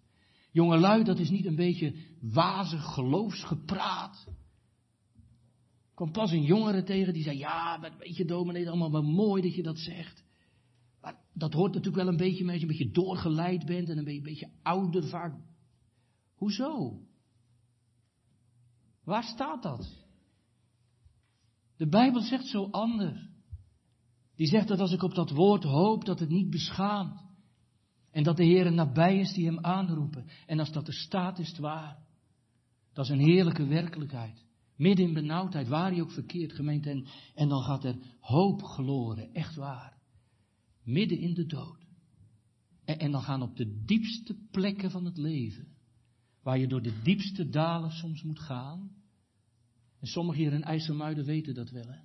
Jongelui, 0.57 1.05
dat 1.05 1.19
is 1.19 1.31
niet 1.31 1.47
een 1.47 1.57
beetje 1.57 1.95
wazig 2.21 2.95
geloofsgepraat. 2.95 4.27
Ik 5.89 5.95
kwam 5.95 6.13
pas 6.13 6.31
een 6.31 6.43
jongere 6.43 6.83
tegen 6.83 7.13
die 7.13 7.23
zei, 7.23 7.39
ja, 7.39 7.77
maar 7.77 7.97
weet 7.99 8.17
je 8.17 8.25
dominee, 8.25 8.69
allemaal 8.69 8.93
wel 8.93 9.03
mooi 9.03 9.43
dat 9.43 9.55
je 9.55 9.63
dat 9.63 9.79
zegt. 9.79 10.25
Maar 11.01 11.19
dat 11.35 11.53
hoort 11.53 11.75
natuurlijk 11.75 12.03
wel 12.03 12.13
een 12.13 12.17
beetje 12.17 12.45
als 12.45 12.55
je 12.55 12.61
een 12.61 12.67
beetje 12.67 12.91
doorgeleid 12.91 13.67
bent 13.67 13.89
en 13.89 13.99
een 13.99 14.05
beetje, 14.05 14.19
een 14.19 14.27
beetje 14.27 14.51
ouder 14.63 15.09
vaak. 15.09 15.35
Hoezo? 16.35 17.01
Waar 19.05 19.25
staat 19.25 19.63
dat? 19.63 20.07
De 21.77 21.89
Bijbel 21.89 22.21
zegt 22.21 22.47
zo 22.47 22.69
anders. 22.71 23.29
Die 24.37 24.47
zegt 24.47 24.69
dat 24.69 24.81
als 24.81 24.93
ik 24.93 25.03
op 25.03 25.15
dat 25.15 25.31
woord 25.31 25.65
hoop, 25.65 26.05
dat 26.05 26.21
het 26.21 26.29
niet 26.29 26.51
beschaamt. 26.51 27.26
En 28.17 28.23
dat 28.23 28.37
de 28.37 28.45
Heer 28.45 28.73
nabij 28.73 29.19
is 29.19 29.33
die 29.33 29.45
hem 29.47 29.59
aanroepen. 29.59 30.27
En 30.47 30.59
als 30.59 30.73
dat 30.73 30.87
er 30.87 30.95
staat, 30.95 31.39
is 31.39 31.49
het 31.49 31.59
waar. 31.59 31.99
Dat 32.93 33.05
is 33.05 33.11
een 33.11 33.25
heerlijke 33.25 33.67
werkelijkheid. 33.67 34.45
Midden 34.77 35.07
in 35.07 35.14
benauwdheid, 35.14 35.69
waar 35.69 35.91
hij 35.91 36.01
ook 36.01 36.11
verkeerd, 36.11 36.53
gemeente. 36.53 36.91
En, 36.91 37.07
en 37.35 37.49
dan 37.49 37.62
gaat 37.62 37.85
er 37.85 37.97
hoop 38.21 38.62
geloren, 38.62 39.33
echt 39.35 39.55
waar. 39.55 39.99
Midden 40.83 41.19
in 41.19 41.35
de 41.35 41.47
dood. 41.47 41.87
En, 42.85 42.99
en 42.99 43.11
dan 43.11 43.23
gaan 43.23 43.43
op 43.43 43.57
de 43.57 43.83
diepste 43.85 44.37
plekken 44.51 44.91
van 44.91 45.05
het 45.05 45.17
leven, 45.17 45.69
waar 46.43 46.59
je 46.59 46.67
door 46.67 46.83
de 46.83 47.01
diepste 47.03 47.49
dalen 47.49 47.91
soms 47.91 48.23
moet 48.23 48.41
gaan. 48.41 48.91
En 50.01 50.07
sommigen 50.07 50.43
hier 50.43 50.53
in 50.53 50.62
IJsselmuiden 50.62 51.25
weten 51.25 51.55
dat 51.55 51.71
wel, 51.71 51.89
hè. 51.89 52.01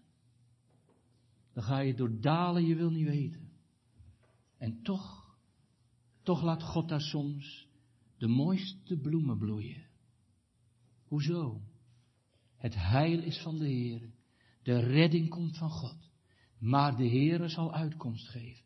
Dan 1.53 1.63
ga 1.63 1.79
je 1.79 1.93
door 1.93 2.19
dalen, 2.21 2.65
je 2.65 2.75
wil 2.75 2.89
niet 2.89 3.07
weten. 3.07 3.49
En 4.57 4.81
toch, 4.81 5.20
toch 6.23 6.41
laat 6.41 6.63
God 6.63 6.89
daar 6.89 7.01
soms 7.01 7.67
de 8.17 8.27
mooiste 8.27 8.97
bloemen 8.97 9.37
bloeien. 9.37 9.85
Hoezo? 11.07 11.61
Het 12.57 12.75
heil 12.75 13.19
is 13.19 13.37
van 13.37 13.57
de 13.57 13.67
Heer. 13.67 14.01
De 14.63 14.79
redding 14.79 15.29
komt 15.29 15.57
van 15.57 15.69
God. 15.69 15.97
Maar 16.59 16.97
de 16.97 17.03
Heer 17.05 17.49
zal 17.49 17.73
uitkomst 17.73 18.27
geven. 18.27 18.63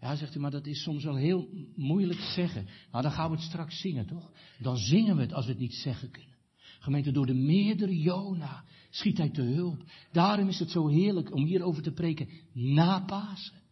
Ja, 0.00 0.16
zegt 0.16 0.34
u, 0.34 0.40
maar 0.40 0.50
dat 0.50 0.66
is 0.66 0.82
soms 0.82 1.04
wel 1.04 1.14
heel 1.14 1.48
moeilijk 1.74 2.20
zeggen. 2.20 2.68
Nou, 2.90 3.02
dan 3.02 3.12
gaan 3.12 3.30
we 3.30 3.36
het 3.36 3.44
straks 3.44 3.80
zingen, 3.80 4.06
toch? 4.06 4.30
Dan 4.58 4.76
zingen 4.76 5.16
we 5.16 5.22
het 5.22 5.32
als 5.32 5.44
we 5.44 5.50
het 5.50 5.60
niet 5.60 5.74
zeggen 5.74 6.10
kunnen. 6.10 6.34
Gemeente, 6.78 7.12
door 7.12 7.26
de 7.26 7.34
meerdere 7.34 7.98
Jona 8.00 8.64
schiet 8.90 9.18
hij 9.18 9.30
te 9.30 9.42
hulp. 9.42 9.82
Daarom 10.12 10.48
is 10.48 10.58
het 10.58 10.70
zo 10.70 10.88
heerlijk 10.88 11.34
om 11.34 11.44
hierover 11.44 11.82
te 11.82 11.92
preken 11.92 12.28
na 12.52 13.00
Pasen. 13.00 13.62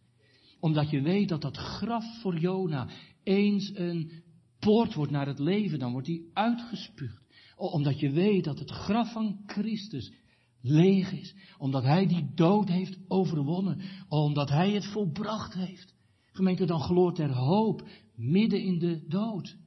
Omdat 0.63 0.89
je 0.89 1.01
weet 1.01 1.29
dat 1.29 1.41
dat 1.41 1.57
graf 1.57 2.21
voor 2.21 2.39
Jona 2.39 2.89
eens 3.23 3.71
een 3.75 4.23
poort 4.59 4.93
wordt 4.93 5.11
naar 5.11 5.27
het 5.27 5.39
leven, 5.39 5.79
dan 5.79 5.91
wordt 5.91 6.07
hij 6.07 6.21
uitgespuugd. 6.33 7.27
Omdat 7.55 7.99
je 7.99 8.09
weet 8.11 8.43
dat 8.43 8.59
het 8.59 8.71
graf 8.71 9.11
van 9.11 9.43
Christus 9.45 10.13
leeg 10.61 11.11
is. 11.11 11.35
Omdat 11.57 11.83
hij 11.83 12.07
die 12.07 12.31
dood 12.35 12.67
heeft 12.67 12.97
overwonnen. 13.07 13.81
Omdat 14.09 14.49
hij 14.49 14.71
het 14.71 14.85
volbracht 14.85 15.53
heeft. 15.53 15.95
Gemeente, 16.25 16.65
dan 16.65 16.79
gloort 16.79 17.19
er 17.19 17.33
hoop 17.33 17.87
midden 18.15 18.61
in 18.61 18.79
de 18.79 19.05
dood. 19.07 19.57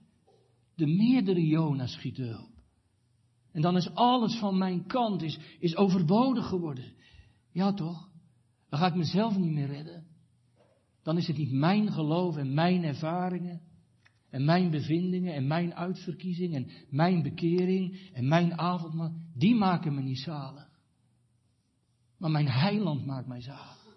De 0.74 0.86
meerdere 0.86 1.46
Jona 1.46 1.86
schiet 1.86 2.16
hulp. 2.16 2.62
En 3.52 3.62
dan 3.62 3.76
is 3.76 3.90
alles 3.94 4.38
van 4.38 4.58
mijn 4.58 4.86
kant 4.86 5.22
is, 5.22 5.38
is 5.58 5.76
overbodig 5.76 6.46
geworden. 6.46 6.92
Ja 7.52 7.72
toch? 7.72 8.08
Dan 8.68 8.78
ga 8.78 8.86
ik 8.86 8.94
mezelf 8.94 9.38
niet 9.38 9.52
meer 9.52 9.66
redden. 9.66 10.05
Dan 11.06 11.16
is 11.16 11.26
het 11.26 11.36
niet 11.36 11.52
mijn 11.52 11.92
geloof 11.92 12.36
en 12.36 12.54
mijn 12.54 12.84
ervaringen 12.84 13.60
en 14.30 14.44
mijn 14.44 14.70
bevindingen 14.70 15.34
en 15.34 15.46
mijn 15.46 15.74
uitverkiezing 15.74 16.54
en 16.54 16.70
mijn 16.90 17.22
bekering 17.22 18.10
en 18.12 18.28
mijn 18.28 18.58
avondmaal. 18.58 19.12
Die 19.34 19.54
maken 19.54 19.94
me 19.94 20.02
niet 20.02 20.18
zalig. 20.18 20.68
Maar 22.18 22.30
mijn 22.30 22.48
heiland 22.48 23.06
maakt 23.06 23.26
mij 23.26 23.40
zalig. 23.40 23.96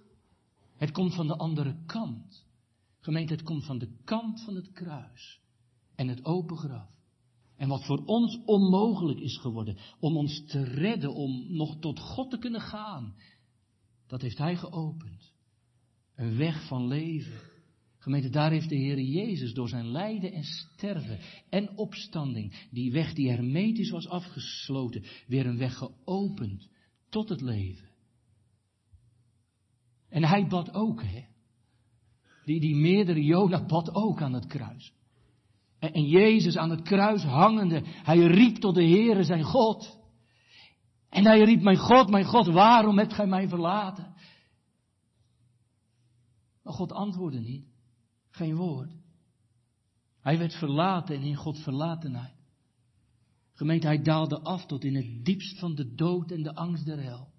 Het 0.78 0.92
komt 0.92 1.16
van 1.16 1.28
de 1.28 1.36
andere 1.36 1.76
kant. 1.86 2.46
Gemeente, 3.00 3.34
het 3.34 3.44
komt 3.44 3.66
van 3.66 3.78
de 3.78 3.98
kant 4.04 4.44
van 4.44 4.56
het 4.56 4.72
kruis 4.72 5.42
en 5.96 6.08
het 6.08 6.26
open 6.26 6.58
graf. 6.58 6.90
En 7.56 7.68
wat 7.68 7.86
voor 7.86 8.06
ons 8.06 8.40
onmogelijk 8.46 9.20
is 9.20 9.38
geworden, 9.38 9.78
om 10.00 10.18
ons 10.18 10.46
te 10.46 10.64
redden, 10.64 11.14
om 11.14 11.56
nog 11.56 11.80
tot 11.80 12.00
God 12.00 12.30
te 12.30 12.38
kunnen 12.38 12.62
gaan, 12.62 13.16
dat 14.08 14.22
heeft 14.22 14.38
Hij 14.38 14.56
geopend. 14.56 15.29
Een 16.20 16.38
weg 16.38 16.68
van 16.68 16.88
leven. 16.88 17.40
Gemeente, 17.98 18.30
daar 18.30 18.52
heeft 18.52 18.70
de 18.70 18.76
Heer 18.76 19.00
Jezus 19.00 19.54
door 19.54 19.70
zijn 19.70 19.92
lijden 19.92 20.34
en 20.34 20.44
sterven 20.44 21.20
en 21.50 21.78
opstanding, 21.78 22.68
die 22.72 22.92
weg 22.92 23.14
die 23.14 23.30
hermetisch 23.30 23.90
was 23.90 24.08
afgesloten, 24.08 25.04
weer 25.28 25.46
een 25.46 25.58
weg 25.58 25.78
geopend 25.78 26.70
tot 27.10 27.30
het 27.30 27.42
leven. 27.42 27.90
En 30.10 30.24
hij 30.24 30.48
bad 30.48 30.74
ook, 30.74 31.04
hè. 31.04 31.24
Die, 32.46 32.60
die 32.60 32.76
meerdere 32.76 33.24
Jona 33.24 33.66
bad 33.66 33.94
ook 33.94 34.22
aan 34.22 34.34
het 34.34 34.48
kruis. 34.48 34.94
En, 35.80 36.08
Jezus 36.08 36.58
aan 36.58 36.70
het 36.70 36.82
kruis 36.82 37.24
hangende, 37.24 37.82
hij 37.86 38.18
riep 38.18 38.56
tot 38.56 38.76
de 38.76 38.88
Heere 38.88 39.24
zijn 39.24 39.44
God. 39.44 40.00
En 41.10 41.26
hij 41.26 41.42
riep, 41.44 41.62
mijn 41.62 41.78
God, 41.78 42.10
mijn 42.10 42.26
God, 42.26 42.48
waarom 42.48 42.98
hebt 42.98 43.14
gij 43.14 43.28
mij 43.28 43.48
verlaten? 43.48 44.09
Maar 46.64 46.74
God 46.74 46.92
antwoordde 46.92 47.40
niet. 47.40 47.66
Geen 48.30 48.56
woord. 48.56 48.92
Hij 50.20 50.38
werd 50.38 50.54
verlaten 50.54 51.16
en 51.16 51.22
in 51.22 51.36
God 51.36 51.60
verlatenheid. 51.60 52.38
Gemeente, 53.54 53.88
hij 53.88 54.02
daalde 54.02 54.40
af 54.40 54.66
tot 54.66 54.84
in 54.84 54.96
het 54.96 55.26
diepst 55.26 55.60
van 55.60 55.76
de 55.76 55.94
dood 55.94 56.32
en 56.32 56.44
de 56.44 56.56
angst 56.56 56.86
der 56.86 57.02
hel. 57.02 57.32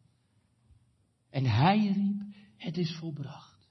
En 1.30 1.44
hij 1.44 1.92
riep, 1.92 2.22
het 2.56 2.76
is 2.76 2.96
volbracht. 2.96 3.68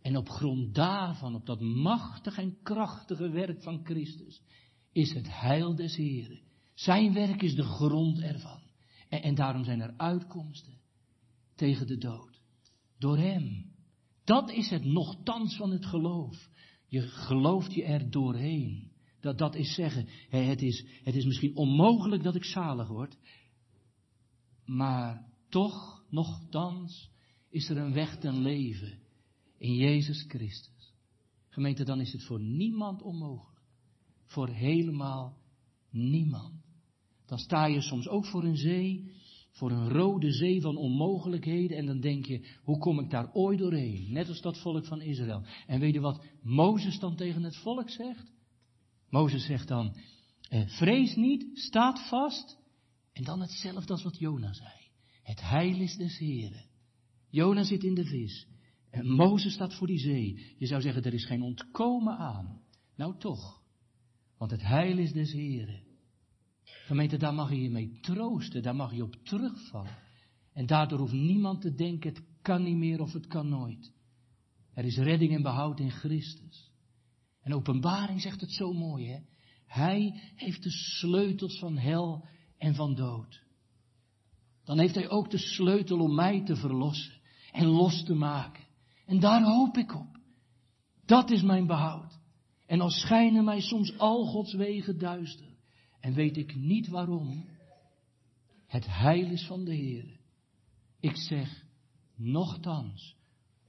En 0.00 0.16
op 0.16 0.28
grond 0.28 0.74
daarvan, 0.74 1.34
op 1.34 1.46
dat 1.46 1.60
machtige 1.60 2.40
en 2.40 2.62
krachtige 2.62 3.30
werk 3.30 3.62
van 3.62 3.84
Christus, 3.84 4.42
is 4.92 5.12
het 5.12 5.40
heil 5.40 5.74
des 5.74 5.96
Heren. 5.96 6.40
Zijn 6.74 7.12
werk 7.12 7.42
is 7.42 7.54
de 7.54 7.62
grond 7.62 8.20
ervan. 8.20 8.60
En, 9.08 9.22
en 9.22 9.34
daarom 9.34 9.64
zijn 9.64 9.80
er 9.80 9.94
uitkomsten 9.96 10.80
tegen 11.54 11.86
de 11.86 11.98
dood. 11.98 12.40
Door 12.98 13.18
Hem. 13.18 13.67
Dat 14.28 14.50
is 14.50 14.70
het 14.70 14.84
nochtans 14.84 15.56
van 15.56 15.70
het 15.70 15.86
geloof. 15.86 16.48
Je 16.86 17.00
gelooft 17.00 17.74
je 17.74 17.84
er 17.84 18.10
doorheen. 18.10 18.92
Dat, 19.20 19.38
dat 19.38 19.54
is 19.54 19.74
zeggen, 19.74 20.06
het 20.28 20.62
is, 20.62 20.86
het 21.02 21.14
is 21.14 21.24
misschien 21.24 21.56
onmogelijk 21.56 22.22
dat 22.22 22.34
ik 22.34 22.44
zalig 22.44 22.88
word. 22.88 23.18
Maar 24.64 25.28
toch, 25.48 26.04
nochtans, 26.10 27.10
is 27.50 27.68
er 27.68 27.76
een 27.76 27.92
weg 27.92 28.18
ten 28.18 28.42
leven 28.42 28.98
in 29.58 29.74
Jezus 29.74 30.24
Christus. 30.28 30.94
Gemeente, 31.48 31.84
dan 31.84 32.00
is 32.00 32.12
het 32.12 32.24
voor 32.24 32.40
niemand 32.40 33.02
onmogelijk. 33.02 33.62
Voor 34.24 34.48
helemaal 34.48 35.38
niemand. 35.90 36.54
Dan 37.26 37.38
sta 37.38 37.66
je 37.66 37.80
soms 37.80 38.08
ook 38.08 38.26
voor 38.26 38.44
een 38.44 38.56
zee, 38.56 39.10
voor 39.58 39.70
een 39.70 39.88
rode 39.88 40.32
zee 40.32 40.60
van 40.60 40.76
onmogelijkheden 40.76 41.76
en 41.76 41.86
dan 41.86 42.00
denk 42.00 42.26
je, 42.26 42.46
hoe 42.62 42.78
kom 42.78 42.98
ik 42.98 43.10
daar 43.10 43.32
ooit 43.32 43.58
doorheen? 43.58 44.12
Net 44.12 44.28
als 44.28 44.40
dat 44.40 44.58
volk 44.58 44.84
van 44.84 45.00
Israël. 45.00 45.42
En 45.66 45.80
weet 45.80 45.94
je 45.94 46.00
wat 46.00 46.24
Mozes 46.42 46.98
dan 46.98 47.16
tegen 47.16 47.42
het 47.42 47.56
volk 47.56 47.90
zegt? 47.90 48.32
Mozes 49.08 49.44
zegt 49.44 49.68
dan, 49.68 49.96
eh, 50.48 50.66
vrees 50.66 51.16
niet, 51.16 51.58
staat 51.58 52.08
vast. 52.08 52.58
En 53.12 53.24
dan 53.24 53.40
hetzelfde 53.40 53.92
als 53.92 54.02
wat 54.02 54.18
Jona 54.18 54.52
zei. 54.52 54.72
Het 55.22 55.40
heil 55.40 55.80
is 55.80 55.96
des 55.96 56.18
Heren. 56.18 56.66
Jona 57.28 57.62
zit 57.62 57.84
in 57.84 57.94
de 57.94 58.04
vis. 58.04 58.46
En 58.90 59.10
Mozes 59.10 59.52
staat 59.52 59.74
voor 59.74 59.86
die 59.86 59.98
zee. 59.98 60.54
Je 60.58 60.66
zou 60.66 60.80
zeggen, 60.80 61.02
er 61.02 61.14
is 61.14 61.26
geen 61.26 61.42
ontkomen 61.42 62.16
aan. 62.16 62.60
Nou 62.96 63.18
toch. 63.18 63.62
Want 64.36 64.50
het 64.50 64.62
heil 64.62 64.98
is 64.98 65.12
des 65.12 65.32
Heren. 65.32 65.87
Gemeente, 66.88 67.16
daar 67.16 67.34
mag 67.34 67.50
je 67.50 67.62
je 67.62 67.70
mee 67.70 67.98
troosten. 68.00 68.62
Daar 68.62 68.76
mag 68.76 68.94
je 68.94 69.02
op 69.02 69.16
terugvallen. 69.24 69.96
En 70.52 70.66
daardoor 70.66 70.98
hoeft 70.98 71.12
niemand 71.12 71.60
te 71.60 71.74
denken, 71.74 72.14
het 72.14 72.22
kan 72.42 72.62
niet 72.62 72.76
meer 72.76 73.00
of 73.00 73.12
het 73.12 73.26
kan 73.26 73.48
nooit. 73.48 73.92
Er 74.74 74.84
is 74.84 74.96
redding 74.96 75.34
en 75.34 75.42
behoud 75.42 75.80
in 75.80 75.90
Christus. 75.90 76.70
En 77.42 77.54
openbaring 77.54 78.20
zegt 78.20 78.40
het 78.40 78.52
zo 78.52 78.72
mooi, 78.72 79.08
hè. 79.08 79.18
Hij 79.66 80.20
heeft 80.34 80.62
de 80.62 80.70
sleutels 80.70 81.58
van 81.58 81.76
hel 81.76 82.28
en 82.58 82.74
van 82.74 82.94
dood. 82.94 83.42
Dan 84.64 84.78
heeft 84.78 84.94
hij 84.94 85.08
ook 85.08 85.30
de 85.30 85.38
sleutel 85.38 85.98
om 85.98 86.14
mij 86.14 86.44
te 86.44 86.56
verlossen 86.56 87.14
en 87.52 87.66
los 87.66 88.04
te 88.04 88.14
maken. 88.14 88.64
En 89.06 89.20
daar 89.20 89.42
hoop 89.42 89.76
ik 89.76 89.94
op. 89.94 90.18
Dat 91.04 91.30
is 91.30 91.42
mijn 91.42 91.66
behoud. 91.66 92.18
En 92.66 92.80
al 92.80 92.90
schijnen 92.90 93.44
mij 93.44 93.60
soms 93.60 93.98
al 93.98 94.26
Gods 94.26 94.54
wegen 94.54 94.98
duister 94.98 95.47
en 96.00 96.14
weet 96.14 96.36
ik 96.36 96.54
niet 96.54 96.88
waarom, 96.88 97.44
het 98.66 98.86
heil 98.86 99.30
is 99.30 99.46
van 99.46 99.64
de 99.64 99.74
Heer. 99.74 100.20
Ik 101.00 101.16
zeg, 101.16 101.64
nochtans, 102.16 103.16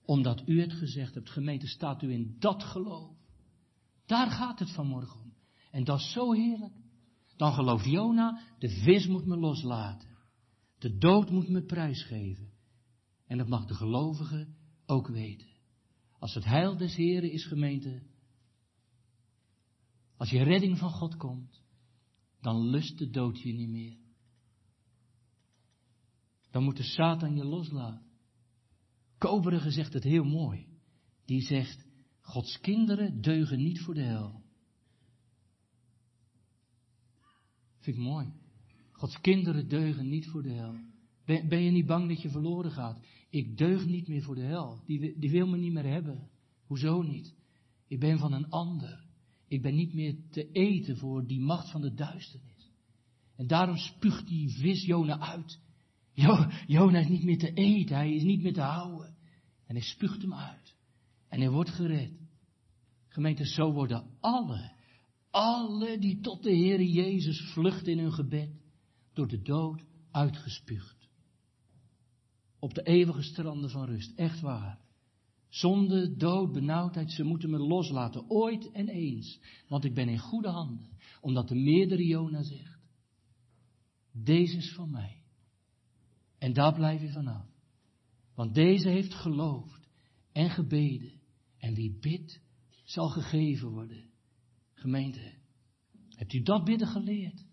omdat 0.06 0.48
u 0.48 0.62
het 0.62 0.74
gezegd 0.74 1.14
hebt, 1.14 1.30
gemeente, 1.30 1.68
staat 1.68 2.02
u 2.02 2.12
in 2.12 2.36
dat 2.40 2.64
geloof. 2.64 3.18
Daar 4.06 4.32
gaat 4.32 4.60
het 4.60 4.72
vanmorgen 4.72 5.20
om. 5.20 5.34
En 5.72 5.84
dat 5.84 6.00
is 6.00 6.12
zo 6.12 6.34
heerlijk. 6.34 6.74
Dan 7.38 7.54
gelooft 7.54 7.86
Jona, 7.86 8.42
de 8.60 8.70
vis 8.70 9.08
moet 9.08 9.26
me 9.26 9.38
loslaten. 9.38 10.10
De 10.78 10.98
dood 10.98 11.30
moet 11.30 11.50
me 11.50 11.64
prijsgeven. 11.64 12.52
En 13.28 13.38
dat 13.38 13.48
mag 13.48 13.66
de 13.66 13.74
gelovige 13.74 14.48
ook 14.86 15.08
weten. 15.08 15.48
Als 16.20 16.34
het 16.34 16.46
heil 16.46 16.78
des 16.78 16.96
Heren 16.96 17.32
is 17.32 17.46
gemeente, 17.46 18.02
als 20.18 20.30
je 20.30 20.44
redding 20.44 20.78
van 20.78 20.90
God 20.90 21.16
komt, 21.16 21.64
dan 22.42 22.70
lust 22.70 22.98
de 22.98 23.10
dood 23.10 23.42
je 23.42 23.54
niet 23.54 23.70
meer. 23.70 23.98
Dan 26.52 26.64
moet 26.64 26.78
de 26.78 26.84
Satan 26.84 27.36
je 27.36 27.44
loslaten. 27.44 28.08
Koberige 29.18 29.72
zegt 29.72 29.94
het 29.94 30.04
heel 30.04 30.24
mooi. 30.24 30.68
Die 31.26 31.42
zegt, 31.42 31.88
Gods 32.22 32.60
kinderen 32.60 33.22
deugen 33.22 33.64
niet 33.64 33.82
voor 33.82 33.94
de 33.94 34.04
hel. 34.04 34.44
Vind 37.80 37.98
ik 37.98 38.04
mooi. 38.04 38.34
Gods 38.92 39.22
kinderen 39.22 39.68
deugen 39.68 40.10
niet 40.10 40.28
voor 40.28 40.42
de 40.42 40.52
hel. 40.52 40.76
Ben, 41.26 41.50
ben, 41.50 41.64
je 41.64 41.72
niet 41.72 41.86
bang 41.86 42.08
dat 42.08 42.22
je 42.22 42.30
verloren 42.30 42.72
gaat? 42.72 43.00
Ik 43.30 43.58
deug 43.58 43.86
niet 43.86 44.08
meer 44.08 44.22
voor 44.22 44.36
de 44.36 44.42
hel. 44.42 44.84
Die, 44.86 45.20
die 45.20 45.32
wil 45.32 45.48
me 45.48 45.58
niet 45.58 45.74
meer 45.74 45.86
hebben. 45.86 46.30
Hoezo 46.66 47.02
niet? 47.02 47.36
Ik 47.88 48.00
ben 48.00 48.20
van 48.20 48.34
een 48.34 48.50
ander. 48.50 49.09
Ik 49.50 49.62
ben 49.62 49.76
niet 49.76 49.94
meer 49.94 50.16
te 50.30 50.52
eten 50.52 50.98
voor 50.98 51.28
die 51.28 51.40
macht 51.40 51.72
van 51.72 51.82
de 51.82 51.94
duisternis. 51.94 52.72
En 53.36 53.48
daarom 53.48 53.78
spuugt 53.78 54.28
die 54.28 54.50
vis 54.50 54.86
Jona 54.86 55.20
uit. 55.20 55.60
Jo, 56.14 56.50
Jona 56.68 57.00
is 57.00 57.08
niet 57.08 57.24
meer 57.24 57.38
te 57.38 57.54
eten, 57.54 57.96
hij 57.96 58.14
is 58.14 58.24
niet 58.24 58.42
meer 58.42 58.54
te 58.54 58.62
houden. 58.62 59.16
En 59.66 59.76
hij 59.76 59.84
spuugt 59.84 60.22
hem 60.22 60.34
uit. 60.34 60.76
En 61.28 61.40
hij 61.40 61.50
wordt 61.50 61.70
gered. 61.70 62.12
Gemeente, 63.08 63.46
zo 63.46 63.72
worden 63.72 64.18
alle, 64.20 64.72
alle 65.32 65.98
die 66.00 66.20
tot 66.20 66.44
de 66.44 66.52
Heer 66.52 66.82
Jezus 66.82 67.52
vluchten 67.54 67.92
in 67.92 68.00
hun 68.00 68.14
gebed, 68.14 68.50
door 69.14 69.28
de 69.28 69.42
dood 69.42 69.86
uitgespuugd. 70.12 71.10
Op 72.60 72.74
de 72.74 72.84
eeuwige 72.84 73.22
stranden 73.22 73.70
van 73.70 73.86
rust, 73.86 74.18
echt 74.18 74.40
waar. 74.42 74.80
Zonde, 75.50 76.16
dood, 76.16 76.52
benauwdheid, 76.52 77.12
ze 77.12 77.24
moeten 77.24 77.50
me 77.50 77.58
loslaten, 77.58 78.30
ooit 78.30 78.72
en 78.72 78.88
eens. 78.88 79.40
Want 79.68 79.84
ik 79.84 79.94
ben 79.94 80.10
in 80.10 80.20
goede 80.20 80.50
handen, 80.50 80.90
omdat 81.22 81.48
de 81.48 81.56
meerdere 81.56 82.06
Jona 82.06 82.44
zegt, 82.44 82.80
deze 84.12 84.58
is 84.58 84.74
van 84.74 84.92
mij. 84.92 85.24
En 86.38 86.54
daar 86.54 86.74
blijf 86.74 87.02
je 87.02 87.12
vanaf. 87.12 87.48
Want 88.36 88.54
deze 88.54 88.90
heeft 88.90 89.14
geloofd 89.14 89.88
en 90.32 90.50
gebeden. 90.50 91.12
En 91.58 91.74
wie 91.74 91.98
bidt, 92.00 92.42
zal 92.84 93.10
gegeven 93.10 93.70
worden. 93.70 94.10
Gemeente, 94.74 95.34
hebt 96.10 96.34
u 96.34 96.42
dat 96.42 96.64
bidden 96.64 96.88
geleerd? 96.88 97.46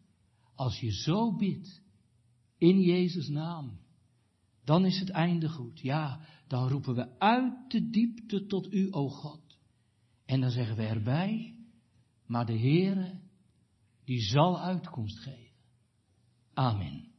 Als 0.54 0.80
je 0.80 0.92
zo 0.92 1.36
bidt, 1.36 1.82
in 2.58 2.80
Jezus' 2.80 3.28
naam, 3.28 3.78
dan 4.64 4.84
is 4.84 4.98
het 4.98 5.10
einde 5.10 5.48
goed. 5.48 5.80
Ja, 5.80 6.26
dan 6.46 6.68
roepen 6.68 6.94
we 6.94 7.18
uit 7.18 7.70
de 7.70 7.90
diepte 7.90 8.46
tot 8.46 8.72
u, 8.72 8.88
o 8.90 9.08
God. 9.08 9.58
En 10.24 10.40
dan 10.40 10.50
zeggen 10.50 10.76
we 10.76 10.82
erbij, 10.82 11.54
maar 12.26 12.46
de 12.46 12.58
Heere, 12.58 13.20
die 14.04 14.20
zal 14.20 14.60
uitkomst 14.60 15.18
geven. 15.18 15.54
Amen. 16.54 17.15